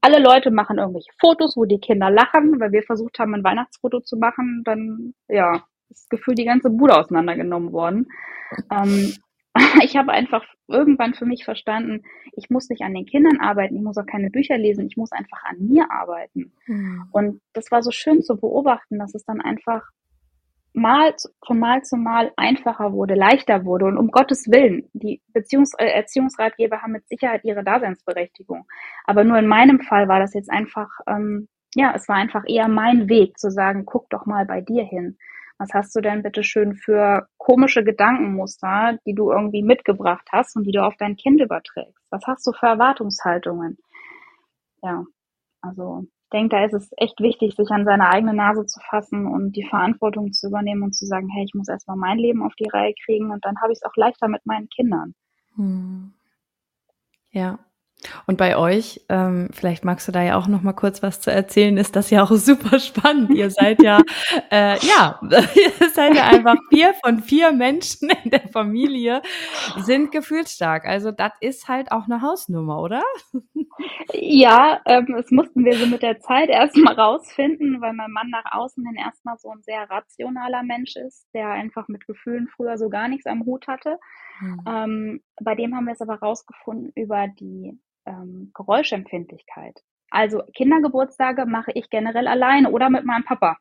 Alle 0.00 0.18
Leute 0.18 0.50
machen 0.50 0.78
irgendwelche 0.78 1.12
Fotos, 1.20 1.56
wo 1.56 1.64
die 1.64 1.80
Kinder 1.80 2.10
lachen, 2.10 2.58
weil 2.60 2.72
wir 2.72 2.82
versucht 2.82 3.18
haben, 3.18 3.34
ein 3.34 3.44
Weihnachtsfoto 3.44 4.00
zu 4.00 4.16
machen. 4.16 4.62
Dann, 4.64 5.14
ja, 5.28 5.64
ist 5.90 6.04
das 6.04 6.08
Gefühl, 6.08 6.34
die 6.34 6.44
ganze 6.44 6.70
Bude 6.70 6.96
auseinandergenommen 6.96 7.72
worden. 7.72 8.08
Ähm, 8.70 9.14
ich 9.82 9.96
habe 9.96 10.12
einfach 10.12 10.44
irgendwann 10.68 11.14
für 11.14 11.26
mich 11.26 11.44
verstanden, 11.44 12.02
ich 12.32 12.48
muss 12.48 12.68
nicht 12.70 12.82
an 12.82 12.94
den 12.94 13.06
Kindern 13.06 13.40
arbeiten, 13.40 13.76
ich 13.76 13.82
muss 13.82 13.98
auch 13.98 14.06
keine 14.06 14.30
Bücher 14.30 14.56
lesen, 14.56 14.86
ich 14.86 14.96
muss 14.96 15.12
einfach 15.12 15.42
an 15.44 15.56
mir 15.58 15.90
arbeiten. 15.90 16.52
Mhm. 16.66 17.08
Und 17.12 17.40
das 17.52 17.70
war 17.70 17.82
so 17.82 17.90
schön 17.90 18.22
zu 18.22 18.36
beobachten, 18.36 18.98
dass 18.98 19.14
es 19.14 19.24
dann 19.24 19.40
einfach 19.40 19.82
mal 20.74 21.14
von 21.44 21.58
Mal 21.58 21.82
zu 21.82 21.96
Mal 21.96 22.32
einfacher 22.36 22.92
wurde, 22.92 23.14
leichter 23.14 23.64
wurde. 23.64 23.86
Und 23.86 23.98
um 23.98 24.10
Gottes 24.10 24.50
Willen, 24.50 24.88
die 24.92 25.22
Beziehungs 25.28 25.74
äh, 25.74 25.86
Erziehungsratgeber 25.86 26.82
haben 26.82 26.92
mit 26.92 27.06
Sicherheit 27.08 27.44
ihre 27.44 27.64
Daseinsberechtigung. 27.64 28.66
Aber 29.04 29.24
nur 29.24 29.38
in 29.38 29.46
meinem 29.46 29.80
Fall 29.80 30.08
war 30.08 30.20
das 30.20 30.34
jetzt 30.34 30.50
einfach, 30.50 30.88
ähm, 31.06 31.48
ja, 31.74 31.92
es 31.94 32.08
war 32.08 32.16
einfach 32.16 32.44
eher 32.46 32.68
mein 32.68 33.08
Weg 33.08 33.38
zu 33.38 33.50
sagen, 33.50 33.84
guck 33.84 34.08
doch 34.10 34.26
mal 34.26 34.46
bei 34.46 34.60
dir 34.60 34.84
hin. 34.84 35.18
Was 35.58 35.74
hast 35.74 35.94
du 35.94 36.00
denn 36.00 36.22
bitte 36.22 36.42
schön 36.42 36.74
für 36.74 37.28
komische 37.36 37.84
Gedankenmuster, 37.84 38.98
die 39.06 39.14
du 39.14 39.30
irgendwie 39.30 39.62
mitgebracht 39.62 40.26
hast 40.32 40.56
und 40.56 40.64
die 40.64 40.72
du 40.72 40.82
auf 40.82 40.96
dein 40.96 41.16
Kind 41.16 41.40
überträgst? 41.40 42.04
Was 42.10 42.26
hast 42.26 42.46
du 42.46 42.52
für 42.52 42.66
Erwartungshaltungen? 42.66 43.78
Ja, 44.82 45.04
also 45.60 46.06
denke, 46.32 46.56
da 46.56 46.64
ist 46.64 46.74
es 46.74 46.90
echt 46.96 47.20
wichtig, 47.20 47.54
sich 47.54 47.70
an 47.70 47.84
seine 47.84 48.08
eigene 48.08 48.34
Nase 48.34 48.66
zu 48.66 48.80
fassen 48.88 49.26
und 49.26 49.52
die 49.56 49.66
Verantwortung 49.66 50.32
zu 50.32 50.48
übernehmen 50.48 50.82
und 50.82 50.94
zu 50.94 51.06
sagen, 51.06 51.28
hey, 51.28 51.44
ich 51.44 51.54
muss 51.54 51.68
erstmal 51.68 51.96
mein 51.96 52.18
Leben 52.18 52.42
auf 52.42 52.54
die 52.54 52.68
Reihe 52.68 52.94
kriegen 53.04 53.30
und 53.30 53.44
dann 53.44 53.60
habe 53.62 53.72
ich 53.72 53.78
es 53.78 53.84
auch 53.84 53.96
leichter 53.96 54.28
mit 54.28 54.44
meinen 54.46 54.68
Kindern. 54.68 55.14
Hm. 55.56 56.14
Ja, 57.30 57.58
und 58.26 58.38
bei 58.38 58.56
euch, 58.56 59.00
ähm, 59.08 59.48
vielleicht 59.52 59.84
magst 59.84 60.08
du 60.08 60.12
da 60.12 60.22
ja 60.22 60.36
auch 60.36 60.48
noch 60.48 60.62
mal 60.62 60.72
kurz 60.72 61.02
was 61.02 61.20
zu 61.20 61.30
erzählen, 61.30 61.76
ist 61.76 61.96
das 61.96 62.10
ja 62.10 62.22
auch 62.22 62.30
super 62.32 62.78
spannend. 62.78 63.30
Ihr 63.30 63.50
seid 63.50 63.82
ja, 63.82 64.00
äh, 64.50 64.78
ja, 64.84 65.20
ihr 65.30 65.90
seid 65.92 66.14
ja 66.14 66.26
einfach 66.26 66.56
vier 66.70 66.94
von 67.04 67.22
vier 67.22 67.52
Menschen 67.52 68.10
in 68.24 68.30
der 68.30 68.48
Familie 68.48 69.22
sind 69.78 70.12
gefühlsstark. 70.12 70.86
Also 70.86 71.12
das 71.12 71.32
ist 71.40 71.68
halt 71.68 71.92
auch 71.92 72.04
eine 72.04 72.22
Hausnummer, 72.22 72.80
oder? 72.80 73.02
Ja, 74.12 74.80
ähm, 74.86 75.06
das 75.16 75.30
mussten 75.30 75.64
wir 75.64 75.74
so 75.74 75.86
mit 75.86 76.02
der 76.02 76.20
Zeit 76.20 76.48
erstmal 76.48 76.94
rausfinden, 76.94 77.80
weil 77.80 77.92
mein 77.92 78.10
Mann 78.10 78.30
nach 78.30 78.52
außen 78.52 78.84
hin 78.84 78.96
erstmal 78.96 79.38
so 79.38 79.50
ein 79.50 79.62
sehr 79.62 79.88
rationaler 79.88 80.62
Mensch 80.62 80.96
ist, 80.96 81.26
der 81.34 81.50
einfach 81.50 81.88
mit 81.88 82.06
Gefühlen 82.06 82.48
früher 82.48 82.76
so 82.78 82.88
gar 82.88 83.08
nichts 83.08 83.26
am 83.26 83.44
Hut 83.44 83.66
hatte. 83.66 83.98
Mhm. 84.40 84.60
Ähm, 84.66 85.22
bei 85.40 85.54
dem 85.54 85.74
haben 85.74 85.86
wir 85.86 85.92
es 85.92 86.00
aber 86.00 86.16
rausgefunden 86.16 86.92
über 86.94 87.28
die 87.28 87.78
ähm, 88.06 88.50
Geräuschempfindlichkeit. 88.54 89.80
Also 90.10 90.42
Kindergeburtstage 90.54 91.46
mache 91.46 91.72
ich 91.74 91.88
generell 91.88 92.28
alleine 92.28 92.70
oder 92.70 92.90
mit 92.90 93.04
meinem 93.04 93.24
Papa. 93.24 93.56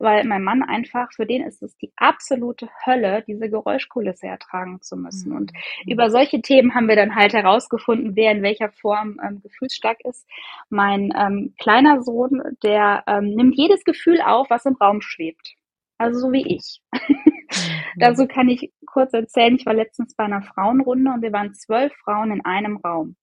Weil 0.00 0.24
mein 0.24 0.44
Mann 0.44 0.62
einfach, 0.62 1.12
für 1.12 1.26
den 1.26 1.42
ist 1.42 1.62
es 1.62 1.76
die 1.76 1.92
absolute 1.96 2.68
Hölle, 2.86 3.24
diese 3.26 3.50
Geräuschkulisse 3.50 4.28
ertragen 4.28 4.80
zu 4.80 4.96
müssen. 4.96 5.32
Und 5.32 5.52
mhm. 5.52 5.92
über 5.92 6.10
solche 6.10 6.40
Themen 6.40 6.74
haben 6.74 6.88
wir 6.88 6.96
dann 6.96 7.16
halt 7.16 7.32
herausgefunden, 7.32 8.14
wer 8.14 8.30
in 8.32 8.42
welcher 8.42 8.70
Form 8.70 9.20
ähm, 9.24 9.40
gefühlsstark 9.42 9.98
ist. 10.04 10.26
Mein 10.68 11.12
ähm, 11.16 11.54
kleiner 11.58 12.02
Sohn, 12.02 12.42
der 12.62 13.02
ähm, 13.08 13.34
nimmt 13.34 13.56
jedes 13.56 13.84
Gefühl 13.84 14.20
auf, 14.20 14.50
was 14.50 14.66
im 14.66 14.76
Raum 14.76 15.00
schwebt. 15.00 15.54
Also 15.98 16.20
so 16.20 16.32
wie 16.32 16.46
ich. 16.56 16.80
Mhm. 17.50 18.00
Dazu 18.00 18.26
kann 18.26 18.50
ich 18.50 18.72
kurz 18.84 19.14
erzählen, 19.14 19.56
ich 19.56 19.64
war 19.64 19.72
letztens 19.72 20.14
bei 20.14 20.24
einer 20.24 20.42
Frauenrunde 20.42 21.10
und 21.12 21.22
wir 21.22 21.32
waren 21.32 21.54
zwölf 21.54 21.94
Frauen 22.04 22.30
in 22.30 22.44
einem 22.44 22.76
Raum. 22.76 23.16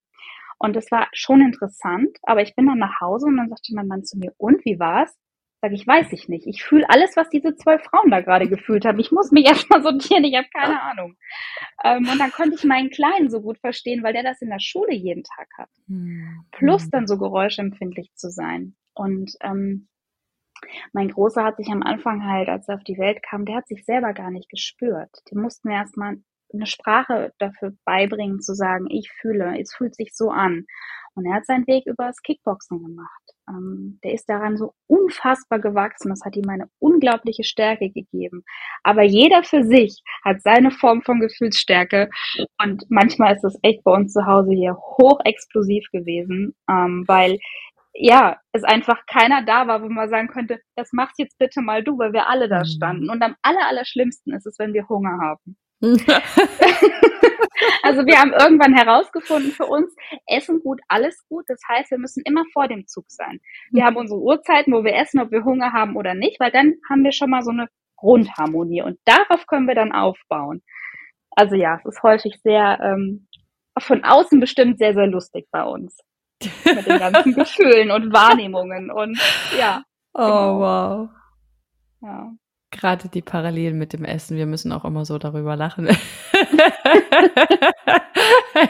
Und 0.58 0.76
das 0.76 0.92
war 0.92 1.08
schon 1.14 1.42
interessant, 1.42 2.18
aber 2.24 2.42
ich 2.42 2.56
bin 2.56 2.68
dann 2.68 2.80
nach 2.80 3.02
Hause 3.02 3.28
und 3.28 3.38
dann 3.38 3.50
sagte 3.50 3.74
mein 3.76 3.88
Mann 3.88 4.04
zu 4.04 4.18
mir, 4.18 4.34
und 4.38 4.64
wie 4.66 4.80
war's? 4.80 5.16
Sag 5.62 5.72
ich, 5.72 5.88
weiß 5.88 6.14
ich 6.14 6.30
nicht. 6.30 6.46
Ich 6.48 6.64
fühle 6.64 6.88
alles, 6.90 7.18
was 7.18 7.30
diese 7.30 7.56
zwölf 7.56 7.82
Frauen 7.84 8.12
da 8.12 8.22
gerade 8.22 8.48
gefühlt 8.48 8.86
haben. 8.86 9.00
Ich 9.00 9.12
muss 9.12 9.32
mich 9.32 9.46
erstmal 9.48 9.82
sortieren, 9.82 10.24
ich 10.24 10.36
habe 10.36 10.48
keine 10.54 10.82
Ahnung. 10.82 11.16
Ähm, 11.84 12.08
und 12.10 12.20
dann 12.20 12.32
konnte 12.32 12.56
ich 12.56 12.64
meinen 12.64 12.90
Kleinen 12.90 13.30
so 13.30 13.42
gut 13.42 13.58
verstehen, 13.60 14.04
weil 14.04 14.14
der 14.14 14.24
das 14.24 14.42
in 14.42 14.50
der 14.50 14.60
Schule 14.60 14.94
jeden 14.94 15.24
Tag 15.24 15.48
hat. 15.58 15.70
Hm. 15.88 16.46
Plus 16.52 16.90
dann 16.90 17.08
so 17.08 17.18
geräuschempfindlich 17.18 18.14
zu 18.16 18.30
sein. 18.30 18.76
Und 18.94 19.34
ähm, 19.42 19.88
mein 20.94 21.10
Großer 21.10 21.44
hat 21.44 21.58
sich 21.58 21.70
am 21.70 21.84
Anfang 21.84 22.26
halt, 22.26 22.48
als 22.48 22.68
er 22.68 22.76
auf 22.76 22.84
die 22.84 22.98
Welt 22.98 23.22
kam, 23.24 23.46
der 23.46 23.58
hat 23.58 23.68
sich 23.68 23.86
selber 23.86 24.14
gar 24.14 24.32
nicht 24.32 24.50
gespürt. 24.50 25.12
Den 25.32 25.42
mussten 25.42 25.70
wir 25.70 25.76
erstmal 25.76 26.18
eine 26.56 26.68
Sprache 26.68 27.34
dafür 27.40 27.74
beibringen, 27.86 28.42
zu 28.42 28.54
sagen, 28.56 28.88
ich 28.90 29.12
fühle, 29.12 29.60
es 29.60 29.74
fühlt 29.74 29.96
sich 29.96 30.16
so 30.16 30.30
an. 30.30 30.66
Und 31.16 31.26
er 31.26 31.36
hat 31.36 31.46
seinen 31.46 31.66
Weg 31.66 31.86
über 31.86 32.08
das 32.08 32.22
Kickboxen 32.22 32.84
gemacht. 32.84 33.24
Ähm, 33.48 34.00
der 34.04 34.14
ist 34.14 34.28
daran 34.28 34.58
so 34.58 34.74
unfassbar 34.88 35.60
gewachsen. 35.60 36.10
Das 36.10 36.26
hat 36.26 36.36
ihm 36.36 36.50
eine 36.50 36.68
unglaubliche 36.80 37.46
Stärke 37.46 37.90
gegeben. 37.90 38.44
Aber 38.84 39.04
jeder 39.04 39.44
für 39.44 39.64
sich 39.64 40.04
hat 40.26 40.42
seine 40.42 40.72
Form 40.72 41.04
von 41.04 41.22
Gefühlsstärke. 41.22 42.10
Und 42.62 42.84
manchmal 42.90 43.36
ist 43.36 43.44
das 43.44 43.58
echt 43.62 43.84
bei 43.86 43.94
uns 43.94 44.12
zu 44.12 44.26
Hause 44.26 44.52
hier 44.52 44.76
hochexplosiv 44.76 45.88
gewesen, 45.94 46.54
ähm, 46.70 47.06
weil 47.08 47.40
ja, 47.98 48.38
es 48.52 48.66
einfach 48.66 49.06
keiner 49.06 49.46
da 49.46 49.68
war, 49.68 49.82
wo 49.82 49.88
man 49.88 50.10
sagen 50.10 50.28
könnte, 50.28 50.60
das 50.76 50.92
machst 50.92 51.18
jetzt 51.18 51.38
bitte 51.38 51.62
mal 51.62 51.82
du, 51.82 51.98
weil 51.98 52.12
wir 52.12 52.28
alle 52.28 52.50
da 52.50 52.60
mhm. 52.60 52.66
standen. 52.66 53.10
Und 53.10 53.22
am 53.24 53.36
aller, 53.42 53.66
aller 53.68 53.86
schlimmsten 53.86 54.34
ist 54.34 54.46
es, 54.46 54.60
wenn 54.60 54.74
wir 54.74 54.90
Hunger 54.90 55.18
haben. 55.22 55.56
also 57.84 58.06
wir 58.06 58.20
haben 58.20 58.34
irgendwann 58.34 58.74
herausgefunden 58.74 59.52
für 59.52 59.66
uns, 59.66 59.94
Essen 60.26 60.62
gut, 60.62 60.80
alles 60.88 61.26
gut. 61.28 61.46
Das 61.48 61.60
heißt, 61.68 61.92
wir 61.92 61.98
müssen 61.98 62.24
immer 62.26 62.44
vor 62.54 62.68
dem 62.68 62.88
Zug 62.88 63.06
sein. 63.08 63.40
Wir 63.72 63.84
mhm. 63.84 63.88
haben 63.88 63.98
unsere 63.98 64.20
Uhrzeiten, 64.20 64.74
wo 64.74 64.84
wir 64.84 64.96
essen, 64.96 65.20
ob 65.20 65.32
wir 65.32 65.44
Hunger 65.44 65.74
haben 65.74 65.96
oder 65.96 66.14
nicht, 66.14 66.40
weil 66.40 66.52
dann 66.52 66.76
haben 66.90 67.04
wir 67.04 67.12
schon 67.12 67.30
mal 67.30 67.44
so 67.44 67.52
eine 67.52 67.68
Grundharmonie 67.98 68.82
und 68.82 69.00
darauf 69.06 69.48
können 69.48 69.68
wir 69.68 69.76
dann 69.76 69.92
aufbauen. 69.92 70.62
Also 71.32 71.56
ja, 71.56 71.76
es 71.76 71.86
ist 71.86 72.04
häufig 72.04 72.40
sehr 72.44 72.80
ähm, 72.82 73.28
von 73.78 74.04
außen 74.04 74.40
bestimmt 74.40 74.78
sehr, 74.78 74.94
sehr 74.94 75.08
lustig 75.08 75.48
bei 75.52 75.64
uns. 75.64 75.98
Mit 76.66 76.88
den 76.88 77.00
ganzen 77.00 77.34
Gefühlen 77.36 77.92
und 77.92 78.14
Wahrnehmungen 78.14 78.92
und 78.92 79.20
ja. 79.58 79.84
Oh, 80.14 80.22
genau. 80.22 80.60
wow. 80.60 81.10
Ja. 82.02 82.32
Gerade 82.78 83.08
die 83.08 83.22
Parallelen 83.22 83.78
mit 83.78 83.94
dem 83.94 84.04
Essen, 84.04 84.36
wir 84.36 84.46
müssen 84.46 84.74
auch 84.74 84.84
immer 84.84 85.06
so 85.06 85.18
darüber 85.18 85.56
lachen. 85.56 85.88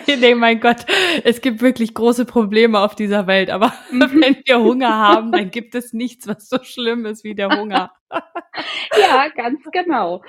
nee, 0.07 0.35
mein 0.35 0.59
Gott, 0.59 0.85
es 1.23 1.41
gibt 1.41 1.61
wirklich 1.61 1.95
große 1.95 2.25
Probleme 2.25 2.79
auf 2.79 2.93
dieser 2.93 3.25
Welt, 3.25 3.49
aber 3.49 3.73
mhm. 3.91 4.01
wenn 4.21 4.37
wir 4.45 4.59
Hunger 4.59 4.93
haben, 4.93 5.31
dann 5.31 5.49
gibt 5.49 5.73
es 5.73 5.91
nichts, 5.91 6.27
was 6.27 6.47
so 6.47 6.57
schlimm 6.61 7.05
ist 7.05 7.23
wie 7.23 7.33
der 7.33 7.49
Hunger. 7.49 7.91
ja, 8.11 9.27
ganz 9.35 9.61
genau. 9.71 10.23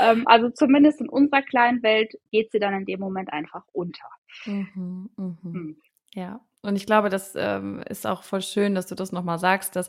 Ähm, 0.00 0.26
also 0.26 0.48
zumindest 0.48 1.02
in 1.02 1.10
unserer 1.10 1.42
kleinen 1.42 1.82
Welt 1.82 2.14
geht 2.30 2.50
sie 2.50 2.58
dann 2.58 2.72
in 2.72 2.86
dem 2.86 3.00
Moment 3.00 3.30
einfach 3.32 3.64
unter. 3.72 4.08
Mhm, 4.46 5.10
mh. 5.16 5.36
mhm. 5.42 5.76
Ja. 6.14 6.40
Und 6.62 6.76
ich 6.76 6.86
glaube, 6.86 7.08
das 7.08 7.34
ähm, 7.36 7.82
ist 7.88 8.06
auch 8.06 8.22
voll 8.24 8.42
schön, 8.42 8.74
dass 8.74 8.86
du 8.86 8.94
das 8.94 9.12
nochmal 9.12 9.38
sagst, 9.38 9.76
dass 9.76 9.88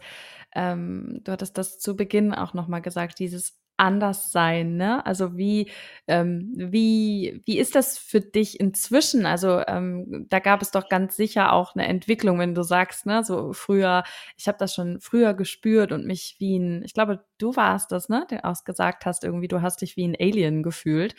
ähm, 0.56 1.22
du 1.24 1.32
hattest 1.32 1.58
das 1.58 1.80
zu 1.80 1.96
Beginn 1.96 2.34
auch 2.34 2.54
nochmal 2.54 2.82
gesagt, 2.82 3.20
dieses 3.20 3.59
anders 3.80 4.32
sein, 4.32 4.76
ne? 4.76 5.06
Also 5.06 5.38
wie, 5.38 5.72
ähm, 6.08 6.52
wie, 6.56 7.42
wie 7.46 7.58
ist 7.58 7.76
das 7.76 7.98
für 7.98 8.22
dich 8.22 8.60
inzwischen? 8.60 9.25
Also 9.25 9.62
ähm, 9.67 10.25
da 10.30 10.40
gab 10.40 10.62
es 10.62 10.71
doch 10.71 10.90
ganz 10.90 11.15
sicher 11.15 11.54
auch 11.54 11.75
eine 11.75 11.88
Entwicklung, 11.88 12.40
wenn 12.40 12.56
du 12.56 12.63
sagst, 12.63 13.06
ne, 13.06 13.23
so 13.23 13.54
früher, 13.54 14.04
ich 14.38 14.48
habe 14.48 14.58
das 14.58 14.73
schon 14.75 15.00
früher 15.00 15.34
gespürt 15.34 15.92
und 15.92 16.06
mich 16.06 16.36
wie 16.40 16.58
ein, 16.58 16.84
ich 16.84 16.94
glaube, 16.94 17.23
du 17.38 17.56
warst 17.56 17.92
das, 17.92 18.10
ne, 18.10 18.25
der 18.30 18.46
auch 18.46 18.63
gesagt 18.65 19.06
hast, 19.06 19.23
irgendwie, 19.23 19.48
du 19.48 19.62
hast 19.62 19.82
dich 19.82 19.96
wie 19.96 20.08
ein 20.08 20.17
Alien 20.19 20.62
gefühlt. 20.63 21.15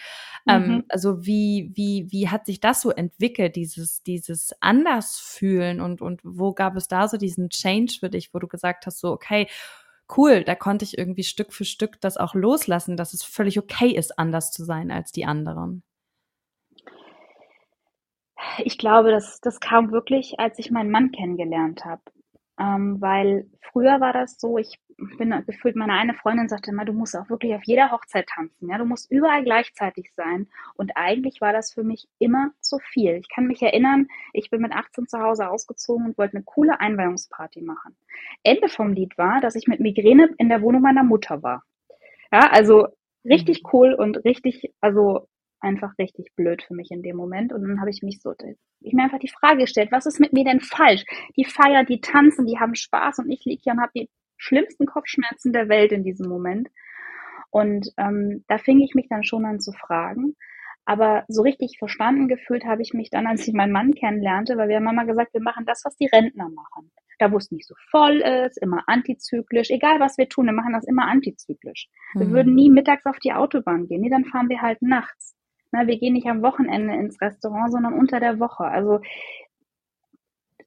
Ähm, 0.49 0.63
mhm. 0.63 0.71
Ähm, 0.71 0.85
also 0.89 1.25
wie, 1.25 1.73
wie, 1.75 2.09
wie 2.11 2.29
hat 2.29 2.47
sich 2.47 2.61
das 2.61 2.83
so 2.83 2.91
entwickelt, 2.91 3.57
dieses, 3.57 4.03
dieses 4.03 4.53
Andersfühlen 4.61 5.81
und, 5.81 6.03
und 6.03 6.21
wo 6.25 6.53
gab 6.53 6.77
es 6.77 6.89
da 6.89 7.09
so 7.09 7.17
diesen 7.17 7.49
Change 7.49 7.97
für 8.01 8.11
dich, 8.11 8.35
wo 8.35 8.39
du 8.39 8.49
gesagt 8.49 8.87
hast, 8.87 9.01
so, 9.01 9.11
okay, 9.13 9.49
cool, 10.17 10.45
da 10.45 10.55
konnte 10.55 10.85
ich 10.85 10.99
irgendwie 10.99 11.25
Stück 11.25 11.53
für 11.53 11.65
Stück 11.65 12.01
das 12.01 12.17
auch 12.17 12.35
loslassen, 12.35 12.97
dass 12.97 13.15
es 13.15 13.23
völlig 13.23 13.59
okay 13.59 13.91
ist, 13.91 14.19
anders 14.19 14.53
zu 14.53 14.65
sein 14.65 14.91
als 14.91 15.13
die 15.13 15.25
anderen. 15.25 15.83
Ich 18.59 18.79
glaube, 18.79 19.11
das, 19.11 19.41
das 19.41 19.61
kam 19.61 19.93
wirklich, 19.93 20.41
als 20.41 20.59
ich 20.59 20.71
meinen 20.71 20.91
Mann 20.91 21.13
kennengelernt 21.13 21.85
habe. 21.85 22.03
Ähm, 22.61 23.01
weil 23.01 23.47
früher 23.73 24.01
war 24.01 24.13
das 24.13 24.39
so, 24.39 24.59
ich 24.59 24.79
bin 25.17 25.31
gefühlt, 25.47 25.77
meine 25.77 25.95
eine 25.95 26.13
Freundin 26.13 26.51
sagte 26.51 26.71
immer, 26.71 26.85
du 26.85 26.93
musst 26.93 27.17
auch 27.17 27.31
wirklich 27.31 27.55
auf 27.55 27.63
jeder 27.65 27.91
Hochzeit 27.91 28.27
tanzen, 28.27 28.69
ja, 28.69 28.77
du 28.77 28.85
musst 28.85 29.11
überall 29.11 29.43
gleichzeitig 29.43 30.13
sein. 30.15 30.47
Und 30.75 30.93
eigentlich 30.95 31.41
war 31.41 31.55
das 31.55 31.73
für 31.73 31.83
mich 31.83 32.07
immer 32.19 32.51
zu 32.61 32.79
viel. 32.79 33.15
Ich 33.17 33.31
kann 33.31 33.47
mich 33.47 33.63
erinnern, 33.63 34.09
ich 34.35 34.51
bin 34.51 34.61
mit 34.61 34.73
18 34.73 35.07
zu 35.07 35.21
Hause 35.21 35.49
ausgezogen 35.49 36.05
und 36.05 36.19
wollte 36.19 36.37
eine 36.37 36.45
coole 36.45 36.79
Einweihungsparty 36.81 37.63
machen. 37.63 37.97
Ende 38.43 38.69
vom 38.69 38.93
Lied 38.93 39.17
war, 39.17 39.41
dass 39.41 39.55
ich 39.55 39.67
mit 39.67 39.81
Migräne 39.81 40.29
in 40.37 40.51
der 40.51 40.61
Wohnung 40.61 40.83
meiner 40.83 41.05
Mutter 41.05 41.43
war. 41.43 41.63
Ja, 42.31 42.51
also 42.51 42.89
richtig 43.25 43.63
mhm. 43.63 43.71
cool 43.73 43.95
und 43.95 44.23
richtig, 44.25 44.75
also 44.83 45.29
einfach 45.61 45.99
richtig 45.99 46.35
blöd 46.37 46.63
für 46.63 46.75
mich 46.75 46.91
in 46.91 47.03
dem 47.03 47.17
Moment. 47.17 47.53
Und 47.53 47.63
dann 47.63 47.81
habe 47.81 47.91
ich 47.91 48.03
mich 48.03 48.21
so, 48.21 48.35
ich 48.81 48.93
mir 48.93 49.05
einfach 49.05 49.19
die 49.19 49.29
Frage 49.29 49.61
gestellt, 49.61 49.93
was 49.93 50.07
ist 50.07 50.21
mit 50.21 50.33
mir 50.33 50.45
denn 50.45 50.61
falsch? 50.61 51.05
Die 51.37 51.45
feiern, 51.45 51.87
die 51.87 52.01
tanzen, 52.01 52.47
die 52.47 52.59
haben 52.59 52.75
Spaß 52.75 53.19
und 53.19 53.31
ich 53.31 53.45
liege 53.45 53.61
hier 53.63 53.73
und 53.75 53.81
habe 53.81 53.93
die 53.95 54.09
schlimmsten 54.37 54.87
Kopfschmerzen 54.87 55.53
der 55.53 55.69
Welt 55.69 55.93
in 55.93 56.03
diesem 56.03 56.29
Moment. 56.29 56.69
Und 57.51 57.91
ähm, 57.97 58.45
da 58.49 58.59
fing 58.59 58.81
ich 58.81 58.95
mich 58.95 59.09
dann 59.09 59.25
schon 59.25 59.45
an 59.45 59.61
zu 59.61 59.73
fragen. 59.73 60.37
Aber 60.87 61.25
so 61.29 61.43
richtig 61.43 61.77
verstanden 61.79 62.27
gefühlt 62.27 62.65
habe 62.65 62.83
ich 62.83 62.95
mich 62.95 63.11
dann, 63.11 63.27
als 63.27 63.47
ich 63.47 63.55
meinen 63.55 63.73
Mann 63.73 63.93
kennenlernte, 63.95 64.57
weil 64.57 64.69
wir 64.69 64.77
haben 64.77 64.89
immer 64.89 65.05
gesagt, 65.05 65.35
wir 65.35 65.43
machen 65.43 65.67
das, 65.67 65.83
was 65.85 65.95
die 65.97 66.07
Rentner 66.07 66.49
machen. 66.49 66.91
Da, 67.19 67.31
wo 67.31 67.37
es 67.37 67.51
nicht 67.51 67.69
so 67.69 67.75
voll 67.91 68.23
ist, 68.23 68.57
immer 68.63 68.83
antizyklisch, 68.87 69.71
egal 69.71 70.01
was 70.01 70.17
wir 70.17 70.29
tun, 70.29 70.47
wir 70.47 70.55
machen 70.55 70.73
das 70.73 70.87
immer 70.87 71.07
antizyklisch. 71.07 71.89
Wir 72.15 72.27
mhm. 72.27 72.33
würden 72.33 72.55
nie 72.55 72.71
mittags 72.71 73.05
auf 73.05 73.19
die 73.19 73.35
Autobahn 73.35 73.87
gehen. 73.87 74.01
Nee, 74.01 74.09
dann 74.09 74.25
fahren 74.25 74.49
wir 74.49 74.63
halt 74.63 74.81
nachts. 74.81 75.37
Na, 75.73 75.87
wir 75.87 75.99
gehen 75.99 76.15
nicht 76.15 76.27
am 76.27 76.43
Wochenende 76.43 76.95
ins 76.95 77.21
Restaurant, 77.21 77.73
sondern 77.73 77.95
unter 77.95 78.21
der 78.21 78.41
Woche. 78.41 78.65
Also 78.65 79.01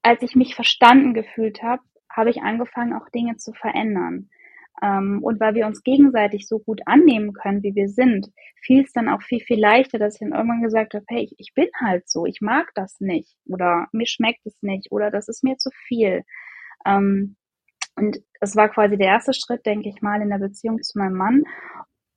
als 0.01 0.21
ich 0.21 0.35
mich 0.35 0.55
verstanden 0.55 1.13
gefühlt 1.13 1.63
habe, 1.63 1.81
habe 2.09 2.29
ich 2.29 2.41
angefangen, 2.41 2.93
auch 2.93 3.09
Dinge 3.09 3.37
zu 3.37 3.53
verändern. 3.53 4.29
Ähm, 4.81 5.19
und 5.21 5.39
weil 5.39 5.55
wir 5.55 5.65
uns 5.65 5.83
gegenseitig 5.83 6.47
so 6.47 6.59
gut 6.59 6.81
annehmen 6.85 7.33
können, 7.33 7.63
wie 7.63 7.75
wir 7.75 7.89
sind, 7.89 8.31
fiel 8.61 8.83
es 8.83 8.91
dann 8.91 9.09
auch 9.09 9.21
viel, 9.21 9.39
viel 9.39 9.59
leichter, 9.59 9.99
dass 9.99 10.15
ich 10.15 10.19
dann 10.19 10.37
irgendwann 10.37 10.61
gesagt 10.61 10.93
habe, 10.93 11.05
hey, 11.07 11.23
ich, 11.23 11.35
ich 11.37 11.53
bin 11.53 11.67
halt 11.79 12.09
so, 12.09 12.25
ich 12.25 12.41
mag 12.41 12.71
das 12.75 12.99
nicht 12.99 13.35
oder 13.45 13.87
mir 13.91 14.07
schmeckt 14.07 14.45
es 14.45 14.61
nicht 14.61 14.91
oder 14.91 15.11
das 15.11 15.27
ist 15.27 15.43
mir 15.43 15.57
zu 15.57 15.69
viel. 15.87 16.23
Ähm, 16.85 17.35
und 17.95 18.19
es 18.41 18.55
war 18.55 18.69
quasi 18.69 18.97
der 18.97 19.07
erste 19.07 19.33
Schritt, 19.33 19.65
denke 19.65 19.89
ich 19.89 20.01
mal, 20.01 20.21
in 20.21 20.29
der 20.29 20.39
Beziehung 20.39 20.81
zu 20.81 20.97
meinem 20.97 21.15
Mann. 21.15 21.43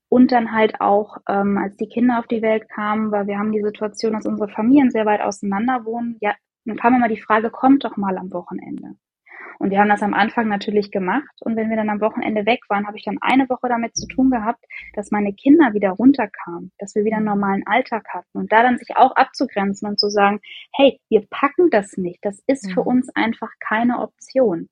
Und 0.08 0.30
dann 0.30 0.52
halt 0.52 0.80
auch, 0.80 1.18
ähm, 1.28 1.58
als 1.58 1.76
die 1.76 1.88
Kinder 1.88 2.18
auf 2.18 2.26
die 2.26 2.42
Welt 2.42 2.68
kamen, 2.68 3.10
weil 3.10 3.26
wir 3.26 3.38
haben 3.38 3.52
die 3.52 3.62
Situation, 3.62 4.12
dass 4.12 4.26
unsere 4.26 4.48
Familien 4.48 4.90
sehr 4.90 5.04
weit 5.04 5.20
auseinander 5.20 5.84
wohnen, 5.84 6.16
ja, 6.20 6.34
dann 6.64 6.76
kam 6.76 6.94
immer 6.94 7.08
die 7.08 7.20
Frage, 7.20 7.50
kommt 7.50 7.84
doch 7.84 7.96
mal 7.96 8.16
am 8.18 8.32
Wochenende. 8.32 8.94
Und 9.58 9.70
wir 9.70 9.78
haben 9.80 9.88
das 9.88 10.02
am 10.02 10.14
Anfang 10.14 10.48
natürlich 10.48 10.90
gemacht. 10.90 11.34
Und 11.40 11.56
wenn 11.56 11.70
wir 11.70 11.76
dann 11.76 11.88
am 11.88 12.00
Wochenende 12.00 12.46
weg 12.46 12.60
waren, 12.68 12.86
habe 12.86 12.98
ich 12.98 13.04
dann 13.04 13.18
eine 13.20 13.48
Woche 13.48 13.68
damit 13.68 13.96
zu 13.96 14.06
tun 14.06 14.30
gehabt, 14.30 14.64
dass 14.94 15.10
meine 15.10 15.32
Kinder 15.32 15.72
wieder 15.72 15.90
runterkamen, 15.90 16.72
dass 16.78 16.94
wir 16.94 17.04
wieder 17.04 17.16
einen 17.16 17.26
normalen 17.26 17.66
Alltag 17.66 18.06
hatten. 18.12 18.38
Und 18.38 18.52
da 18.52 18.62
dann 18.62 18.78
sich 18.78 18.96
auch 18.96 19.14
abzugrenzen 19.16 19.88
und 19.88 19.98
zu 19.98 20.10
sagen, 20.10 20.40
hey, 20.72 21.00
wir 21.08 21.26
packen 21.30 21.70
das 21.70 21.96
nicht. 21.96 22.18
Das 22.22 22.42
ist 22.46 22.70
für 22.72 22.82
mhm. 22.82 22.88
uns 22.88 23.08
einfach 23.14 23.50
keine 23.60 24.00
Option. 24.00 24.68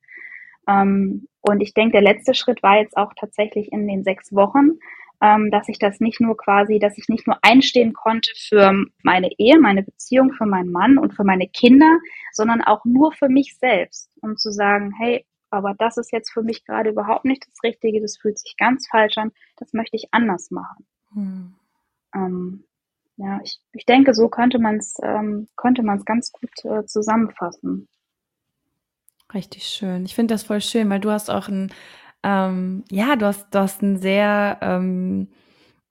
Ähm, 0.69 1.29
und 1.41 1.61
ich 1.61 1.75
denke, 1.75 1.93
der 1.93 2.03
letzte 2.03 2.35
Schritt 2.35 2.63
war 2.63 2.79
jetzt 2.79 2.97
auch 2.97 3.13
tatsächlich 3.19 3.73
in 3.73 3.87
den 3.87 4.05
sechs 4.05 4.35
Wochen, 4.35 4.79
ähm, 5.25 5.51
dass 5.51 5.71
ich 5.71 5.79
das 5.79 6.01
nicht 6.01 6.21
nur 6.21 6.37
quasi, 6.37 6.79
dass 6.79 6.99
ich 6.99 7.09
nicht 7.09 7.27
nur 7.27 7.39
einstehen 7.41 7.95
konnte 7.95 8.31
für 8.37 8.85
meine 9.03 9.31
Ehe, 9.39 9.59
meine 9.59 9.83
Beziehung, 9.83 10.33
für 10.33 10.45
meinen 10.45 10.71
Mann 10.71 10.99
und 10.99 11.15
für 11.15 11.25
meine 11.25 11.49
Kinder, 11.49 11.99
sondern 12.33 12.61
auch 12.61 12.85
nur 12.85 13.11
für 13.13 13.31
mich 13.31 13.57
selbst, 13.57 14.11
um 14.21 14.37
zu 14.37 14.51
sagen, 14.51 14.93
hey, 14.99 15.25
aber 15.49 15.75
das 15.79 15.97
ist 15.97 16.13
jetzt 16.13 16.31
für 16.31 16.43
mich 16.43 16.67
gerade 16.67 16.91
überhaupt 16.91 17.25
nicht 17.25 17.47
das 17.47 17.63
Richtige, 17.63 18.03
das 18.03 18.19
fühlt 18.19 18.39
sich 18.39 18.57
ganz 18.59 18.87
falsch 18.91 19.17
an, 19.17 19.33
das 19.57 19.73
möchte 19.73 19.97
ich 19.97 20.09
anders 20.11 20.51
machen. 20.51 20.85
Hm. 21.15 21.55
Ähm, 22.15 22.65
ja, 23.17 23.41
ich, 23.43 23.61
ich 23.73 23.87
denke, 23.87 24.13
so 24.13 24.29
könnte 24.29 24.59
man 24.59 24.77
es 24.77 24.97
ähm, 25.03 25.49
könnte 25.57 25.83
man 25.83 25.99
es 25.99 26.05
ganz 26.05 26.33
gut 26.33 26.51
äh, 26.65 26.85
zusammenfassen. 26.85 27.89
Richtig 29.33 29.65
schön. 29.65 30.05
Ich 30.05 30.15
finde 30.15 30.35
das 30.35 30.43
voll 30.43 30.61
schön, 30.61 30.91
weil 30.91 31.01
du 31.01 31.11
hast 31.11 31.31
auch 31.31 31.49
ein 31.49 31.73
ähm, 32.25 32.85
ja, 32.91 33.17
du 33.17 33.27
hast, 33.27 33.55
du 33.55 33.59
hast 33.61 33.83
ein 33.83 33.99
sehr 33.99 34.59
ähm, 34.63 35.29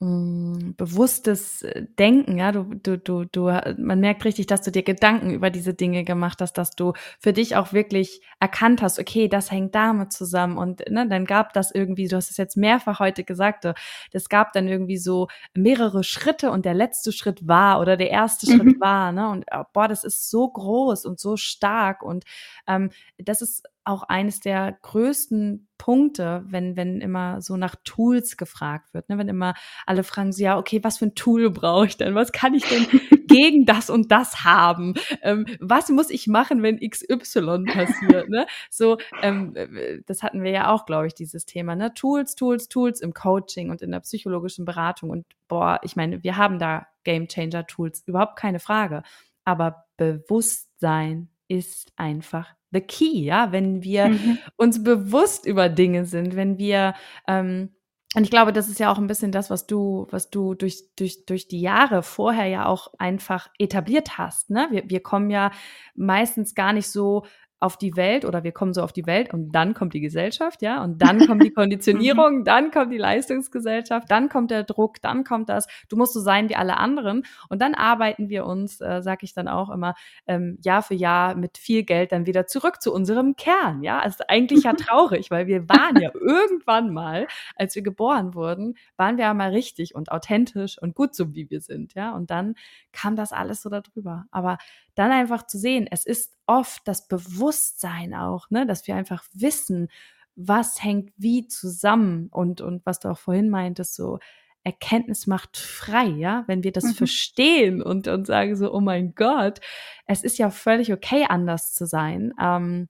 Mm, 0.03 0.73
bewusstes 0.75 1.65
Denken, 1.97 2.37
ja, 2.37 2.51
du, 2.51 2.63
du, 2.63 2.97
du, 2.97 3.23
du, 3.23 3.43
man 3.77 4.01
merkt 4.01 4.25
richtig, 4.25 4.47
dass 4.47 4.61
du 4.61 4.69
dir 4.69 4.83
Gedanken 4.83 5.29
über 5.29 5.49
diese 5.49 5.73
Dinge 5.73 6.03
gemacht 6.03 6.41
hast, 6.41 6.57
dass 6.57 6.71
du 6.71 6.91
für 7.21 7.31
dich 7.31 7.55
auch 7.55 7.71
wirklich 7.71 8.21
erkannt 8.37 8.81
hast, 8.81 8.99
okay, 8.99 9.29
das 9.29 9.49
hängt 9.49 9.75
damit 9.75 10.11
zusammen. 10.11 10.57
Und 10.57 10.83
ne, 10.89 11.07
dann 11.07 11.23
gab 11.23 11.53
das 11.53 11.71
irgendwie, 11.71 12.09
du 12.09 12.17
hast 12.17 12.31
es 12.31 12.35
jetzt 12.37 12.57
mehrfach 12.57 12.99
heute 12.99 13.23
gesagt, 13.23 13.65
es 14.11 14.27
gab 14.27 14.51
dann 14.51 14.67
irgendwie 14.67 14.97
so 14.97 15.29
mehrere 15.53 16.03
Schritte 16.03 16.51
und 16.51 16.65
der 16.65 16.73
letzte 16.73 17.13
Schritt 17.13 17.47
war 17.47 17.79
oder 17.79 17.95
der 17.95 18.09
erste 18.09 18.51
mhm. 18.51 18.57
Schritt 18.57 18.81
war, 18.81 19.13
ne, 19.13 19.29
und 19.29 19.45
oh, 19.53 19.63
boah, 19.71 19.87
das 19.87 20.03
ist 20.03 20.29
so 20.29 20.49
groß 20.49 21.05
und 21.05 21.17
so 21.17 21.37
stark 21.37 22.03
und 22.03 22.25
ähm, 22.67 22.89
das 23.19 23.41
ist 23.41 23.63
auch 23.85 24.03
eines 24.03 24.39
der 24.39 24.77
größten 24.81 25.67
Punkte, 25.77 26.45
wenn, 26.47 26.77
wenn 26.77 27.01
immer 27.01 27.41
so 27.41 27.57
nach 27.57 27.75
Tools 27.83 28.37
gefragt 28.37 28.93
wird, 28.93 29.09
ne? 29.09 29.17
wenn 29.17 29.27
immer 29.27 29.53
alle 29.85 30.03
fragen 30.03 30.31
so, 30.31 30.41
ja, 30.41 30.57
okay, 30.57 30.81
was 30.81 30.99
für 30.99 31.07
ein 31.07 31.15
Tool 31.15 31.49
brauche 31.49 31.87
ich 31.87 31.97
denn? 31.97 32.15
Was 32.15 32.31
kann 32.31 32.53
ich 32.53 32.63
denn 32.63 32.87
gegen 33.27 33.65
das 33.65 33.89
und 33.89 34.09
das 34.11 34.45
haben? 34.45 34.93
Ähm, 35.21 35.45
was 35.59 35.89
muss 35.89 36.09
ich 36.09 36.27
machen, 36.27 36.63
wenn 36.63 36.79
XY 36.79 37.65
passiert? 37.65 38.29
Ne? 38.29 38.45
So, 38.69 38.97
ähm, 39.21 39.55
äh, 39.55 39.99
das 40.05 40.23
hatten 40.23 40.43
wir 40.43 40.51
ja 40.51 40.71
auch, 40.71 40.85
glaube 40.85 41.07
ich, 41.07 41.13
dieses 41.15 41.45
Thema, 41.45 41.75
ne? 41.75 41.93
Tools, 41.93 42.35
Tools, 42.35 42.69
Tools 42.69 43.01
im 43.01 43.13
Coaching 43.13 43.69
und 43.69 43.81
in 43.81 43.91
der 43.91 43.99
psychologischen 43.99 44.63
Beratung. 44.63 45.09
Und 45.09 45.25
boah, 45.49 45.81
ich 45.83 45.97
meine, 45.97 46.23
wir 46.23 46.37
haben 46.37 46.59
da 46.59 46.87
Game 47.03 47.27
Changer 47.27 47.67
Tools, 47.67 48.03
überhaupt 48.05 48.37
keine 48.37 48.59
Frage. 48.59 49.03
Aber 49.43 49.85
Bewusstsein 49.97 51.29
ist 51.47 51.91
einfach 51.97 52.55
the 52.73 52.81
key, 52.81 53.23
ja, 53.23 53.51
wenn 53.51 53.83
wir 53.83 54.09
mhm. 54.09 54.39
uns 54.57 54.83
bewusst 54.83 55.45
über 55.45 55.69
Dinge 55.69 56.05
sind, 56.05 56.35
wenn 56.35 56.57
wir 56.57 56.93
ähm, 57.27 57.69
und 58.15 58.23
ich 58.23 58.29
glaube, 58.29 58.53
das 58.53 58.69
ist 58.69 58.79
ja 58.79 58.91
auch 58.91 58.99
ein 58.99 59.07
bisschen 59.07 59.31
das, 59.31 59.49
was 59.49 59.65
du, 59.65 60.05
was 60.11 60.29
du 60.29 60.53
durch, 60.53 60.83
durch, 60.95 61.25
durch 61.25 61.47
die 61.47 61.61
Jahre 61.61 62.03
vorher 62.03 62.45
ja 62.45 62.65
auch 62.67 62.93
einfach 62.99 63.49
etabliert 63.57 64.19
hast. 64.19 64.51
Ne? 64.51 64.67
Wir, 64.69 64.87
wir 64.87 64.99
kommen 65.01 65.31
ja 65.31 65.51
meistens 65.95 66.53
gar 66.53 66.73
nicht 66.73 66.91
so 66.91 67.25
auf 67.63 67.77
die 67.77 67.95
Welt 67.95 68.25
oder 68.25 68.43
wir 68.43 68.51
kommen 68.51 68.73
so 68.73 68.83
auf 68.83 68.91
die 68.91 69.05
Welt 69.05 69.33
und 69.33 69.53
dann 69.53 69.73
kommt 69.73 69.93
die 69.93 70.01
Gesellschaft, 70.01 70.61
ja, 70.61 70.83
und 70.83 71.01
dann 71.01 71.25
kommt 71.25 71.43
die 71.43 71.49
Konditionierung, 71.53 72.43
dann 72.43 72.71
kommt 72.71 72.91
die 72.91 72.97
Leistungsgesellschaft, 72.97 74.11
dann 74.11 74.27
kommt 74.27 74.51
der 74.51 74.63
Druck, 74.63 75.01
dann 75.01 75.23
kommt 75.23 75.47
das, 75.47 75.67
du 75.87 75.95
musst 75.95 76.13
so 76.13 76.19
sein 76.19 76.49
wie 76.49 76.57
alle 76.57 76.75
anderen. 76.75 77.23
Und 77.47 77.61
dann 77.61 77.73
arbeiten 77.73 78.27
wir 78.27 78.45
uns, 78.45 78.81
äh, 78.81 79.01
sag 79.01 79.23
ich 79.23 79.33
dann 79.33 79.47
auch 79.47 79.69
immer, 79.69 79.95
ähm, 80.27 80.57
Jahr 80.61 80.83
für 80.83 80.93
Jahr 80.93 81.35
mit 81.35 81.57
viel 81.57 81.83
Geld 81.83 82.11
dann 82.11 82.25
wieder 82.25 82.47
zurück 82.47 82.81
zu 82.81 82.93
unserem 82.93 83.37
Kern, 83.37 83.81
ja, 83.81 83.99
also 83.99 84.25
eigentlich 84.27 84.65
ja 84.65 84.73
traurig, 84.73 85.31
weil 85.31 85.47
wir 85.47 85.69
waren 85.69 86.01
ja 86.01 86.11
irgendwann 86.13 86.91
mal, 86.91 87.27
als 87.55 87.75
wir 87.75 87.81
geboren 87.81 88.33
wurden, 88.33 88.75
waren 88.97 89.15
wir 89.15 89.23
ja 89.23 89.33
mal 89.33 89.51
richtig 89.51 89.95
und 89.95 90.11
authentisch 90.11 90.77
und 90.81 90.95
gut 90.95 91.15
so, 91.15 91.33
wie 91.33 91.49
wir 91.49 91.61
sind, 91.61 91.93
ja, 91.93 92.13
und 92.13 92.29
dann 92.29 92.55
kam 92.91 93.15
das 93.15 93.31
alles 93.31 93.61
so 93.61 93.69
darüber, 93.69 94.25
aber 94.31 94.57
dann 94.95 95.11
einfach 95.11 95.45
zu 95.47 95.57
sehen, 95.57 95.87
es 95.89 96.05
ist 96.05 96.37
oft 96.45 96.87
das 96.87 97.07
Bewusstsein 97.07 98.13
auch, 98.13 98.49
ne, 98.49 98.65
dass 98.65 98.87
wir 98.87 98.95
einfach 98.95 99.23
wissen, 99.33 99.89
was 100.35 100.83
hängt 100.83 101.11
wie 101.17 101.47
zusammen 101.47 102.27
und, 102.31 102.61
und 102.61 102.85
was 102.85 102.99
du 102.99 103.09
auch 103.09 103.17
vorhin 103.17 103.49
meintest, 103.49 103.95
so 103.95 104.19
Erkenntnis 104.63 105.27
macht 105.27 105.57
frei, 105.57 106.05
ja, 106.05 106.43
wenn 106.47 106.63
wir 106.63 106.71
das 106.71 106.85
mhm. 106.85 106.93
verstehen 106.93 107.81
und, 107.81 108.07
und 108.07 108.25
sagen 108.25 108.55
so, 108.55 108.73
oh 108.73 108.79
mein 108.79 109.13
Gott, 109.13 109.59
es 110.07 110.23
ist 110.23 110.37
ja 110.37 110.49
völlig 110.49 110.93
okay, 110.93 111.25
anders 111.27 111.73
zu 111.73 111.85
sein. 111.85 112.33
Ähm, 112.41 112.87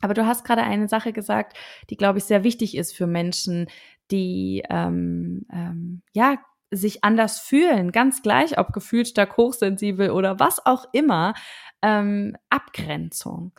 aber 0.00 0.14
du 0.14 0.26
hast 0.26 0.44
gerade 0.44 0.62
eine 0.62 0.88
Sache 0.88 1.12
gesagt, 1.12 1.56
die, 1.88 1.96
glaube 1.96 2.18
ich, 2.18 2.24
sehr 2.24 2.44
wichtig 2.44 2.76
ist 2.76 2.94
für 2.94 3.06
Menschen, 3.06 3.68
die 4.10 4.62
ähm, 4.68 5.46
ähm, 5.52 6.02
ja 6.12 6.38
sich 6.76 7.04
anders 7.04 7.40
fühlen, 7.40 7.92
ganz 7.92 8.22
gleich, 8.22 8.58
ob 8.58 8.72
gefühlt 8.72 9.08
stark 9.08 9.36
hochsensibel 9.36 10.10
oder 10.10 10.38
was 10.40 10.64
auch 10.64 10.86
immer, 10.92 11.34
ähm, 11.82 12.36
Abgrenzung. 12.50 13.52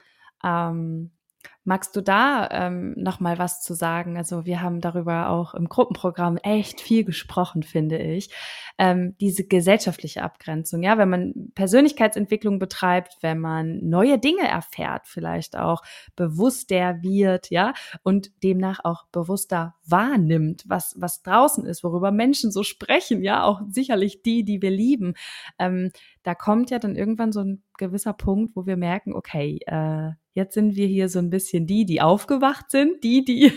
Ähm, 0.44 1.12
Magst 1.68 1.96
du 1.96 2.02
da 2.02 2.48
ähm, 2.52 2.94
noch 2.96 3.20
mal 3.20 3.40
was 3.40 3.62
zu 3.64 3.74
sagen? 3.74 4.18
Also 4.18 4.46
wir 4.46 4.62
haben 4.62 4.82
darüber 4.82 5.30
auch 5.30 5.56
im 5.56 5.68
Gruppenprogramm 5.68 6.38
echt 6.38 6.80
viel 6.80 7.04
gesprochen, 7.04 7.64
finde 7.64 7.98
ich. 7.98 8.30
Ähm, 8.78 9.16
diese 9.20 9.48
gesellschaftliche 9.48 10.22
Abgrenzung, 10.22 10.84
ja, 10.84 11.00
wenn 11.00 11.10
man 11.10 11.52
Persönlichkeitsentwicklung 11.56 12.60
betreibt, 12.60 13.18
wenn 13.22 13.40
man 13.40 13.80
neue 13.82 14.20
Dinge 14.20 14.48
erfährt, 14.48 15.08
vielleicht 15.08 15.58
auch 15.58 15.82
bewusster 16.16 17.02
wird, 17.02 17.50
ja, 17.50 17.74
und 18.04 18.32
demnach 18.44 18.82
auch 18.84 19.06
bewusster 19.12 19.74
wahrnimmt, 19.86 20.66
was 20.68 20.96
was 21.00 21.24
draußen 21.24 21.66
ist, 21.66 21.84
worüber 21.84 22.12
Menschen 22.12 22.52
so 22.52 22.62
sprechen, 22.62 23.24
ja, 23.24 23.44
auch 23.44 23.62
sicherlich 23.70 24.22
die, 24.22 24.44
die 24.44 24.62
wir 24.62 24.72
lieben. 24.72 25.16
Ähm, 25.58 25.90
da 26.22 26.36
kommt 26.36 26.70
ja 26.70 26.80
dann 26.80 26.96
irgendwann 26.96 27.32
so 27.32 27.42
ein 27.42 27.64
gewisser 27.78 28.14
Punkt, 28.14 28.56
wo 28.56 28.66
wir 28.66 28.78
merken, 28.78 29.14
okay, 29.14 29.60
äh, 29.68 30.12
jetzt 30.34 30.54
sind 30.54 30.76
wir 30.76 30.88
hier 30.88 31.08
so 31.08 31.20
ein 31.20 31.30
bisschen 31.30 31.55
bisschen 31.56 31.68
die, 31.68 31.86
die 31.86 32.02
aufgewacht 32.02 32.70
sind, 32.70 33.04
die, 33.04 33.24
die 33.24 33.52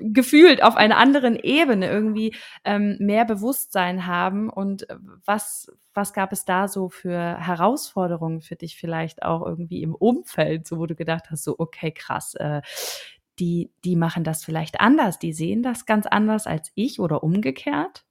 gefühlt 0.12 0.62
auf 0.62 0.76
einer 0.76 0.96
anderen 0.96 1.36
Ebene 1.36 1.88
irgendwie 1.88 2.34
ähm, 2.64 2.96
mehr 2.98 3.24
Bewusstsein 3.24 4.06
haben. 4.06 4.50
Und 4.50 4.86
was, 5.24 5.70
was 5.94 6.12
gab 6.12 6.32
es 6.32 6.44
da 6.44 6.68
so 6.68 6.88
für 6.88 7.36
Herausforderungen 7.38 8.40
für 8.40 8.56
dich 8.56 8.76
vielleicht 8.76 9.22
auch 9.22 9.46
irgendwie 9.46 9.82
im 9.82 9.94
Umfeld, 9.94 10.66
so 10.66 10.78
wo 10.78 10.86
du 10.86 10.94
gedacht 10.94 11.30
hast, 11.30 11.44
so, 11.44 11.54
okay, 11.58 11.92
krass, 11.92 12.34
äh, 12.34 12.62
die, 13.38 13.70
die 13.84 13.96
machen 13.96 14.24
das 14.24 14.44
vielleicht 14.44 14.80
anders, 14.80 15.18
die 15.18 15.32
sehen 15.32 15.62
das 15.62 15.86
ganz 15.86 16.06
anders 16.06 16.46
als 16.46 16.72
ich 16.74 17.00
oder 17.00 17.22
umgekehrt? 17.22 18.04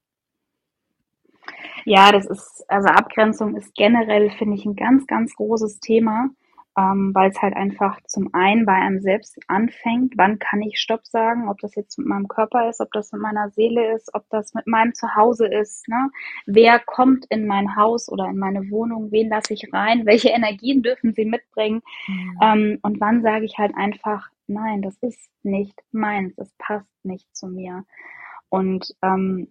Ja, 1.86 2.12
das 2.12 2.26
ist, 2.26 2.66
also 2.68 2.88
Abgrenzung 2.88 3.56
ist 3.56 3.74
generell, 3.76 4.32
finde 4.32 4.56
ich, 4.56 4.66
ein 4.66 4.76
ganz, 4.76 5.06
ganz 5.08 5.36
großes 5.36 5.80
Thema, 5.80 6.30
ähm, 6.80 7.12
weil 7.14 7.30
es 7.30 7.42
halt 7.42 7.56
einfach 7.58 8.00
zum 8.08 8.34
einen 8.34 8.66
bei 8.66 8.74
einem 8.74 9.02
selbst 9.02 9.38
anfängt, 9.48 10.14
wann 10.16 10.40
kann 10.40 10.62
ich 10.62 10.80
Stopp 10.80 11.06
sagen, 11.06 11.50
ob 11.50 11.60
das 11.60 11.76
jetzt 11.76 11.98
mit 11.98 12.08
meinem 12.08 12.30
Körper 12.30 12.70
ist, 12.70 12.80
ob 12.80 12.92
das 12.94 13.12
mit 13.12 13.22
meiner 13.22 13.50
Seele 13.50 13.96
ist, 13.96 14.14
ob 14.14 14.24
das 14.30 14.54
mit 14.54 14.66
meinem 14.66 14.94
Zuhause 14.94 15.48
ist, 15.48 15.88
ne? 15.90 16.10
Wer 16.46 16.80
kommt 16.80 17.26
in 17.30 17.48
mein 17.48 17.76
Haus 17.76 18.08
oder 18.10 18.30
in 18.30 18.38
meine 18.38 18.70
Wohnung, 18.72 19.12
wen 19.12 19.30
lasse 19.30 19.54
ich 19.54 19.68
rein, 19.74 20.06
welche 20.06 20.30
Energien 20.30 20.82
dürfen 20.82 21.14
sie 21.14 21.26
mitbringen 21.26 21.82
mhm. 22.08 22.38
ähm, 22.42 22.80
und 22.82 23.02
wann 23.02 23.24
sage 23.24 23.44
ich 23.44 23.58
halt 23.58 23.76
einfach, 23.76 24.30
nein, 24.48 24.82
das 24.82 24.96
ist 25.02 25.30
nicht 25.44 25.78
meins, 25.92 26.34
es 26.38 26.54
passt 26.58 26.88
nicht 27.04 27.28
zu 27.36 27.48
mir. 27.48 27.84
Und 28.48 28.96
ähm, 29.02 29.50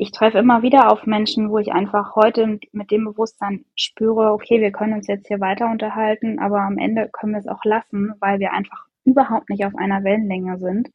ich 0.00 0.12
treffe 0.12 0.38
immer 0.38 0.62
wieder 0.62 0.90
auf 0.90 1.04
Menschen, 1.04 1.50
wo 1.50 1.58
ich 1.58 1.72
einfach 1.72 2.16
heute 2.16 2.58
mit 2.72 2.90
dem 2.90 3.04
Bewusstsein 3.04 3.66
spüre, 3.76 4.32
okay, 4.32 4.58
wir 4.58 4.72
können 4.72 4.94
uns 4.94 5.06
jetzt 5.06 5.28
hier 5.28 5.40
weiter 5.40 5.70
unterhalten, 5.70 6.38
aber 6.38 6.62
am 6.62 6.78
Ende 6.78 7.10
können 7.12 7.32
wir 7.32 7.38
es 7.38 7.46
auch 7.46 7.62
lassen, 7.64 8.14
weil 8.18 8.40
wir 8.40 8.54
einfach 8.54 8.86
überhaupt 9.04 9.50
nicht 9.50 9.66
auf 9.66 9.76
einer 9.76 10.02
Wellenlänge 10.02 10.58
sind. 10.58 10.90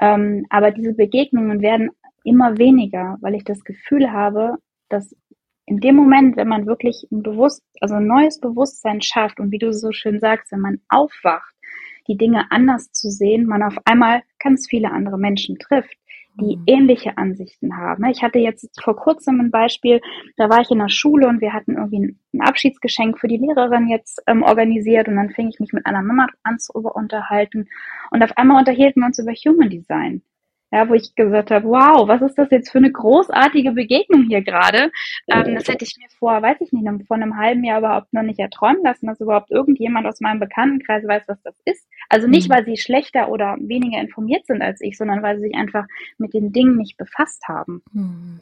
Ähm, 0.00 0.44
aber 0.50 0.72
diese 0.72 0.92
Begegnungen 0.92 1.62
werden 1.62 1.90
immer 2.24 2.58
weniger, 2.58 3.16
weil 3.20 3.36
ich 3.36 3.44
das 3.44 3.62
Gefühl 3.62 4.10
habe, 4.10 4.56
dass 4.88 5.14
in 5.66 5.78
dem 5.78 5.94
Moment, 5.94 6.36
wenn 6.36 6.48
man 6.48 6.66
wirklich 6.66 7.06
ein 7.12 7.22
bewusst, 7.22 7.62
also 7.80 7.94
ein 7.94 8.08
neues 8.08 8.40
Bewusstsein 8.40 9.02
schafft 9.02 9.38
und 9.38 9.52
wie 9.52 9.58
du 9.58 9.72
so 9.72 9.92
schön 9.92 10.18
sagst, 10.18 10.50
wenn 10.50 10.60
man 10.60 10.80
aufwacht, 10.88 11.54
die 12.08 12.16
Dinge 12.16 12.50
anders 12.50 12.90
zu 12.90 13.08
sehen, 13.08 13.46
man 13.46 13.62
auf 13.62 13.76
einmal 13.84 14.22
ganz 14.40 14.66
viele 14.68 14.90
andere 14.90 15.16
Menschen 15.16 15.60
trifft, 15.60 15.96
die 16.34 16.56
mhm. 16.56 16.62
ähnliche 16.66 17.18
Ansichten 17.18 17.76
haben. 17.76 18.04
Ich 18.06 18.22
hatte 18.22 18.38
jetzt 18.38 18.68
vor 18.82 18.96
kurzem 18.96 19.40
ein 19.40 19.50
Beispiel, 19.50 20.00
da 20.36 20.48
war 20.48 20.60
ich 20.60 20.70
in 20.70 20.78
der 20.78 20.88
Schule 20.88 21.28
und 21.28 21.40
wir 21.40 21.52
hatten 21.52 21.76
irgendwie 21.76 22.16
ein 22.32 22.40
Abschiedsgeschenk 22.40 23.18
für 23.18 23.28
die 23.28 23.36
Lehrerin 23.36 23.88
jetzt 23.88 24.22
ähm, 24.26 24.42
organisiert 24.42 25.08
und 25.08 25.16
dann 25.16 25.30
fing 25.30 25.48
ich 25.48 25.60
mich 25.60 25.72
mit 25.72 25.86
einer 25.86 26.02
Mama 26.02 26.26
an 26.42 26.58
zu 26.58 26.72
unterhalten 26.72 27.68
und 28.10 28.22
auf 28.22 28.36
einmal 28.36 28.58
unterhielten 28.58 29.00
wir 29.02 29.06
uns 29.06 29.18
über 29.18 29.32
Human 29.32 29.70
Design 29.70 30.22
ja, 30.72 30.88
wo 30.88 30.94
ich 30.94 31.14
gesagt 31.14 31.50
habe, 31.50 31.68
wow, 31.68 32.08
was 32.08 32.22
ist 32.22 32.38
das 32.38 32.50
jetzt 32.50 32.70
für 32.70 32.78
eine 32.78 32.90
großartige 32.90 33.72
Begegnung 33.72 34.24
hier 34.24 34.40
gerade? 34.40 34.90
Ähm, 35.28 35.54
das 35.54 35.68
hätte 35.68 35.84
ich 35.84 35.98
mir 35.98 36.08
vor, 36.18 36.40
weiß 36.40 36.56
ich 36.60 36.72
nicht, 36.72 37.06
vor 37.06 37.16
einem 37.16 37.36
halben 37.36 37.62
Jahr 37.62 37.80
überhaupt 37.80 38.14
noch 38.14 38.22
nicht 38.22 38.38
erträumen 38.38 38.82
lassen, 38.82 39.06
dass 39.06 39.20
überhaupt 39.20 39.50
irgendjemand 39.50 40.06
aus 40.06 40.20
meinem 40.20 40.40
Bekanntenkreis 40.40 41.06
weiß, 41.06 41.24
was 41.26 41.42
das 41.42 41.54
ist. 41.66 41.86
Also 42.08 42.26
nicht, 42.26 42.48
mhm. 42.48 42.54
weil 42.54 42.64
sie 42.64 42.78
schlechter 42.78 43.28
oder 43.28 43.58
weniger 43.60 44.00
informiert 44.00 44.46
sind 44.46 44.62
als 44.62 44.80
ich, 44.80 44.96
sondern 44.96 45.22
weil 45.22 45.36
sie 45.36 45.48
sich 45.48 45.54
einfach 45.54 45.84
mit 46.16 46.32
den 46.32 46.52
Dingen 46.52 46.78
nicht 46.78 46.96
befasst 46.96 47.46
haben. 47.46 47.82
Mhm. 47.92 48.40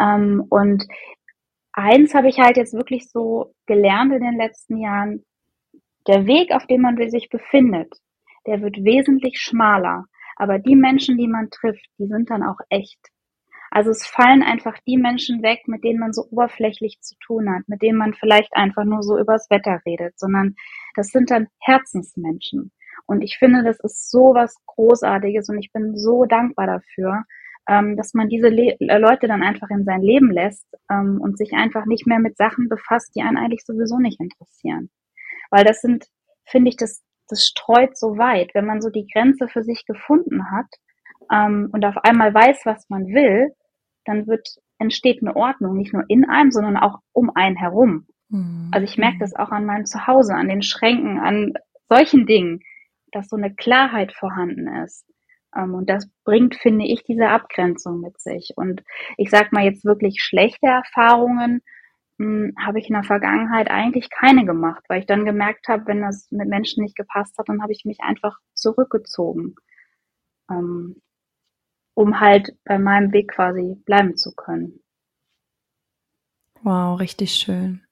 Ähm, 0.00 0.46
und 0.48 0.86
eins 1.72 2.14
habe 2.14 2.28
ich 2.28 2.38
halt 2.38 2.56
jetzt 2.56 2.74
wirklich 2.74 3.10
so 3.10 3.52
gelernt 3.66 4.12
in 4.12 4.22
den 4.22 4.36
letzten 4.36 4.76
Jahren, 4.76 5.24
der 6.06 6.26
Weg, 6.26 6.52
auf 6.52 6.66
dem 6.68 6.82
man 6.82 6.96
sich 7.10 7.28
befindet, 7.28 7.92
der 8.46 8.60
wird 8.60 8.84
wesentlich 8.84 9.40
schmaler 9.40 10.04
aber 10.36 10.58
die 10.58 10.76
Menschen, 10.76 11.16
die 11.16 11.28
man 11.28 11.50
trifft, 11.50 11.86
die 11.98 12.06
sind 12.06 12.30
dann 12.30 12.42
auch 12.42 12.58
echt. 12.68 12.98
Also 13.70 13.90
es 13.90 14.06
fallen 14.06 14.42
einfach 14.42 14.78
die 14.86 14.96
Menschen 14.96 15.42
weg, 15.42 15.66
mit 15.66 15.82
denen 15.82 15.98
man 15.98 16.12
so 16.12 16.28
oberflächlich 16.30 17.00
zu 17.00 17.16
tun 17.18 17.52
hat, 17.52 17.68
mit 17.68 17.82
denen 17.82 17.98
man 17.98 18.14
vielleicht 18.14 18.54
einfach 18.54 18.84
nur 18.84 19.02
so 19.02 19.18
übers 19.18 19.50
Wetter 19.50 19.80
redet, 19.84 20.18
sondern 20.18 20.54
das 20.94 21.08
sind 21.08 21.30
dann 21.30 21.48
Herzensmenschen. 21.58 22.70
Und 23.06 23.22
ich 23.22 23.36
finde, 23.36 23.64
das 23.64 23.80
ist 23.80 24.10
so 24.10 24.32
was 24.32 24.54
Großartiges 24.66 25.48
und 25.48 25.58
ich 25.58 25.72
bin 25.72 25.96
so 25.96 26.24
dankbar 26.24 26.68
dafür, 26.68 27.24
ähm, 27.68 27.96
dass 27.96 28.14
man 28.14 28.28
diese 28.28 28.48
Le 28.48 28.76
Leute 28.78 29.26
dann 29.26 29.42
einfach 29.42 29.70
in 29.70 29.84
sein 29.84 30.02
Leben 30.02 30.30
lässt 30.30 30.66
ähm, 30.90 31.20
und 31.20 31.36
sich 31.36 31.52
einfach 31.52 31.86
nicht 31.86 32.06
mehr 32.06 32.18
mit 32.18 32.36
Sachen 32.36 32.68
befasst, 32.68 33.14
die 33.16 33.22
einen 33.22 33.38
eigentlich 33.38 33.64
sowieso 33.64 33.98
nicht 33.98 34.20
interessieren. 34.20 34.90
Weil 35.50 35.64
das 35.64 35.80
sind, 35.80 36.06
finde 36.44 36.68
ich, 36.68 36.76
das 36.76 37.02
das 37.28 37.46
streut 37.46 37.96
so 37.96 38.18
weit, 38.18 38.54
wenn 38.54 38.66
man 38.66 38.80
so 38.80 38.90
die 38.90 39.06
Grenze 39.06 39.48
für 39.48 39.62
sich 39.62 39.86
gefunden 39.86 40.50
hat 40.50 40.66
ähm, 41.32 41.70
und 41.72 41.84
auf 41.84 41.96
einmal 41.98 42.32
weiß, 42.32 42.62
was 42.64 42.88
man 42.88 43.06
will, 43.06 43.52
dann 44.04 44.26
wird 44.26 44.48
entsteht 44.78 45.22
eine 45.22 45.36
Ordnung, 45.36 45.76
nicht 45.76 45.92
nur 45.92 46.04
in 46.08 46.28
einem, 46.28 46.50
sondern 46.50 46.76
auch 46.76 46.98
um 47.12 47.30
einen 47.34 47.56
herum. 47.56 48.06
Mhm. 48.28 48.70
Also 48.72 48.84
ich 48.84 48.98
merke 48.98 49.18
das 49.20 49.34
auch 49.34 49.50
an 49.50 49.66
meinem 49.66 49.86
Zuhause, 49.86 50.34
an 50.34 50.48
den 50.48 50.62
Schränken, 50.62 51.18
an 51.18 51.54
solchen 51.88 52.26
Dingen, 52.26 52.60
dass 53.12 53.28
so 53.28 53.36
eine 53.36 53.54
Klarheit 53.54 54.12
vorhanden 54.12 54.66
ist. 54.84 55.06
Ähm, 55.56 55.74
und 55.74 55.88
das 55.88 56.10
bringt, 56.24 56.56
finde 56.56 56.86
ich, 56.86 57.04
diese 57.04 57.28
Abgrenzung 57.28 58.00
mit 58.00 58.20
sich. 58.20 58.52
Und 58.56 58.82
ich 59.16 59.30
sag 59.30 59.52
mal 59.52 59.64
jetzt 59.64 59.84
wirklich 59.84 60.22
schlechte 60.22 60.66
Erfahrungen 60.66 61.62
habe 62.18 62.78
ich 62.78 62.88
in 62.88 62.94
der 62.94 63.02
Vergangenheit 63.02 63.68
eigentlich 63.70 64.08
keine 64.08 64.44
gemacht, 64.44 64.84
weil 64.88 65.00
ich 65.00 65.06
dann 65.06 65.24
gemerkt 65.24 65.66
habe, 65.68 65.86
wenn 65.86 66.00
das 66.00 66.30
mit 66.30 66.48
Menschen 66.48 66.82
nicht 66.82 66.96
gepasst 66.96 67.36
hat, 67.38 67.48
dann 67.48 67.62
habe 67.62 67.72
ich 67.72 67.84
mich 67.84 68.00
einfach 68.00 68.38
zurückgezogen, 68.54 69.56
ähm, 70.50 71.02
um 71.94 72.20
halt 72.20 72.56
bei 72.64 72.78
meinem 72.78 73.12
Weg 73.12 73.32
quasi 73.32 73.76
bleiben 73.84 74.16
zu 74.16 74.32
können. 74.34 74.80
Wow, 76.62 76.98
richtig 76.98 77.32
schön. 77.32 77.83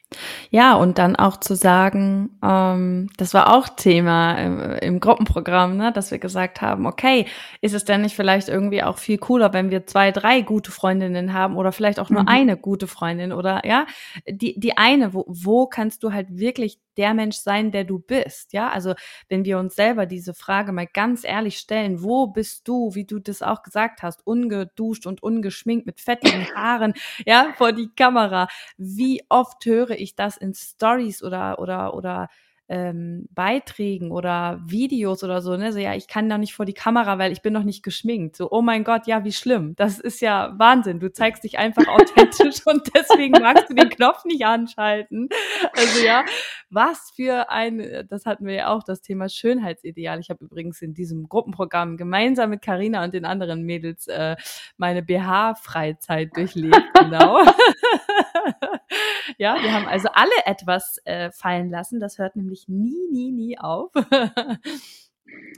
Ja, 0.50 0.74
und 0.74 0.98
dann 0.98 1.16
auch 1.16 1.38
zu 1.38 1.54
sagen, 1.54 2.38
ähm, 2.42 3.10
das 3.16 3.34
war 3.34 3.54
auch 3.56 3.68
Thema 3.68 4.34
im, 4.34 4.60
im 4.60 5.00
Gruppenprogramm, 5.00 5.76
ne, 5.76 5.92
dass 5.92 6.10
wir 6.10 6.18
gesagt 6.18 6.60
haben, 6.60 6.86
okay, 6.86 7.26
ist 7.60 7.74
es 7.74 7.84
denn 7.84 8.02
nicht 8.02 8.16
vielleicht 8.16 8.48
irgendwie 8.48 8.82
auch 8.82 8.98
viel 8.98 9.18
cooler, 9.18 9.52
wenn 9.52 9.70
wir 9.70 9.86
zwei, 9.86 10.12
drei 10.12 10.40
gute 10.42 10.70
Freundinnen 10.70 11.32
haben 11.32 11.56
oder 11.56 11.72
vielleicht 11.72 12.00
auch 12.00 12.10
nur 12.10 12.22
mhm. 12.22 12.28
eine 12.28 12.56
gute 12.56 12.86
Freundin 12.86 13.32
oder 13.32 13.66
ja, 13.66 13.86
die, 14.28 14.58
die 14.58 14.76
eine, 14.76 15.14
wo, 15.14 15.24
wo 15.28 15.66
kannst 15.66 16.02
du 16.02 16.12
halt 16.12 16.28
wirklich 16.30 16.78
der 16.96 17.14
Mensch 17.14 17.36
sein, 17.36 17.72
der 17.72 17.84
du 17.84 17.98
bist. 17.98 18.52
Ja, 18.52 18.70
also 18.70 18.94
wenn 19.28 19.44
wir 19.44 19.58
uns 19.58 19.74
selber 19.74 20.06
diese 20.06 20.34
Frage 20.34 20.72
mal 20.72 20.86
ganz 20.86 21.24
ehrlich 21.24 21.58
stellen, 21.58 22.02
wo 22.02 22.26
bist 22.26 22.66
du, 22.68 22.94
wie 22.94 23.04
du 23.04 23.18
das 23.18 23.42
auch 23.42 23.62
gesagt 23.62 24.02
hast, 24.02 24.26
ungeduscht 24.26 25.06
und 25.06 25.22
ungeschminkt 25.22 25.86
mit 25.86 26.00
fettigen 26.00 26.46
Haaren, 26.54 26.94
ja, 27.26 27.52
vor 27.56 27.72
die 27.72 27.90
Kamera. 27.94 28.48
Wie 28.76 29.22
oft 29.28 29.64
höre 29.64 29.90
ich 29.90 30.14
das 30.16 30.36
in 30.36 30.54
Stories 30.54 31.22
oder, 31.22 31.58
oder, 31.58 31.94
oder 31.94 32.28
ähm, 32.68 33.28
Beiträgen 33.32 34.10
oder 34.10 34.60
Videos 34.64 35.22
oder 35.24 35.42
so, 35.42 35.56
ne, 35.56 35.72
so 35.72 35.78
ja, 35.78 35.94
ich 35.94 36.08
kann 36.08 36.28
da 36.28 36.38
nicht 36.38 36.54
vor 36.54 36.64
die 36.64 36.72
Kamera, 36.72 37.18
weil 37.18 37.32
ich 37.32 37.42
bin 37.42 37.52
noch 37.52 37.64
nicht 37.64 37.82
geschminkt. 37.82 38.36
So, 38.36 38.50
oh 38.50 38.62
mein 38.62 38.84
Gott, 38.84 39.06
ja, 39.06 39.24
wie 39.24 39.32
schlimm. 39.32 39.74
Das 39.76 39.98
ist 39.98 40.20
ja 40.20 40.54
Wahnsinn. 40.56 41.00
Du 41.00 41.12
zeigst 41.12 41.44
dich 41.44 41.58
einfach 41.58 41.86
authentisch 41.88 42.60
und 42.66 42.82
deswegen 42.94 43.40
magst 43.42 43.68
du 43.68 43.74
den 43.74 43.88
Knopf 43.88 44.24
nicht 44.24 44.46
anschalten. 44.46 45.28
Also 45.76 46.04
ja, 46.04 46.24
was 46.70 47.12
für 47.14 47.50
ein, 47.50 48.06
das 48.08 48.26
hatten 48.26 48.46
wir 48.46 48.54
ja 48.54 48.68
auch, 48.68 48.82
das 48.82 49.02
Thema 49.02 49.28
Schönheitsideal. 49.28 50.20
Ich 50.20 50.30
habe 50.30 50.44
übrigens 50.44 50.80
in 50.82 50.94
diesem 50.94 51.28
Gruppenprogramm 51.28 51.96
gemeinsam 51.96 52.50
mit 52.50 52.62
Karina 52.62 53.04
und 53.04 53.12
den 53.12 53.24
anderen 53.24 53.64
Mädels 53.64 54.06
äh, 54.06 54.36
meine 54.76 55.02
BH-Freizeit 55.02 56.36
durchlebt, 56.36 56.80
genau. 56.94 57.44
ja, 59.38 59.56
wir 59.60 59.72
haben 59.72 59.86
also 59.86 60.08
alle 60.12 60.30
etwas 60.46 60.98
äh, 61.04 61.30
fallen 61.30 61.70
lassen. 61.70 62.00
Das 62.00 62.18
hört 62.18 62.36
nämlich 62.36 62.51
nie, 62.68 63.08
nie, 63.10 63.32
nie 63.32 63.60
auf. 63.60 63.92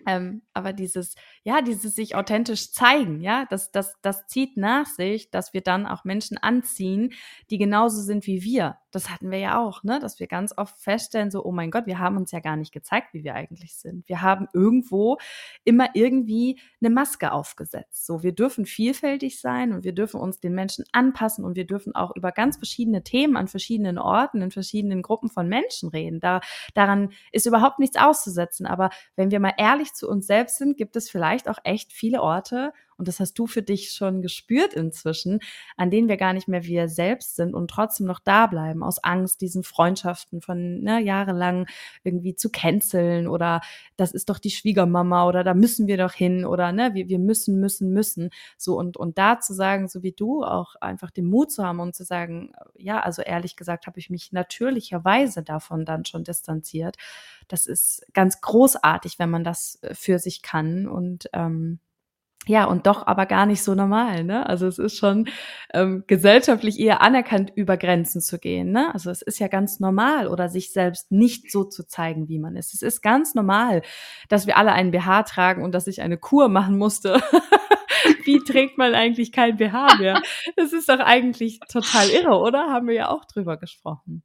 ähm, 0.07 0.43
aber 0.53 0.73
dieses, 0.73 1.15
ja, 1.43 1.63
dieses 1.63 1.95
sich 1.95 2.15
authentisch 2.15 2.73
zeigen, 2.73 3.21
ja, 3.21 3.47
das, 3.49 3.71
das, 3.73 3.95
das 4.03 4.27
zieht 4.27 4.57
nach 4.57 4.87
sich, 4.87 5.31
dass 5.31 5.55
wir 5.55 5.63
dann 5.63 5.87
auch 5.87 6.05
Menschen 6.05 6.37
anziehen, 6.37 7.13
die 7.51 7.59
genauso 7.59 8.03
sind 8.03 8.27
wie 8.27 8.43
wir. 8.43 8.79
Das 8.91 9.11
hatten 9.11 9.31
wir 9.31 9.39
ja 9.39 9.59
auch, 9.61 9.83
ne, 9.83 9.99
dass 9.99 10.21
wir 10.21 10.29
ganz 10.29 10.57
oft 10.57 10.79
feststellen, 10.79 11.31
so, 11.31 11.45
oh 11.45 11.51
mein 11.51 11.73
Gott, 11.73 11.87
wir 11.87 11.99
haben 11.99 12.17
uns 12.17 12.31
ja 12.31 12.39
gar 12.41 12.57
nicht 12.57 12.73
gezeigt, 12.73 13.13
wie 13.13 13.25
wir 13.25 13.35
eigentlich 13.35 13.77
sind. 13.77 14.09
Wir 14.09 14.23
haben 14.23 14.47
irgendwo 14.53 15.19
immer 15.65 15.89
irgendwie 15.95 16.61
eine 16.81 16.91
Maske 16.91 17.33
aufgesetzt. 17.33 18.07
So, 18.07 18.23
wir 18.23 18.33
dürfen 18.33 18.67
vielfältig 18.67 19.41
sein 19.41 19.73
und 19.73 19.85
wir 19.85 19.95
dürfen 19.95 20.21
uns 20.21 20.39
den 20.39 20.55
Menschen 20.55 20.85
anpassen 20.93 21.45
und 21.45 21.57
wir 21.57 21.67
dürfen 21.67 21.95
auch 21.97 22.15
über 22.15 22.31
ganz 22.31 22.57
verschiedene 22.59 23.03
Themen 23.03 23.37
an 23.37 23.49
verschiedenen 23.49 23.99
Orten, 23.99 24.43
in 24.43 24.53
verschiedenen 24.53 25.03
Gruppen 25.03 25.29
von 25.29 25.49
Menschen 25.49 25.89
reden. 25.89 26.21
Da, 26.21 26.41
daran 26.75 27.11
ist 27.33 27.47
überhaupt 27.47 27.81
nichts 27.81 27.97
auszusetzen. 27.97 28.67
Aber 28.67 28.91
wenn 29.17 29.33
wir 29.33 29.41
mal 29.41 29.55
ehrlich 29.65 29.95
zu 29.95 30.11
uns 30.11 30.27
selbst 30.27 30.59
sind, 30.59 30.77
gibt 30.77 30.95
es 30.95 31.09
vielleicht 31.09 31.49
auch 31.49 31.59
echt 31.65 31.91
viele 31.95 32.21
Orte 32.21 32.75
und 32.99 33.09
das 33.09 33.21
hast 33.21 33.35
du 33.39 33.47
für 33.47 33.63
dich 33.63 33.93
schon 33.93 34.23
gespürt 34.23 34.75
inzwischen, 34.75 35.41
an 35.77 35.91
denen 35.91 36.09
wir 36.09 36.17
gar 36.17 36.33
nicht 36.33 36.49
mehr 36.49 36.65
wir 36.65 36.89
selbst 36.89 37.37
sind 37.37 37.55
und 37.55 37.69
trotzdem 37.69 38.07
noch 38.07 38.21
da 38.21 38.47
bleiben, 38.47 38.83
aus 38.83 39.03
Angst, 39.03 39.41
diesen 39.41 39.63
Freundschaften 39.63 40.41
von 40.41 40.81
ne, 40.81 41.03
jahrelang 41.03 41.67
irgendwie 42.03 42.35
zu 42.35 42.51
canceln 42.51 43.27
oder 43.29 43.61
das 43.97 44.13
ist 44.13 44.29
doch 44.29 44.39
die 44.39 44.51
Schwiegermama 44.51 45.27
oder 45.27 45.45
da 45.45 45.55
müssen 45.55 45.87
wir 45.87 45.97
doch 45.97 46.13
hin 46.13 46.45
oder 46.45 46.73
ne, 46.73 46.95
wir, 46.95 47.09
wir 47.09 47.19
müssen, 47.19 47.61
müssen, 47.61 47.91
müssen. 47.91 48.31
So 48.57 48.79
und, 48.79 48.97
und 48.97 49.19
da 49.19 49.41
zu 49.41 49.55
sagen, 49.55 49.89
so 49.89 50.03
wie 50.03 50.13
du, 50.13 50.43
auch 50.43 50.75
einfach 50.77 51.11
den 51.11 51.27
Mut 51.27 51.53
zu 51.53 51.65
haben 51.65 51.81
und 51.81 51.95
zu 51.95 52.05
sagen, 52.05 52.53
ja, 52.77 53.01
also 53.01 53.23
ehrlich 53.23 53.57
gesagt 53.57 53.87
habe 53.87 53.99
ich 53.99 54.11
mich 54.11 54.33
natürlicherweise 54.33 55.43
davon 55.43 55.85
dann 55.85 56.05
schon 56.05 56.25
distanziert. 56.25 56.97
Das 57.49 57.67
ist 57.67 58.07
ganz 58.13 58.41
großartig, 58.41 59.19
wenn 59.19 59.31
man 59.31 59.45
das 59.45 59.79
äh, 59.83 59.95
für 59.95 60.19
sich 60.19 60.43
kann 60.43 60.87
und 60.89 61.29
ähm, 61.33 61.81
ja, 62.47 62.65
und 62.65 62.87
doch 62.87 63.07
aber 63.07 63.27
gar 63.27 63.47
nicht 63.47 63.63
so 63.63 63.75
normal, 63.75 64.25
ne? 64.25 64.47
Also 64.47 64.67
es 64.67 64.79
ist 64.79 64.97
schon 64.97 65.29
ähm, 65.73 66.05
gesellschaftlich 66.07 66.79
eher 66.79 67.01
anerkannt, 67.01 67.53
über 67.55 67.77
Grenzen 67.77 68.21
zu 68.21 68.39
gehen, 68.39 68.71
ne? 68.71 68.93
Also 68.93 69.11
es 69.11 69.23
ist 69.23 69.39
ja 69.39 69.49
ganz 69.49 69.81
normal 69.81 70.29
oder 70.29 70.49
sich 70.49 70.73
selbst 70.73 71.11
nicht 71.11 71.51
so 71.51 71.65
zu 71.65 71.87
zeigen, 71.87 72.29
wie 72.29 72.39
man 72.39 72.57
ist. 72.57 72.75
Es 72.75 72.83
ist 72.83 73.03
ganz 73.03 73.35
normal, 73.35 73.83
dass 74.29 74.47
wir 74.47 74.57
alle 74.57 74.73
einen 74.73 74.91
BH 74.91 75.23
tragen 75.25 75.63
und 75.63 75.73
dass 75.75 75.87
ich 75.87 76.03
eine 76.03 76.19
Kur 76.19 76.49
machen 76.49 76.77
musste. 76.77 77.21
wie 78.25 78.39
trägt 78.41 78.79
man 78.79 78.95
eigentlich 78.95 79.33
kein 79.33 79.57
BH 79.57 79.97
mehr? 79.97 80.23
Das 80.57 80.73
ist 80.73 80.89
doch 80.89 81.01
eigentlich 81.01 81.61
total 81.71 82.09
irre, 82.11 82.39
oder? 82.39 82.71
Haben 82.71 82.89
wir 82.89 82.95
ja 82.95 83.09
auch 83.09 83.25
drüber 83.25 83.57
gesprochen. 83.57 84.23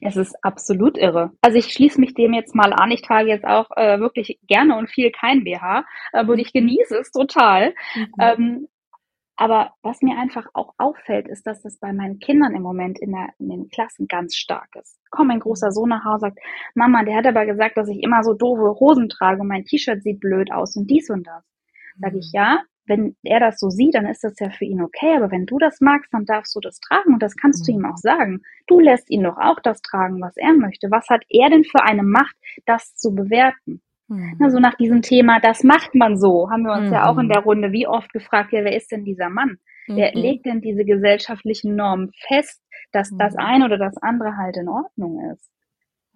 Es 0.00 0.16
ist 0.16 0.36
absolut 0.42 0.98
irre. 0.98 1.32
Also 1.42 1.58
ich 1.58 1.72
schließe 1.72 2.00
mich 2.00 2.14
dem 2.14 2.32
jetzt 2.32 2.54
mal 2.54 2.72
an. 2.72 2.90
Ich 2.90 3.02
trage 3.02 3.28
jetzt 3.28 3.44
auch 3.44 3.70
äh, 3.76 3.98
wirklich 4.00 4.38
gerne 4.46 4.76
und 4.76 4.88
viel 4.88 5.10
kein 5.10 5.44
BH, 5.44 5.84
äh, 6.12 6.24
und 6.24 6.38
ich 6.38 6.52
genieße 6.52 6.96
es 6.98 7.10
total. 7.10 7.74
Mhm. 7.94 8.14
Ähm, 8.20 8.68
aber 9.36 9.72
was 9.82 10.00
mir 10.00 10.16
einfach 10.16 10.46
auch 10.54 10.74
auffällt, 10.78 11.26
ist, 11.26 11.46
dass 11.46 11.60
das 11.62 11.78
bei 11.78 11.92
meinen 11.92 12.20
Kindern 12.20 12.54
im 12.54 12.62
Moment 12.62 13.00
in, 13.00 13.12
der, 13.12 13.30
in 13.38 13.48
den 13.48 13.68
Klassen 13.68 14.06
ganz 14.06 14.36
stark 14.36 14.76
ist. 14.76 14.96
Komm, 15.10 15.26
mein 15.26 15.40
großer 15.40 15.72
Sohn 15.72 15.88
nach 15.88 16.04
Hause 16.04 16.20
sagt, 16.20 16.38
Mama, 16.74 17.02
der 17.02 17.16
hat 17.16 17.26
aber 17.26 17.44
gesagt, 17.44 17.76
dass 17.76 17.88
ich 17.88 18.00
immer 18.02 18.22
so 18.22 18.34
doofe 18.34 18.78
Hosen 18.78 19.08
trage 19.08 19.40
und 19.40 19.48
mein 19.48 19.64
T-Shirt 19.64 20.02
sieht 20.02 20.20
blöd 20.20 20.52
aus 20.52 20.76
und 20.76 20.88
dies 20.88 21.10
und 21.10 21.26
das. 21.26 21.44
Sag 21.98 22.14
ich, 22.14 22.30
mhm. 22.32 22.38
ja, 22.38 22.62
wenn 22.86 23.16
er 23.22 23.40
das 23.40 23.58
so 23.58 23.70
sieht, 23.70 23.94
dann 23.94 24.06
ist 24.06 24.24
das 24.24 24.38
ja 24.38 24.50
für 24.50 24.64
ihn 24.64 24.82
okay. 24.82 25.16
Aber 25.16 25.30
wenn 25.30 25.46
du 25.46 25.58
das 25.58 25.80
magst, 25.80 26.12
dann 26.12 26.26
darfst 26.26 26.54
du 26.54 26.60
das 26.60 26.80
tragen 26.80 27.14
und 27.14 27.22
das 27.22 27.36
kannst 27.36 27.62
mhm. 27.62 27.72
du 27.72 27.78
ihm 27.78 27.86
auch 27.86 27.96
sagen. 27.96 28.42
Du 28.66 28.80
lässt 28.80 29.10
ihn 29.10 29.22
doch 29.22 29.38
auch 29.38 29.60
das 29.60 29.80
tragen, 29.82 30.20
was 30.20 30.36
er 30.36 30.52
möchte. 30.52 30.90
Was 30.90 31.08
hat 31.08 31.24
er 31.28 31.50
denn 31.50 31.64
für 31.64 31.82
eine 31.82 32.02
Macht, 32.02 32.36
das 32.66 32.94
zu 32.94 33.14
bewerten? 33.14 33.80
Mhm. 34.08 34.36
Also 34.42 34.58
nach 34.60 34.74
diesem 34.74 35.02
Thema, 35.02 35.40
das 35.40 35.64
macht 35.64 35.94
man 35.94 36.18
so, 36.18 36.50
haben 36.50 36.62
wir 36.62 36.74
uns 36.74 36.88
mhm. 36.88 36.92
ja 36.92 37.08
auch 37.08 37.18
in 37.18 37.26
mhm. 37.26 37.32
der 37.32 37.42
Runde 37.42 37.72
wie 37.72 37.86
oft 37.86 38.12
gefragt, 38.12 38.52
ja, 38.52 38.64
wer 38.64 38.76
ist 38.76 38.92
denn 38.92 39.04
dieser 39.04 39.30
Mann? 39.30 39.58
Wer 39.86 40.12
mhm. 40.14 40.20
legt 40.20 40.46
denn 40.46 40.60
diese 40.60 40.84
gesellschaftlichen 40.84 41.76
Normen 41.76 42.10
fest, 42.26 42.62
dass 42.92 43.10
das 43.16 43.34
mhm. 43.34 43.40
eine 43.40 43.64
oder 43.66 43.78
das 43.78 43.96
andere 43.98 44.36
halt 44.36 44.56
in 44.56 44.68
Ordnung 44.68 45.30
ist? 45.32 45.50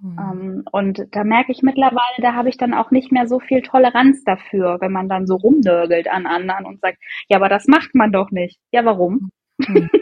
Mhm. 0.01 0.19
Ähm, 0.19 0.65
und 0.71 1.07
da 1.11 1.25
merke 1.25 1.53
ich 1.53 1.63
mittlerweile, 1.63 2.23
da 2.23 2.35
habe 2.35 2.49
ich 2.49 2.57
dann 2.57 2.75
auch 2.75 2.91
nicht 2.91 3.11
mehr 3.13 3.27
so 3.27 3.41
viel 3.41 3.63
Toleranz 3.63 4.23
dafür, 4.25 4.79
wenn 4.81 4.93
man 4.93 5.09
dann 5.09 5.27
so 5.27 5.37
rumnörgelt 5.37 6.09
an 6.09 6.27
anderen 6.27 6.67
und 6.67 6.81
sagt, 6.81 6.99
ja, 7.29 7.37
aber 7.37 7.49
das 7.49 7.67
macht 7.67 7.95
man 7.95 8.13
doch 8.13 8.31
nicht. 8.31 8.59
Ja, 8.73 8.85
warum? 8.85 9.31
Mhm. 9.59 9.91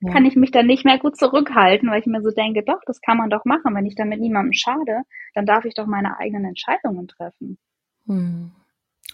Ja. 0.00 0.12
kann 0.12 0.26
ich 0.26 0.36
mich 0.36 0.50
dann 0.50 0.66
nicht 0.66 0.84
mehr 0.84 0.98
gut 0.98 1.16
zurückhalten, 1.16 1.88
weil 1.88 2.00
ich 2.00 2.06
mir 2.06 2.20
so 2.20 2.30
denke, 2.30 2.62
doch, 2.62 2.80
das 2.84 3.00
kann 3.00 3.16
man 3.16 3.30
doch 3.30 3.46
machen. 3.46 3.74
Wenn 3.74 3.86
ich 3.86 3.94
damit 3.94 4.20
niemandem 4.20 4.52
schade, 4.52 5.02
dann 5.34 5.46
darf 5.46 5.64
ich 5.64 5.72
doch 5.72 5.86
meine 5.86 6.18
eigenen 6.18 6.44
Entscheidungen 6.44 7.08
treffen. 7.08 7.56
Mhm. 8.04 8.50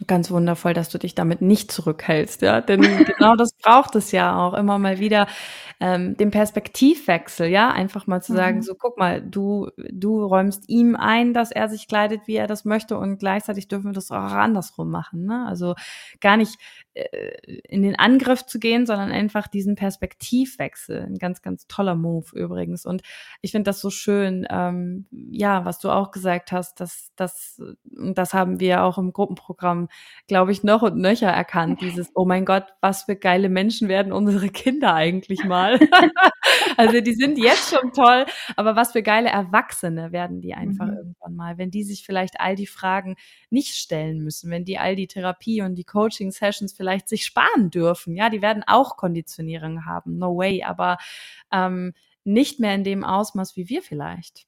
Ganz 0.06 0.30
wundervoll, 0.30 0.72
dass 0.72 0.88
du 0.88 0.98
dich 0.98 1.14
damit 1.14 1.42
nicht 1.42 1.70
zurückhältst, 1.70 2.40
ja, 2.40 2.62
denn 2.62 2.80
genau 3.04 3.36
das 3.36 3.52
braucht 3.52 3.94
es 3.96 4.12
ja 4.12 4.38
auch 4.38 4.54
immer 4.54 4.78
mal 4.78 4.98
wieder 4.98 5.26
ähm, 5.78 6.16
den 6.16 6.30
Perspektivwechsel, 6.30 7.48
ja, 7.48 7.70
einfach 7.70 8.06
mal 8.06 8.22
zu 8.22 8.32
sagen, 8.32 8.58
mhm. 8.58 8.62
so 8.62 8.74
guck 8.74 8.98
mal, 8.98 9.20
du 9.20 9.68
du 9.76 10.24
räumst 10.24 10.68
ihm 10.68 10.96
ein, 10.96 11.34
dass 11.34 11.50
er 11.50 11.68
sich 11.68 11.86
kleidet, 11.86 12.22
wie 12.26 12.36
er 12.36 12.46
das 12.46 12.64
möchte 12.64 12.96
und 12.96 13.18
gleichzeitig 13.18 13.68
dürfen 13.68 13.90
wir 13.90 13.92
das 13.92 14.10
auch 14.10 14.16
andersrum 14.16 14.90
machen, 14.90 15.26
ne? 15.26 15.44
Also 15.46 15.74
gar 16.20 16.38
nicht 16.38 16.58
äh, 16.94 17.58
in 17.68 17.82
den 17.82 17.98
Angriff 17.98 18.46
zu 18.46 18.58
gehen, 18.58 18.86
sondern 18.86 19.10
einfach 19.10 19.48
diesen 19.48 19.74
Perspektivwechsel, 19.74 21.02
ein 21.02 21.18
ganz 21.18 21.42
ganz 21.42 21.66
toller 21.66 21.94
Move 21.94 22.26
übrigens 22.32 22.86
und 22.86 23.02
ich 23.42 23.50
finde 23.50 23.68
das 23.68 23.80
so 23.82 23.90
schön, 23.90 24.46
ähm, 24.48 25.06
ja, 25.10 25.66
was 25.66 25.78
du 25.78 25.90
auch 25.90 26.10
gesagt 26.10 26.52
hast, 26.52 26.80
dass 26.80 27.10
das 27.16 27.60
das 27.84 28.32
haben 28.32 28.60
wir 28.60 28.82
auch 28.84 28.96
im 28.96 29.12
Gruppenprogramm 29.12 29.89
glaube 30.26 30.52
ich, 30.52 30.62
noch 30.62 30.82
und 30.82 30.96
nöcher 30.96 31.28
erkannt. 31.28 31.80
Dieses, 31.80 32.10
oh 32.14 32.24
mein 32.24 32.44
Gott, 32.44 32.64
was 32.80 33.04
für 33.04 33.16
geile 33.16 33.48
Menschen 33.48 33.88
werden 33.88 34.12
unsere 34.12 34.48
Kinder 34.48 34.94
eigentlich 34.94 35.44
mal. 35.44 35.78
also 36.76 37.00
die 37.00 37.14
sind 37.14 37.38
jetzt 37.38 37.74
schon 37.74 37.92
toll, 37.92 38.26
aber 38.56 38.76
was 38.76 38.92
für 38.92 39.02
geile 39.02 39.28
Erwachsene 39.28 40.12
werden 40.12 40.40
die 40.40 40.54
einfach 40.54 40.86
mhm. 40.86 40.96
irgendwann 40.96 41.34
mal, 41.34 41.58
wenn 41.58 41.70
die 41.70 41.84
sich 41.84 42.04
vielleicht 42.04 42.40
all 42.40 42.56
die 42.56 42.66
Fragen 42.66 43.16
nicht 43.50 43.74
stellen 43.76 44.22
müssen, 44.22 44.50
wenn 44.50 44.64
die 44.64 44.78
all 44.78 44.96
die 44.96 45.06
Therapie 45.06 45.62
und 45.62 45.74
die 45.74 45.84
Coaching-Sessions 45.84 46.72
vielleicht 46.72 47.08
sich 47.08 47.24
sparen 47.24 47.70
dürfen. 47.70 48.14
Ja, 48.14 48.30
die 48.30 48.42
werden 48.42 48.64
auch 48.66 48.96
Konditionierung 48.96 49.84
haben, 49.84 50.18
no 50.18 50.36
way, 50.36 50.62
aber 50.62 50.98
ähm, 51.52 51.92
nicht 52.24 52.60
mehr 52.60 52.74
in 52.74 52.84
dem 52.84 53.04
Ausmaß 53.04 53.56
wie 53.56 53.68
wir 53.68 53.82
vielleicht. 53.82 54.46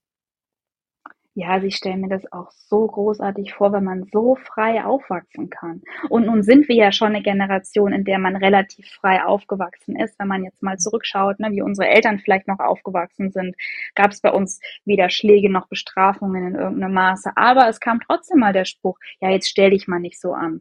Ja, 1.35 1.49
also 1.49 1.67
ich 1.67 1.77
stelle 1.77 1.97
mir 1.97 2.11
das 2.11 2.31
auch 2.31 2.51
so 2.51 2.87
großartig 2.87 3.55
vor, 3.55 3.73
wenn 3.73 3.85
man 3.85 4.05
so 4.13 4.37
frei 4.37 4.85
aufwachsen 4.85 5.49
kann. 5.49 5.81
Und 6.11 6.27
nun 6.27 6.43
sind 6.43 6.69
wir 6.69 6.77
ja 6.77 6.93
schon 6.93 7.09
eine 7.09 7.23
Generation, 7.23 7.95
in 7.95 8.05
der 8.05 8.19
man 8.19 8.37
relativ 8.37 8.87
frei 9.01 9.25
aufgewachsen 9.25 9.97
ist. 9.97 10.19
Wenn 10.19 10.29
man 10.29 10.45
jetzt 10.45 10.63
mal 10.63 10.77
zurückschaut, 10.77 11.41
ne, 11.41 11.51
wie 11.53 11.63
unsere 11.63 11.89
Eltern 11.89 12.19
vielleicht 12.19 12.49
noch 12.49 12.59
aufgewachsen 12.59 13.31
sind, 13.31 13.57
gab 13.95 14.11
es 14.11 14.21
bei 14.21 14.31
uns 14.31 14.61
weder 14.85 15.09
Schläge 15.09 15.51
noch 15.51 15.69
Bestrafungen 15.69 16.49
in 16.49 16.55
irgendeinem 16.55 16.93
Maße. 16.93 17.33
Aber 17.35 17.67
es 17.67 17.81
kam 17.81 18.01
trotzdem 18.01 18.39
mal 18.39 18.53
der 18.53 18.67
Spruch, 18.67 18.99
ja, 19.21 19.31
jetzt 19.31 19.49
stell 19.49 19.71
dich 19.71 19.89
mal 19.89 20.01
nicht 20.01 20.21
so 20.21 20.35
an. 20.35 20.61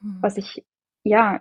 Hm. 0.00 0.16
Was 0.22 0.38
ich 0.38 0.64
ja 1.06 1.40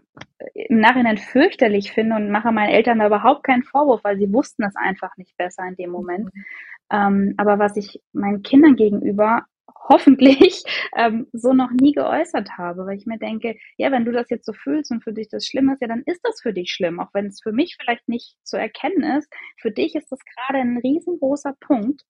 im 0.54 0.80
Nachhinein 0.80 1.18
fürchterlich 1.18 1.92
finde 1.92 2.16
und 2.16 2.30
mache 2.30 2.52
meinen 2.52 2.70
Eltern 2.70 3.00
da 3.00 3.08
überhaupt 3.08 3.44
keinen 3.44 3.64
Vorwurf, 3.64 4.04
weil 4.04 4.18
sie 4.18 4.32
wussten 4.32 4.64
es 4.64 4.76
einfach 4.76 5.18
nicht 5.18 5.36
besser 5.38 5.64
in 5.68 5.76
dem 5.76 5.90
Moment. 5.92 6.26
Mhm. 6.34 6.46
Ähm, 6.92 7.34
aber 7.38 7.58
was 7.58 7.76
ich 7.78 8.00
meinen 8.14 8.44
Kindern 8.44 8.76
gegenüber 8.76 9.46
hoffentlich 9.90 10.64
ähm, 10.96 11.28
so 11.34 11.54
noch 11.54 11.72
nie 11.72 11.94
geäußert 11.94 12.50
habe, 12.58 12.86
weil 12.86 12.98
ich 12.98 13.06
mir 13.06 13.18
denke, 13.18 13.56
ja, 13.78 13.92
wenn 13.92 14.06
du 14.06 14.12
das 14.12 14.30
jetzt 14.30 14.46
so 14.46 14.54
fühlst 14.54 14.92
und 14.92 15.04
für 15.04 15.14
dich 15.14 15.30
das 15.30 15.46
schlimm 15.46 15.70
ist, 15.70 15.82
ja, 15.82 15.88
dann 15.88 16.04
ist 16.06 16.22
das 16.24 16.42
für 16.42 16.54
dich 16.54 16.72
schlimm, 16.72 17.00
auch 17.00 17.14
wenn 17.14 17.28
es 17.28 17.42
für 17.42 17.52
mich 17.52 17.76
vielleicht 17.80 18.08
nicht 18.08 18.36
zu 18.44 18.58
erkennen 18.58 19.04
ist. 19.18 19.32
Für 19.60 19.72
dich 19.72 19.96
ist 19.96 20.12
das 20.12 20.20
gerade 20.26 20.60
ein 20.60 20.78
riesengroßer 20.78 21.54
Punkt. 21.60 22.04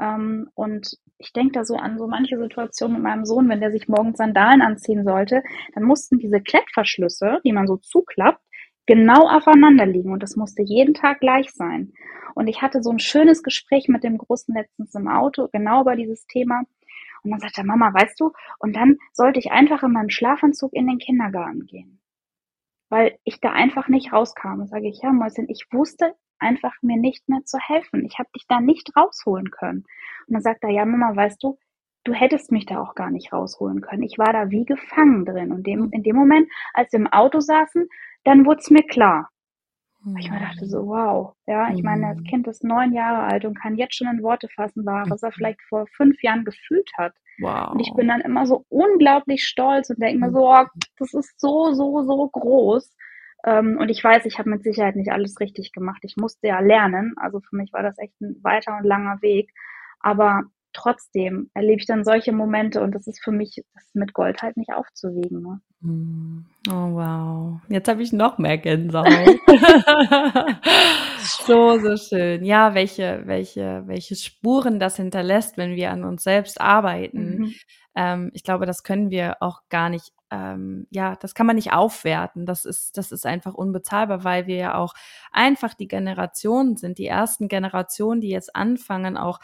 Ähm, 0.00 0.48
und 0.54 0.96
ich 1.18 1.32
denke 1.32 1.52
da 1.52 1.64
so 1.64 1.76
an 1.76 1.98
so 1.98 2.06
manche 2.06 2.38
Situationen 2.38 2.96
mit 2.96 3.04
meinem 3.04 3.24
Sohn, 3.24 3.48
wenn 3.48 3.60
der 3.60 3.70
sich 3.70 3.88
morgens 3.88 4.18
Sandalen 4.18 4.62
anziehen 4.62 5.04
sollte, 5.04 5.42
dann 5.74 5.84
mussten 5.84 6.18
diese 6.18 6.40
Klettverschlüsse, 6.40 7.40
die 7.44 7.52
man 7.52 7.66
so 7.66 7.76
zuklappt, 7.76 8.42
genau 8.86 9.28
aufeinander 9.28 9.86
liegen 9.86 10.12
und 10.12 10.22
das 10.22 10.36
musste 10.36 10.62
jeden 10.62 10.94
Tag 10.94 11.20
gleich 11.20 11.52
sein. 11.52 11.92
Und 12.34 12.48
ich 12.48 12.62
hatte 12.62 12.82
so 12.82 12.90
ein 12.90 12.98
schönes 12.98 13.42
Gespräch 13.42 13.88
mit 13.88 14.04
dem 14.04 14.18
Großen 14.18 14.54
letztens 14.54 14.94
im 14.94 15.08
Auto, 15.08 15.48
genau 15.52 15.82
über 15.82 15.96
dieses 15.96 16.26
Thema. 16.26 16.62
Und 17.22 17.30
dann 17.30 17.40
sagte 17.40 17.60
er, 17.60 17.64
Mama, 17.64 17.92
weißt 17.94 18.18
du, 18.18 18.32
und 18.58 18.74
dann 18.74 18.98
sollte 19.12 19.38
ich 19.38 19.52
einfach 19.52 19.82
in 19.82 19.92
meinem 19.92 20.10
Schlafanzug 20.10 20.72
in 20.72 20.88
den 20.88 20.98
Kindergarten 20.98 21.66
gehen. 21.66 22.00
Weil 22.88 23.18
ich 23.24 23.40
da 23.40 23.52
einfach 23.52 23.88
nicht 23.88 24.12
rauskam. 24.12 24.60
Und 24.60 24.68
sage 24.68 24.88
ich, 24.88 25.00
ja, 25.02 25.12
Mäuschen, 25.12 25.48
ich 25.48 25.66
wusste 25.70 26.14
einfach 26.42 26.74
mir 26.82 26.96
nicht 26.96 27.28
mehr 27.28 27.44
zu 27.44 27.58
helfen. 27.58 28.04
Ich 28.04 28.18
habe 28.18 28.28
dich 28.34 28.44
da 28.48 28.60
nicht 28.60 28.94
rausholen 28.96 29.50
können. 29.50 29.84
Und 30.26 30.34
dann 30.34 30.42
sagt 30.42 30.64
er, 30.64 30.70
ja, 30.70 30.84
Mama, 30.84 31.16
weißt 31.16 31.42
du, 31.42 31.58
du 32.04 32.12
hättest 32.12 32.52
mich 32.52 32.66
da 32.66 32.80
auch 32.80 32.94
gar 32.94 33.10
nicht 33.10 33.32
rausholen 33.32 33.80
können. 33.80 34.02
Ich 34.02 34.18
war 34.18 34.32
da 34.32 34.50
wie 34.50 34.64
gefangen 34.64 35.24
drin. 35.24 35.52
Und 35.52 35.66
dem, 35.66 35.90
in 35.92 36.02
dem 36.02 36.16
Moment, 36.16 36.48
als 36.74 36.92
wir 36.92 37.00
im 37.00 37.06
Auto 37.06 37.40
saßen, 37.40 37.88
dann 38.24 38.44
wurde 38.44 38.60
es 38.60 38.70
mir 38.70 38.82
klar. 38.82 39.28
Mhm. 40.04 40.16
Ich 40.16 40.30
mir 40.30 40.40
dachte 40.40 40.66
so, 40.66 40.86
wow, 40.86 41.34
ja, 41.46 41.72
ich 41.72 41.82
meine, 41.82 42.14
das. 42.16 42.24
Kind 42.24 42.46
ist 42.48 42.64
neun 42.64 42.92
Jahre 42.92 43.24
alt 43.24 43.44
und 43.44 43.58
kann 43.58 43.76
jetzt 43.76 43.94
schon 43.94 44.08
in 44.08 44.22
Worte 44.22 44.48
fassen, 44.48 44.84
was 44.84 45.22
er 45.22 45.28
mhm. 45.30 45.34
vielleicht 45.34 45.62
vor 45.62 45.86
fünf 45.96 46.22
Jahren 46.22 46.44
gefühlt 46.44 46.90
hat. 46.96 47.14
Wow. 47.38 47.72
Und 47.72 47.80
ich 47.80 47.92
bin 47.94 48.08
dann 48.08 48.20
immer 48.20 48.46
so 48.46 48.64
unglaublich 48.68 49.44
stolz 49.44 49.90
und 49.90 50.00
denke 50.00 50.18
mir 50.18 50.32
so, 50.32 50.50
oh, 50.50 50.64
das 50.98 51.14
ist 51.14 51.40
so, 51.40 51.72
so, 51.72 52.02
so 52.02 52.28
groß. 52.28 52.90
Ähm, 53.44 53.76
und 53.78 53.88
ich 53.88 54.02
weiß, 54.02 54.24
ich 54.24 54.38
habe 54.38 54.50
mit 54.50 54.62
Sicherheit 54.62 54.96
nicht 54.96 55.12
alles 55.12 55.40
richtig 55.40 55.72
gemacht. 55.72 56.00
Ich 56.02 56.16
musste 56.16 56.46
ja 56.46 56.60
lernen. 56.60 57.14
Also 57.16 57.40
für 57.40 57.56
mich 57.56 57.72
war 57.72 57.82
das 57.82 57.98
echt 57.98 58.20
ein 58.20 58.36
weiter 58.42 58.76
und 58.76 58.84
langer 58.84 59.20
Weg. 59.22 59.52
Aber 60.00 60.44
trotzdem 60.72 61.50
erlebe 61.54 61.80
ich 61.80 61.86
dann 61.86 62.04
solche 62.04 62.32
Momente 62.32 62.80
und 62.80 62.94
das 62.94 63.06
ist 63.06 63.22
für 63.22 63.30
mich 63.30 63.62
das 63.74 63.90
mit 63.94 64.12
Gold 64.14 64.42
halt 64.42 64.56
nicht 64.56 64.72
aufzuwiegen. 64.72 65.42
Ne? 65.42 65.60
Hm. 65.82 66.46
Oh 66.68 66.94
wow, 66.94 67.60
jetzt 67.68 67.88
habe 67.88 68.02
ich 68.02 68.12
noch 68.12 68.38
mehr 68.38 68.58
Gänsehaut. 68.58 69.06
so, 71.46 71.78
so 71.78 71.96
schön. 71.96 72.44
Ja, 72.44 72.74
welche, 72.74 73.22
welche, 73.26 73.82
welche 73.86 74.16
Spuren 74.16 74.78
das 74.80 74.96
hinterlässt, 74.96 75.56
wenn 75.56 75.76
wir 75.76 75.90
an 75.90 76.04
uns 76.04 76.22
selbst 76.24 76.60
arbeiten. 76.60 77.38
Mhm. 77.38 77.54
Ähm, 77.94 78.30
ich 78.32 78.42
glaube, 78.42 78.66
das 78.66 78.82
können 78.82 79.10
wir 79.10 79.36
auch 79.40 79.60
gar 79.68 79.90
nicht 79.90 80.12
ähm, 80.32 80.86
ja, 80.90 81.14
das 81.16 81.34
kann 81.34 81.46
man 81.46 81.56
nicht 81.56 81.74
aufwerten. 81.74 82.46
Das 82.46 82.64
ist, 82.64 82.96
das 82.96 83.12
ist 83.12 83.26
einfach 83.26 83.52
unbezahlbar, 83.52 84.24
weil 84.24 84.46
wir 84.46 84.56
ja 84.56 84.74
auch 84.76 84.94
einfach 85.30 85.74
die 85.74 85.88
Generationen 85.88 86.76
sind, 86.76 86.96
die 86.96 87.06
ersten 87.06 87.48
Generationen, 87.48 88.22
die 88.22 88.30
jetzt 88.30 88.56
anfangen, 88.56 89.18
auch 89.18 89.40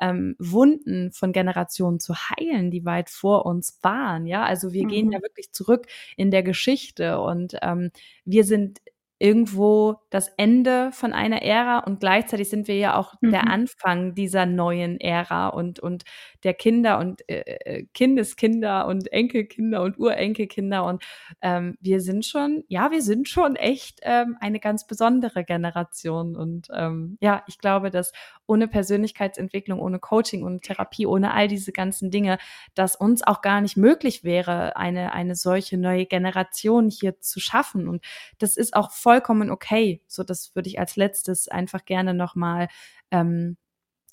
ähm, 0.00 0.36
Wunden 0.38 1.12
von 1.12 1.32
Generationen 1.32 2.00
zu 2.00 2.14
heilen, 2.14 2.70
die 2.70 2.86
weit 2.86 3.10
vor 3.10 3.44
uns 3.44 3.78
waren. 3.82 4.26
Ja, 4.26 4.44
also 4.44 4.72
wir 4.72 4.84
mhm. 4.84 4.88
gehen 4.88 5.12
ja 5.12 5.20
wirklich 5.20 5.52
zurück 5.52 5.86
in 6.16 6.30
der 6.30 6.42
Geschichte 6.42 7.20
und 7.20 7.56
ähm, 7.60 7.90
wir 8.24 8.44
sind 8.44 8.80
irgendwo 9.20 9.96
das 10.08 10.28
Ende 10.38 10.92
von 10.92 11.12
einer 11.12 11.42
Ära 11.42 11.80
und 11.80 12.00
gleichzeitig 12.00 12.48
sind 12.48 12.68
wir 12.68 12.76
ja 12.76 12.96
auch 12.96 13.12
mhm. 13.20 13.32
der 13.32 13.48
Anfang 13.48 14.14
dieser 14.14 14.46
neuen 14.46 14.98
Ära 14.98 15.48
und, 15.48 15.78
und 15.78 16.04
der 16.42 16.54
Kinder 16.54 16.98
und 16.98 17.20
äh, 17.28 17.40
äh, 17.40 17.86
Kindeskinder 17.92 18.86
und 18.86 19.12
Enkelkinder 19.12 19.82
und 19.82 19.98
Urenkelkinder 19.98 20.86
und 20.86 21.04
ähm, 21.42 21.76
wir 21.82 22.00
sind 22.00 22.24
schon, 22.24 22.64
ja, 22.68 22.90
wir 22.90 23.02
sind 23.02 23.28
schon 23.28 23.56
echt 23.56 24.00
ähm, 24.04 24.38
eine 24.40 24.58
ganz 24.58 24.86
besondere 24.86 25.44
Generation 25.44 26.34
und 26.34 26.68
ähm, 26.74 27.18
ja, 27.20 27.44
ich 27.46 27.58
glaube, 27.58 27.90
dass 27.90 28.12
ohne 28.46 28.68
Persönlichkeitsentwicklung, 28.68 29.80
ohne 29.80 29.98
Coaching, 29.98 30.44
ohne 30.44 30.60
Therapie, 30.60 31.06
ohne 31.06 31.34
all 31.34 31.46
diese 31.46 31.72
ganzen 31.72 32.10
Dinge, 32.10 32.38
dass 32.74 32.96
uns 32.96 33.22
auch 33.22 33.42
gar 33.42 33.60
nicht 33.60 33.76
möglich 33.76 34.24
wäre, 34.24 34.76
eine, 34.76 35.12
eine 35.12 35.34
solche 35.34 35.76
neue 35.76 36.06
Generation 36.06 36.88
hier 36.88 37.20
zu 37.20 37.38
schaffen 37.38 37.86
und 37.86 38.02
das 38.38 38.56
ist 38.56 38.74
auch 38.74 38.90
voll 38.90 39.09
vollkommen 39.10 39.50
okay. 39.50 40.00
So, 40.06 40.22
das 40.22 40.54
würde 40.54 40.68
ich 40.68 40.78
als 40.78 40.94
letztes 40.94 41.48
einfach 41.48 41.84
gerne 41.84 42.14
nochmal, 42.14 42.68
ähm, 43.10 43.56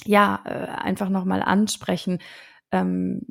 ja, 0.05 0.41
äh, 0.45 0.49
einfach 0.49 1.09
nochmal 1.09 1.43
ansprechen. 1.43 2.17
Ähm, 2.71 3.21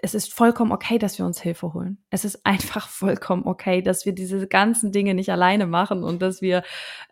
es 0.00 0.14
ist 0.14 0.32
vollkommen 0.32 0.70
okay, 0.70 0.98
dass 0.98 1.18
wir 1.18 1.26
uns 1.26 1.40
Hilfe 1.40 1.74
holen. 1.74 1.98
Es 2.10 2.24
ist 2.24 2.46
einfach 2.46 2.88
vollkommen 2.88 3.46
okay, 3.46 3.82
dass 3.82 4.06
wir 4.06 4.12
diese 4.14 4.46
ganzen 4.46 4.92
Dinge 4.92 5.14
nicht 5.14 5.30
alleine 5.30 5.66
machen 5.66 6.04
und 6.04 6.22
dass 6.22 6.40
wir 6.40 6.62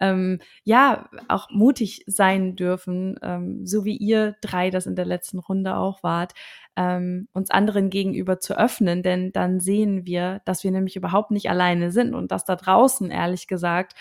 ähm, 0.01 0.39
ja 0.63 1.09
auch 1.27 1.51
mutig 1.51 2.05
sein 2.07 2.55
dürfen, 2.55 3.19
ähm, 3.23 3.67
so 3.67 3.85
wie 3.85 3.97
ihr 3.97 4.37
drei 4.41 4.71
das 4.71 4.87
in 4.87 4.95
der 4.95 5.05
letzten 5.05 5.41
Runde 5.41 5.77
auch 5.77 6.05
wart, 6.05 6.35
ähm, 6.77 7.29
uns 7.33 7.51
anderen 7.51 7.91
gegenüber 7.91 8.41
zu 8.41 8.59
öffnen, 8.59 9.03
denn 9.03 9.33
dann 9.33 9.61
sehen 9.61 10.07
wir, 10.07 10.41
dass 10.45 10.65
wir 10.65 10.71
nämlich 10.71 10.97
überhaupt 10.97 11.31
nicht 11.31 11.51
alleine 11.51 11.91
sind 11.91 12.15
und 12.15 12.31
dass 12.33 12.45
da 12.45 12.57
draußen, 12.57 13.11
ehrlich 13.11 13.47
gesagt, 13.47 13.95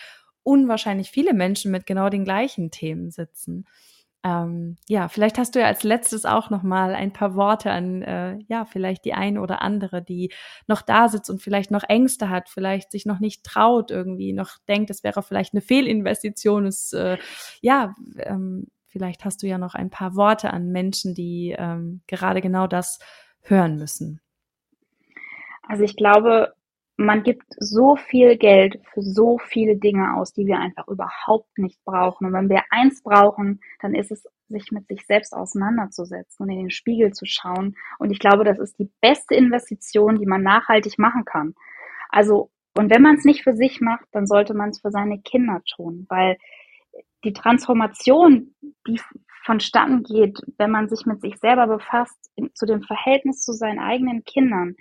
unwahrscheinlich 0.44 1.12
viele 1.12 1.34
Menschen 1.34 1.72
mit 1.72 1.86
genau 1.86 2.10
den 2.10 2.26
gleichen 2.26 2.72
Themen 2.72 3.12
sitzen. 3.12 3.66
Ähm, 4.24 4.76
ja, 4.90 5.08
vielleicht 5.08 5.38
hast 5.38 5.56
du 5.56 5.60
ja 5.60 5.68
als 5.68 5.84
letztes 5.84 6.26
auch 6.26 6.50
noch 6.50 6.62
mal 6.62 6.94
ein 6.94 7.14
paar 7.14 7.36
Worte 7.36 7.72
an, 7.72 8.02
äh, 8.02 8.38
ja, 8.50 8.66
vielleicht 8.66 9.06
die 9.06 9.14
eine 9.14 9.40
oder 9.40 9.62
andere, 9.62 10.02
die 10.02 10.34
noch 10.68 10.82
da 10.82 11.08
sitzt 11.08 11.30
und 11.30 11.42
vielleicht 11.42 11.72
noch 11.72 11.84
Ängste 11.88 12.30
hat, 12.30 12.50
vielleicht 12.50 12.92
sich 12.92 13.06
noch 13.06 13.20
nicht 13.20 13.46
traut 13.46 13.92
irgendwie, 13.92 14.34
noch 14.34 14.58
denkt, 14.68 14.90
es 14.90 15.06
wäre 15.06 15.24
vielleicht 15.24 15.54
eine 15.54 15.62
Fehlinvestition. 15.62 16.66
Es, 16.66 16.92
äh, 16.92 17.18
ja, 17.62 17.96
ähm, 18.18 18.68
Vielleicht 18.90 19.24
hast 19.24 19.44
du 19.44 19.48
ja 19.48 19.58
noch 19.58 19.76
ein 19.76 19.90
paar 19.90 20.16
Worte 20.16 20.52
an 20.52 20.72
Menschen, 20.72 21.14
die 21.14 21.56
ähm, 21.58 22.02
gerade 22.08 22.42
genau 22.42 22.68
das 22.68 23.00
hören 23.42 23.78
müssen. 23.78 24.20
Also 25.64 25.84
ich 25.84 25.96
glaube, 25.96 26.54
man 26.98 27.24
gibt 27.24 27.46
so 27.60 27.96
viel 27.96 28.36
Geld 28.36 28.82
für 28.92 29.02
so 29.02 29.38
viele 29.38 29.78
Dinge 29.78 30.18
aus, 30.18 30.34
die 30.34 30.46
wir 30.46 30.60
einfach 30.60 30.88
überhaupt 30.90 31.58
nicht 31.58 31.82
brauchen. 31.86 32.28
Und 32.28 32.34
wenn 32.34 32.50
wir 32.50 32.64
eins 32.72 33.02
brauchen, 33.04 33.62
dann 33.82 33.96
ist 33.96 34.12
es, 34.12 34.28
sich 34.50 34.72
mit 34.72 34.88
sich 34.88 35.06
selbst 35.06 35.34
auseinanderzusetzen 35.34 36.44
und 36.44 36.50
in 36.50 36.58
den 36.58 36.72
Spiegel 36.72 37.14
zu 37.14 37.26
schauen. 37.26 37.78
Und 38.00 38.12
ich 38.12 38.20
glaube, 38.20 38.44
das 38.44 38.60
ist 38.60 38.80
die 38.80 38.90
beste 39.00 39.36
Investition, 39.36 40.20
die 40.20 40.26
man 40.26 40.44
nachhaltig 40.44 40.98
machen 40.98 41.24
kann. 41.24 41.54
Also, 42.10 42.50
und 42.76 42.90
wenn 42.90 43.02
man 43.02 43.16
es 43.16 43.24
nicht 43.24 43.44
für 43.44 43.54
sich 43.54 43.80
macht, 43.80 44.06
dann 44.12 44.26
sollte 44.26 44.54
man 44.54 44.70
es 44.70 44.82
für 44.82 44.92
seine 44.92 45.22
Kinder 45.22 45.62
tun, 45.74 46.06
weil 46.10 46.38
die 47.24 47.34
Transformation, 47.34 48.56
die 48.88 49.00
vonstatten 49.44 50.04
geht, 50.04 50.40
wenn 50.58 50.72
man 50.72 50.90
sich 50.90 51.06
mit 51.06 51.22
sich 51.22 51.38
selber 51.38 51.68
befasst, 51.68 52.30
zu 52.54 52.66
dem 52.66 52.84
Verhältnis 52.84 53.44
zu 53.44 53.54
seinen 53.54 53.80
eigenen 53.80 54.24
Kindern. 54.24 54.76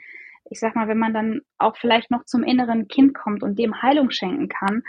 Ich 0.50 0.60
sag 0.60 0.74
mal, 0.74 0.88
wenn 0.88 0.98
man 0.98 1.14
dann 1.14 1.40
auch 1.58 1.76
vielleicht 1.76 2.10
noch 2.10 2.24
zum 2.24 2.42
inneren 2.42 2.88
Kind 2.88 3.14
kommt 3.14 3.42
und 3.42 3.58
dem 3.58 3.82
Heilung 3.82 4.10
schenken 4.10 4.48
kann, 4.48 4.82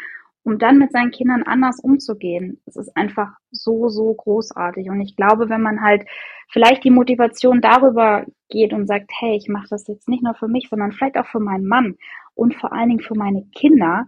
um 0.44 0.58
dann 0.58 0.78
mit 0.78 0.92
seinen 0.92 1.12
Kindern 1.12 1.44
anders 1.44 1.80
umzugehen. 1.80 2.62
Es 2.66 2.76
ist 2.76 2.96
einfach 2.96 3.34
so, 3.52 3.90
so 3.90 4.14
großartig. 4.14 4.90
Und 4.90 5.02
ich 5.02 5.16
glaube, 5.16 5.50
wenn 5.50 5.62
man 5.62 5.82
halt 5.82 6.04
vielleicht 6.50 6.84
die 6.84 6.92
Motivation 6.92 7.62
darüber 7.62 8.26
geht 8.50 8.74
und 8.74 8.88
sagt, 8.88 9.12
hey, 9.20 9.36
ich 9.36 9.48
mache 9.50 9.68
das 9.70 9.88
jetzt 9.88 10.10
nicht 10.10 10.24
nur 10.24 10.34
für 10.34 10.48
mich, 10.48 10.68
sondern 10.70 10.92
vielleicht 10.92 11.18
auch 11.18 11.28
für 11.28 11.40
meinen 11.40 11.68
Mann 11.68 11.98
und 12.36 12.56
vor 12.56 12.74
allen 12.74 12.90
Dingen 12.90 13.02
für 13.02 13.16
meine 13.16 13.46
Kinder, 13.54 14.08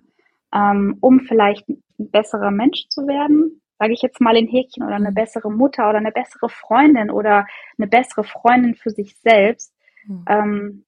ähm, 0.53 0.97
um 1.01 1.21
vielleicht 1.21 1.67
ein 1.69 1.81
besserer 1.97 2.51
Mensch 2.51 2.87
zu 2.89 3.07
werden, 3.07 3.61
sage 3.79 3.93
ich 3.93 4.01
jetzt 4.01 4.21
mal 4.21 4.37
in 4.37 4.47
Häkchen, 4.47 4.83
oder 4.83 4.95
eine 4.95 5.11
mhm. 5.11 5.15
bessere 5.15 5.51
Mutter 5.51 5.89
oder 5.89 5.97
eine 5.97 6.11
bessere 6.11 6.49
Freundin 6.49 7.09
oder 7.09 7.47
eine 7.77 7.87
bessere 7.87 8.23
Freundin 8.23 8.75
für 8.75 8.91
sich 8.91 9.15
selbst. 9.17 9.73
Mhm. 10.05 10.25
Ähm, 10.27 10.85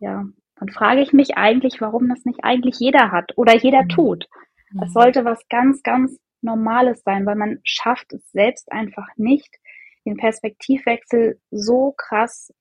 ja, 0.00 0.24
dann 0.56 0.68
frage 0.68 1.00
ich 1.00 1.12
mich 1.12 1.36
eigentlich, 1.36 1.80
warum 1.80 2.08
das 2.08 2.24
nicht 2.24 2.40
eigentlich 2.42 2.78
jeder 2.78 3.10
hat 3.10 3.32
oder 3.36 3.56
jeder 3.56 3.84
mhm. 3.84 3.88
tut. 3.88 4.28
Es 4.70 4.88
mhm. 4.88 4.92
sollte 4.92 5.24
was 5.24 5.48
ganz, 5.48 5.82
ganz 5.82 6.18
Normales 6.42 7.02
sein, 7.04 7.26
weil 7.26 7.36
man 7.36 7.60
schafft 7.64 8.12
es 8.12 8.30
selbst 8.30 8.72
einfach 8.72 9.06
nicht, 9.16 9.56
den 10.06 10.16
Perspektivwechsel 10.16 11.38
so 11.50 11.92
krass 11.96 12.52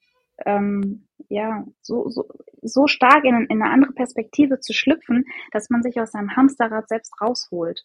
ähm, 0.45 1.07
ja, 1.27 1.63
so, 1.81 2.09
so, 2.09 2.27
so 2.61 2.87
stark 2.87 3.23
in, 3.23 3.45
in 3.49 3.61
eine 3.61 3.71
andere 3.71 3.93
Perspektive 3.93 4.59
zu 4.59 4.73
schlüpfen, 4.73 5.25
dass 5.51 5.69
man 5.69 5.83
sich 5.83 5.99
aus 5.99 6.11
seinem 6.11 6.35
Hamsterrad 6.35 6.87
selbst 6.87 7.13
rausholt. 7.21 7.83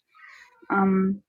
Ähm, 0.71 1.23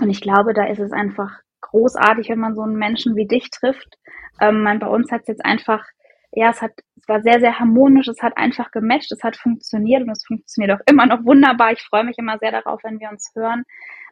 und 0.00 0.10
ich 0.10 0.20
glaube, 0.20 0.54
da 0.54 0.66
ist 0.66 0.80
es 0.80 0.92
einfach 0.92 1.40
großartig, 1.60 2.28
wenn 2.30 2.38
man 2.38 2.54
so 2.54 2.62
einen 2.62 2.76
Menschen 2.76 3.16
wie 3.16 3.26
dich 3.26 3.50
trifft. 3.50 3.98
Ähm, 4.40 4.62
man, 4.62 4.78
bei 4.78 4.88
uns 4.88 5.12
hat 5.12 5.22
es 5.22 5.28
jetzt 5.28 5.44
einfach, 5.44 5.84
ja, 6.32 6.50
es 6.50 6.62
hat, 6.62 6.72
war 7.10 7.20
sehr, 7.20 7.40
sehr 7.40 7.58
harmonisch, 7.58 8.08
es 8.08 8.22
hat 8.22 8.36
einfach 8.36 8.70
gematcht, 8.70 9.12
es 9.12 9.22
hat 9.22 9.36
funktioniert 9.36 10.02
und 10.02 10.10
es 10.10 10.24
funktioniert 10.24 10.72
auch 10.72 10.84
immer 10.86 11.04
noch 11.04 11.24
wunderbar. 11.24 11.72
Ich 11.72 11.82
freue 11.82 12.04
mich 12.04 12.16
immer 12.16 12.38
sehr 12.38 12.52
darauf, 12.52 12.82
wenn 12.84 13.00
wir 13.00 13.10
uns 13.10 13.32
hören. 13.34 13.64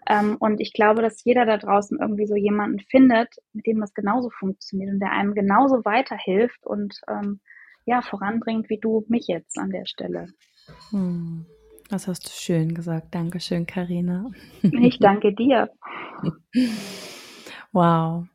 Ähm, 0.06 0.36
und 0.38 0.60
ich 0.60 0.72
glaube, 0.72 1.00
dass 1.00 1.24
jeder 1.24 1.46
da 1.46 1.56
draußen 1.56 1.98
irgendwie 1.98 2.26
so 2.26 2.34
jemanden 2.34 2.80
findet, 2.80 3.28
mit 3.52 3.66
dem 3.66 3.80
das 3.80 3.94
genauso 3.94 4.30
funktioniert 4.30 4.92
und 4.92 5.00
der 5.00 5.12
einem 5.12 5.34
genauso 5.34 5.84
weiterhilft 5.84 6.66
und 6.66 7.00
ähm, 7.08 7.40
ja, 7.86 8.02
voranbringt, 8.02 8.68
wie 8.68 8.78
du 8.78 9.06
mich 9.08 9.28
jetzt 9.28 9.58
an 9.58 9.70
der 9.70 9.86
Stelle. 9.86 10.28
Hm. 10.90 11.46
Das 11.88 12.06
hast 12.06 12.26
du 12.26 12.30
schön 12.30 12.74
gesagt. 12.74 13.14
Dankeschön, 13.14 13.66
Karina. 13.66 14.30
Ich 14.62 14.98
danke 14.98 15.32
dir. 15.32 15.70
Wow. 17.72 18.26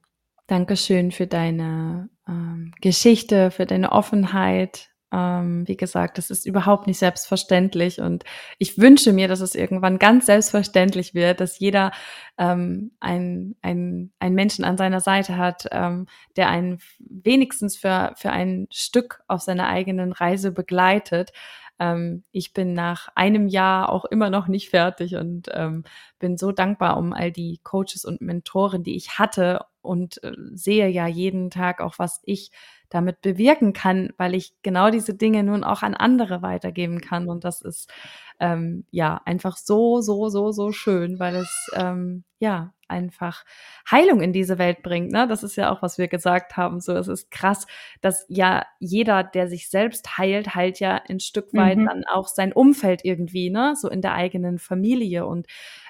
Dankeschön 0.45 1.11
für 1.11 1.25
deine 1.25 2.09
ähm, 2.27 2.73
Geschichte, 2.81 3.51
für 3.51 3.65
deine 3.65 3.91
Offenheit, 3.91 4.89
ähm, 5.13 5.67
wie 5.67 5.77
gesagt, 5.77 6.17
das 6.17 6.29
ist 6.31 6.45
überhaupt 6.45 6.87
nicht 6.87 6.97
selbstverständlich 6.97 8.01
und 8.01 8.23
ich 8.57 8.79
wünsche 8.79 9.13
mir, 9.13 9.27
dass 9.27 9.41
es 9.41 9.53
irgendwann 9.53 9.99
ganz 9.99 10.25
selbstverständlich 10.25 11.13
wird, 11.13 11.39
dass 11.39 11.59
jeder 11.59 11.91
ähm, 12.37 12.91
ein, 12.99 13.55
ein, 13.61 14.11
ein 14.19 14.33
Menschen 14.33 14.65
an 14.65 14.75
seiner 14.75 15.01
Seite 15.01 15.37
hat, 15.37 15.67
ähm, 15.71 16.07
der 16.35 16.49
einen 16.49 16.79
wenigstens 16.99 17.77
für, 17.77 18.13
für 18.17 18.31
ein 18.31 18.67
Stück 18.71 19.21
auf 19.27 19.41
seiner 19.41 19.67
eigenen 19.67 20.13
Reise 20.13 20.51
begleitet. 20.51 21.31
Ähm, 21.77 22.23
ich 22.31 22.53
bin 22.53 22.73
nach 22.73 23.09
einem 23.13 23.47
Jahr 23.47 23.91
auch 23.91 24.05
immer 24.05 24.31
noch 24.31 24.47
nicht 24.47 24.69
fertig 24.71 25.15
und 25.15 25.49
ähm, 25.53 25.83
bin 26.17 26.37
so 26.37 26.51
dankbar 26.51 26.97
um 26.97 27.13
all 27.13 27.31
die 27.31 27.59
Coaches 27.63 28.03
und 28.03 28.21
Mentoren, 28.21 28.83
die 28.83 28.95
ich 28.95 29.19
hatte 29.19 29.59
und 29.83 30.23
äh, 30.23 30.31
sehe 30.53 30.87
ja 30.89 31.07
jeden 31.07 31.49
Tag 31.49 31.81
auch, 31.81 31.99
was 31.99 32.21
ich 32.23 32.51
damit 32.89 33.21
bewirken 33.21 33.73
kann, 33.73 34.13
weil 34.17 34.35
ich 34.35 34.53
genau 34.61 34.91
diese 34.91 35.15
Dinge 35.15 35.43
nun 35.43 35.63
auch 35.63 35.81
an 35.81 35.95
andere 35.95 36.41
weitergeben 36.41 37.01
kann. 37.01 37.27
Und 37.27 37.43
das 37.43 37.61
ist 37.61 37.91
ähm, 38.39 38.85
ja 38.91 39.19
einfach 39.25 39.57
so, 39.57 40.01
so, 40.01 40.29
so, 40.29 40.51
so 40.51 40.71
schön, 40.71 41.19
weil 41.19 41.35
es 41.35 41.71
ähm, 41.75 42.23
ja 42.39 42.73
einfach 42.87 43.45
Heilung 43.89 44.21
in 44.21 44.31
diese 44.31 44.59
Welt 44.59 44.83
bringt. 44.83 45.11
Ne? 45.11 45.27
Das 45.27 45.41
ist 45.41 45.55
ja 45.55 45.71
auch, 45.71 45.81
was 45.81 45.97
wir 45.97 46.07
gesagt 46.07 46.55
haben. 46.55 46.79
So, 46.81 46.93
es 46.93 47.07
ist 47.07 47.31
krass, 47.31 47.65
dass 48.01 48.25
ja 48.29 48.63
jeder, 48.79 49.23
der 49.23 49.47
sich 49.47 49.69
selbst 49.69 50.17
heilt, 50.19 50.53
heilt 50.53 50.79
ja 50.79 51.01
ein 51.09 51.19
Stück 51.19 51.51
weit 51.53 51.79
mhm. 51.79 51.87
dann 51.87 52.03
auch 52.05 52.27
sein 52.27 52.53
Umfeld 52.53 53.03
irgendwie, 53.03 53.49
ne? 53.49 53.75
So 53.75 53.89
in 53.89 54.01
der 54.01 54.13
eigenen 54.13 54.59
Familie. 54.59 55.25
Und 55.25 55.47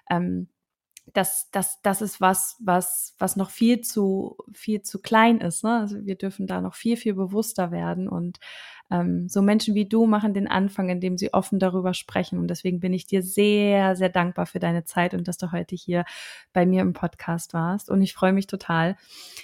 ähm, 0.10 0.48
das, 1.12 1.50
das, 1.52 1.82
das 1.82 2.02
ist 2.02 2.22
was, 2.22 2.58
was, 2.60 3.16
was 3.20 3.36
noch 3.36 3.50
viel 3.50 3.82
zu, 3.82 4.38
viel 4.54 4.82
zu 4.82 5.02
klein 5.02 5.42
ist. 5.42 5.64
Ne? 5.64 5.80
Also 5.80 6.06
wir 6.06 6.16
dürfen 6.16 6.48
da 6.48 6.62
noch 6.62 6.76
viel, 6.76 6.98
viel 6.98 7.14
bewusster 7.14 7.72
werden. 7.72 8.08
Und 8.08 8.40
ähm, 8.92 9.28
so 9.28 9.42
Menschen 9.42 9.76
wie 9.76 9.88
du 9.88 10.06
machen 10.06 10.34
den 10.34 10.48
Anfang, 10.48 10.90
indem 10.90 11.18
sie 11.18 11.34
offen 11.34 11.60
darüber 11.60 11.94
sprechen. 11.94 12.40
Und 12.40 12.48
deswegen 12.48 12.80
bin 12.80 12.94
ich 12.94 13.06
dir 13.06 13.22
sehr, 13.22 13.96
sehr 13.96 14.10
dankbar 14.10 14.46
für 14.46 14.60
deine 14.60 14.84
Zeit 14.84 15.14
und 15.14 15.28
dass 15.28 15.38
du 15.38 15.52
heute 15.52 15.76
hier 15.76 16.06
bei 16.54 16.66
mir 16.66 16.82
im 16.82 16.94
Podcast 16.94 17.54
warst. 17.54 17.90
Und 17.90 18.02
ich 18.02 18.14
freue 18.14 18.34
mich 18.34 18.48
total, 18.48 18.96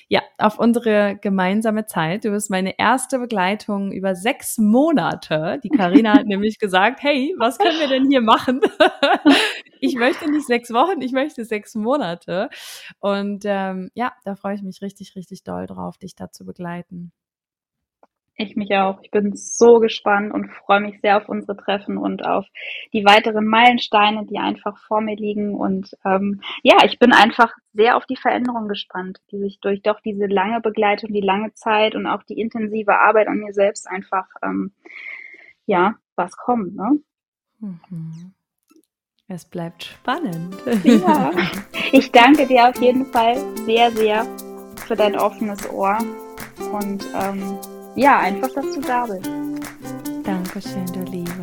ja, 0.08 0.22
auf 0.38 0.60
unsere 0.60 1.18
gemeinsame 1.22 1.86
Zeit. 1.86 2.26
Du 2.26 2.32
bist 2.32 2.50
meine 2.50 2.78
erste 2.78 3.20
Begleitung 3.20 3.92
über 3.92 4.16
sechs 4.16 4.58
Monate. 4.58 5.60
Die 5.64 5.70
Karina 5.70 6.14
hat 6.14 6.26
nämlich 6.26 6.60
gesagt, 6.60 7.02
hey, 7.02 7.34
was 7.38 7.58
können 7.58 7.80
wir 7.80 7.88
denn 7.88 8.10
hier 8.10 8.22
machen? 8.22 8.62
ich 9.80 9.96
möchte 9.96 10.30
nicht 10.30 10.46
sechs 10.46 10.72
Wochen, 10.72 11.02
ich 11.02 11.12
möchte 11.12 11.46
sechs 11.46 11.76
Monate. 11.76 12.50
Und 13.00 13.44
ähm, 13.46 13.90
ja, 13.94 14.14
da 14.26 14.36
freue 14.36 14.56
ich 14.56 14.62
mich 14.62 14.82
richtig, 14.82 15.16
richtig 15.16 15.44
doll 15.44 15.66
drauf, 15.66 15.98
dich 15.98 16.16
da 16.16 16.32
zu 16.32 16.46
begleiten. 16.46 17.12
Ich 18.42 18.56
mich 18.56 18.74
auch. 18.74 19.02
Ich 19.02 19.12
bin 19.12 19.36
so 19.36 19.80
gespannt 19.80 20.34
und 20.34 20.50
freue 20.50 20.80
mich 20.80 21.02
sehr 21.02 21.18
auf 21.18 21.28
unsere 21.28 21.58
Treffen 21.58 21.98
und 21.98 22.26
auf 22.26 22.46
die 22.94 23.04
weiteren 23.04 23.46
Meilensteine, 23.46 24.26
die 24.26 24.38
einfach 24.38 24.78
vor 24.88 25.02
mir 25.02 25.18
liegen. 25.18 25.56
Und 25.56 25.98
ähm, 26.06 26.40
ja, 26.64 26.78
ich 26.86 27.00
bin 27.00 27.12
einfach 27.12 27.52
sehr 27.74 27.98
auf 27.98 28.06
die 28.06 28.16
Veränderung 28.16 28.70
gespannt, 28.70 29.20
die 29.30 29.40
sich 29.40 29.60
durch 29.60 29.82
doch 29.82 30.00
diese 30.00 30.26
lange 30.26 30.62
Begleitung, 30.62 31.12
die 31.12 31.20
lange 31.20 31.54
Zeit 31.54 31.96
und 31.96 32.08
auch 32.08 32.24
die 32.24 32.40
intensive 32.40 32.98
Arbeit 32.98 33.28
an 33.28 33.40
mir 33.40 33.52
selbst 33.52 33.90
einfach, 33.90 34.28
ähm, 34.42 34.72
ja, 35.66 35.96
was 36.16 36.38
kommt. 36.38 36.78
Ne? 36.78 36.98
Mhm. 37.60 38.34
Es 39.28 39.44
bleibt 39.44 39.84
spannend. 39.84 40.56
Ja, 40.86 41.34
ich 41.92 42.10
danke 42.14 42.48
dir 42.48 42.70
auf 42.70 42.82
jeden 42.82 43.06
Fall 43.06 43.36
sehr, 43.66 43.92
sehr 43.92 44.26
für 44.88 44.96
dein 44.96 45.18
offenes 45.18 45.70
Ohr 45.70 45.98
und 46.72 47.06
ähm, 47.14 47.60
ja, 48.00 48.20
einfach, 48.20 48.50
dass 48.54 48.74
du 48.74 48.82
da 48.82 49.06
bist. 49.06 49.30
Dankeschön, 50.24 50.86
du 50.88 51.02
Lieber. 51.12 51.39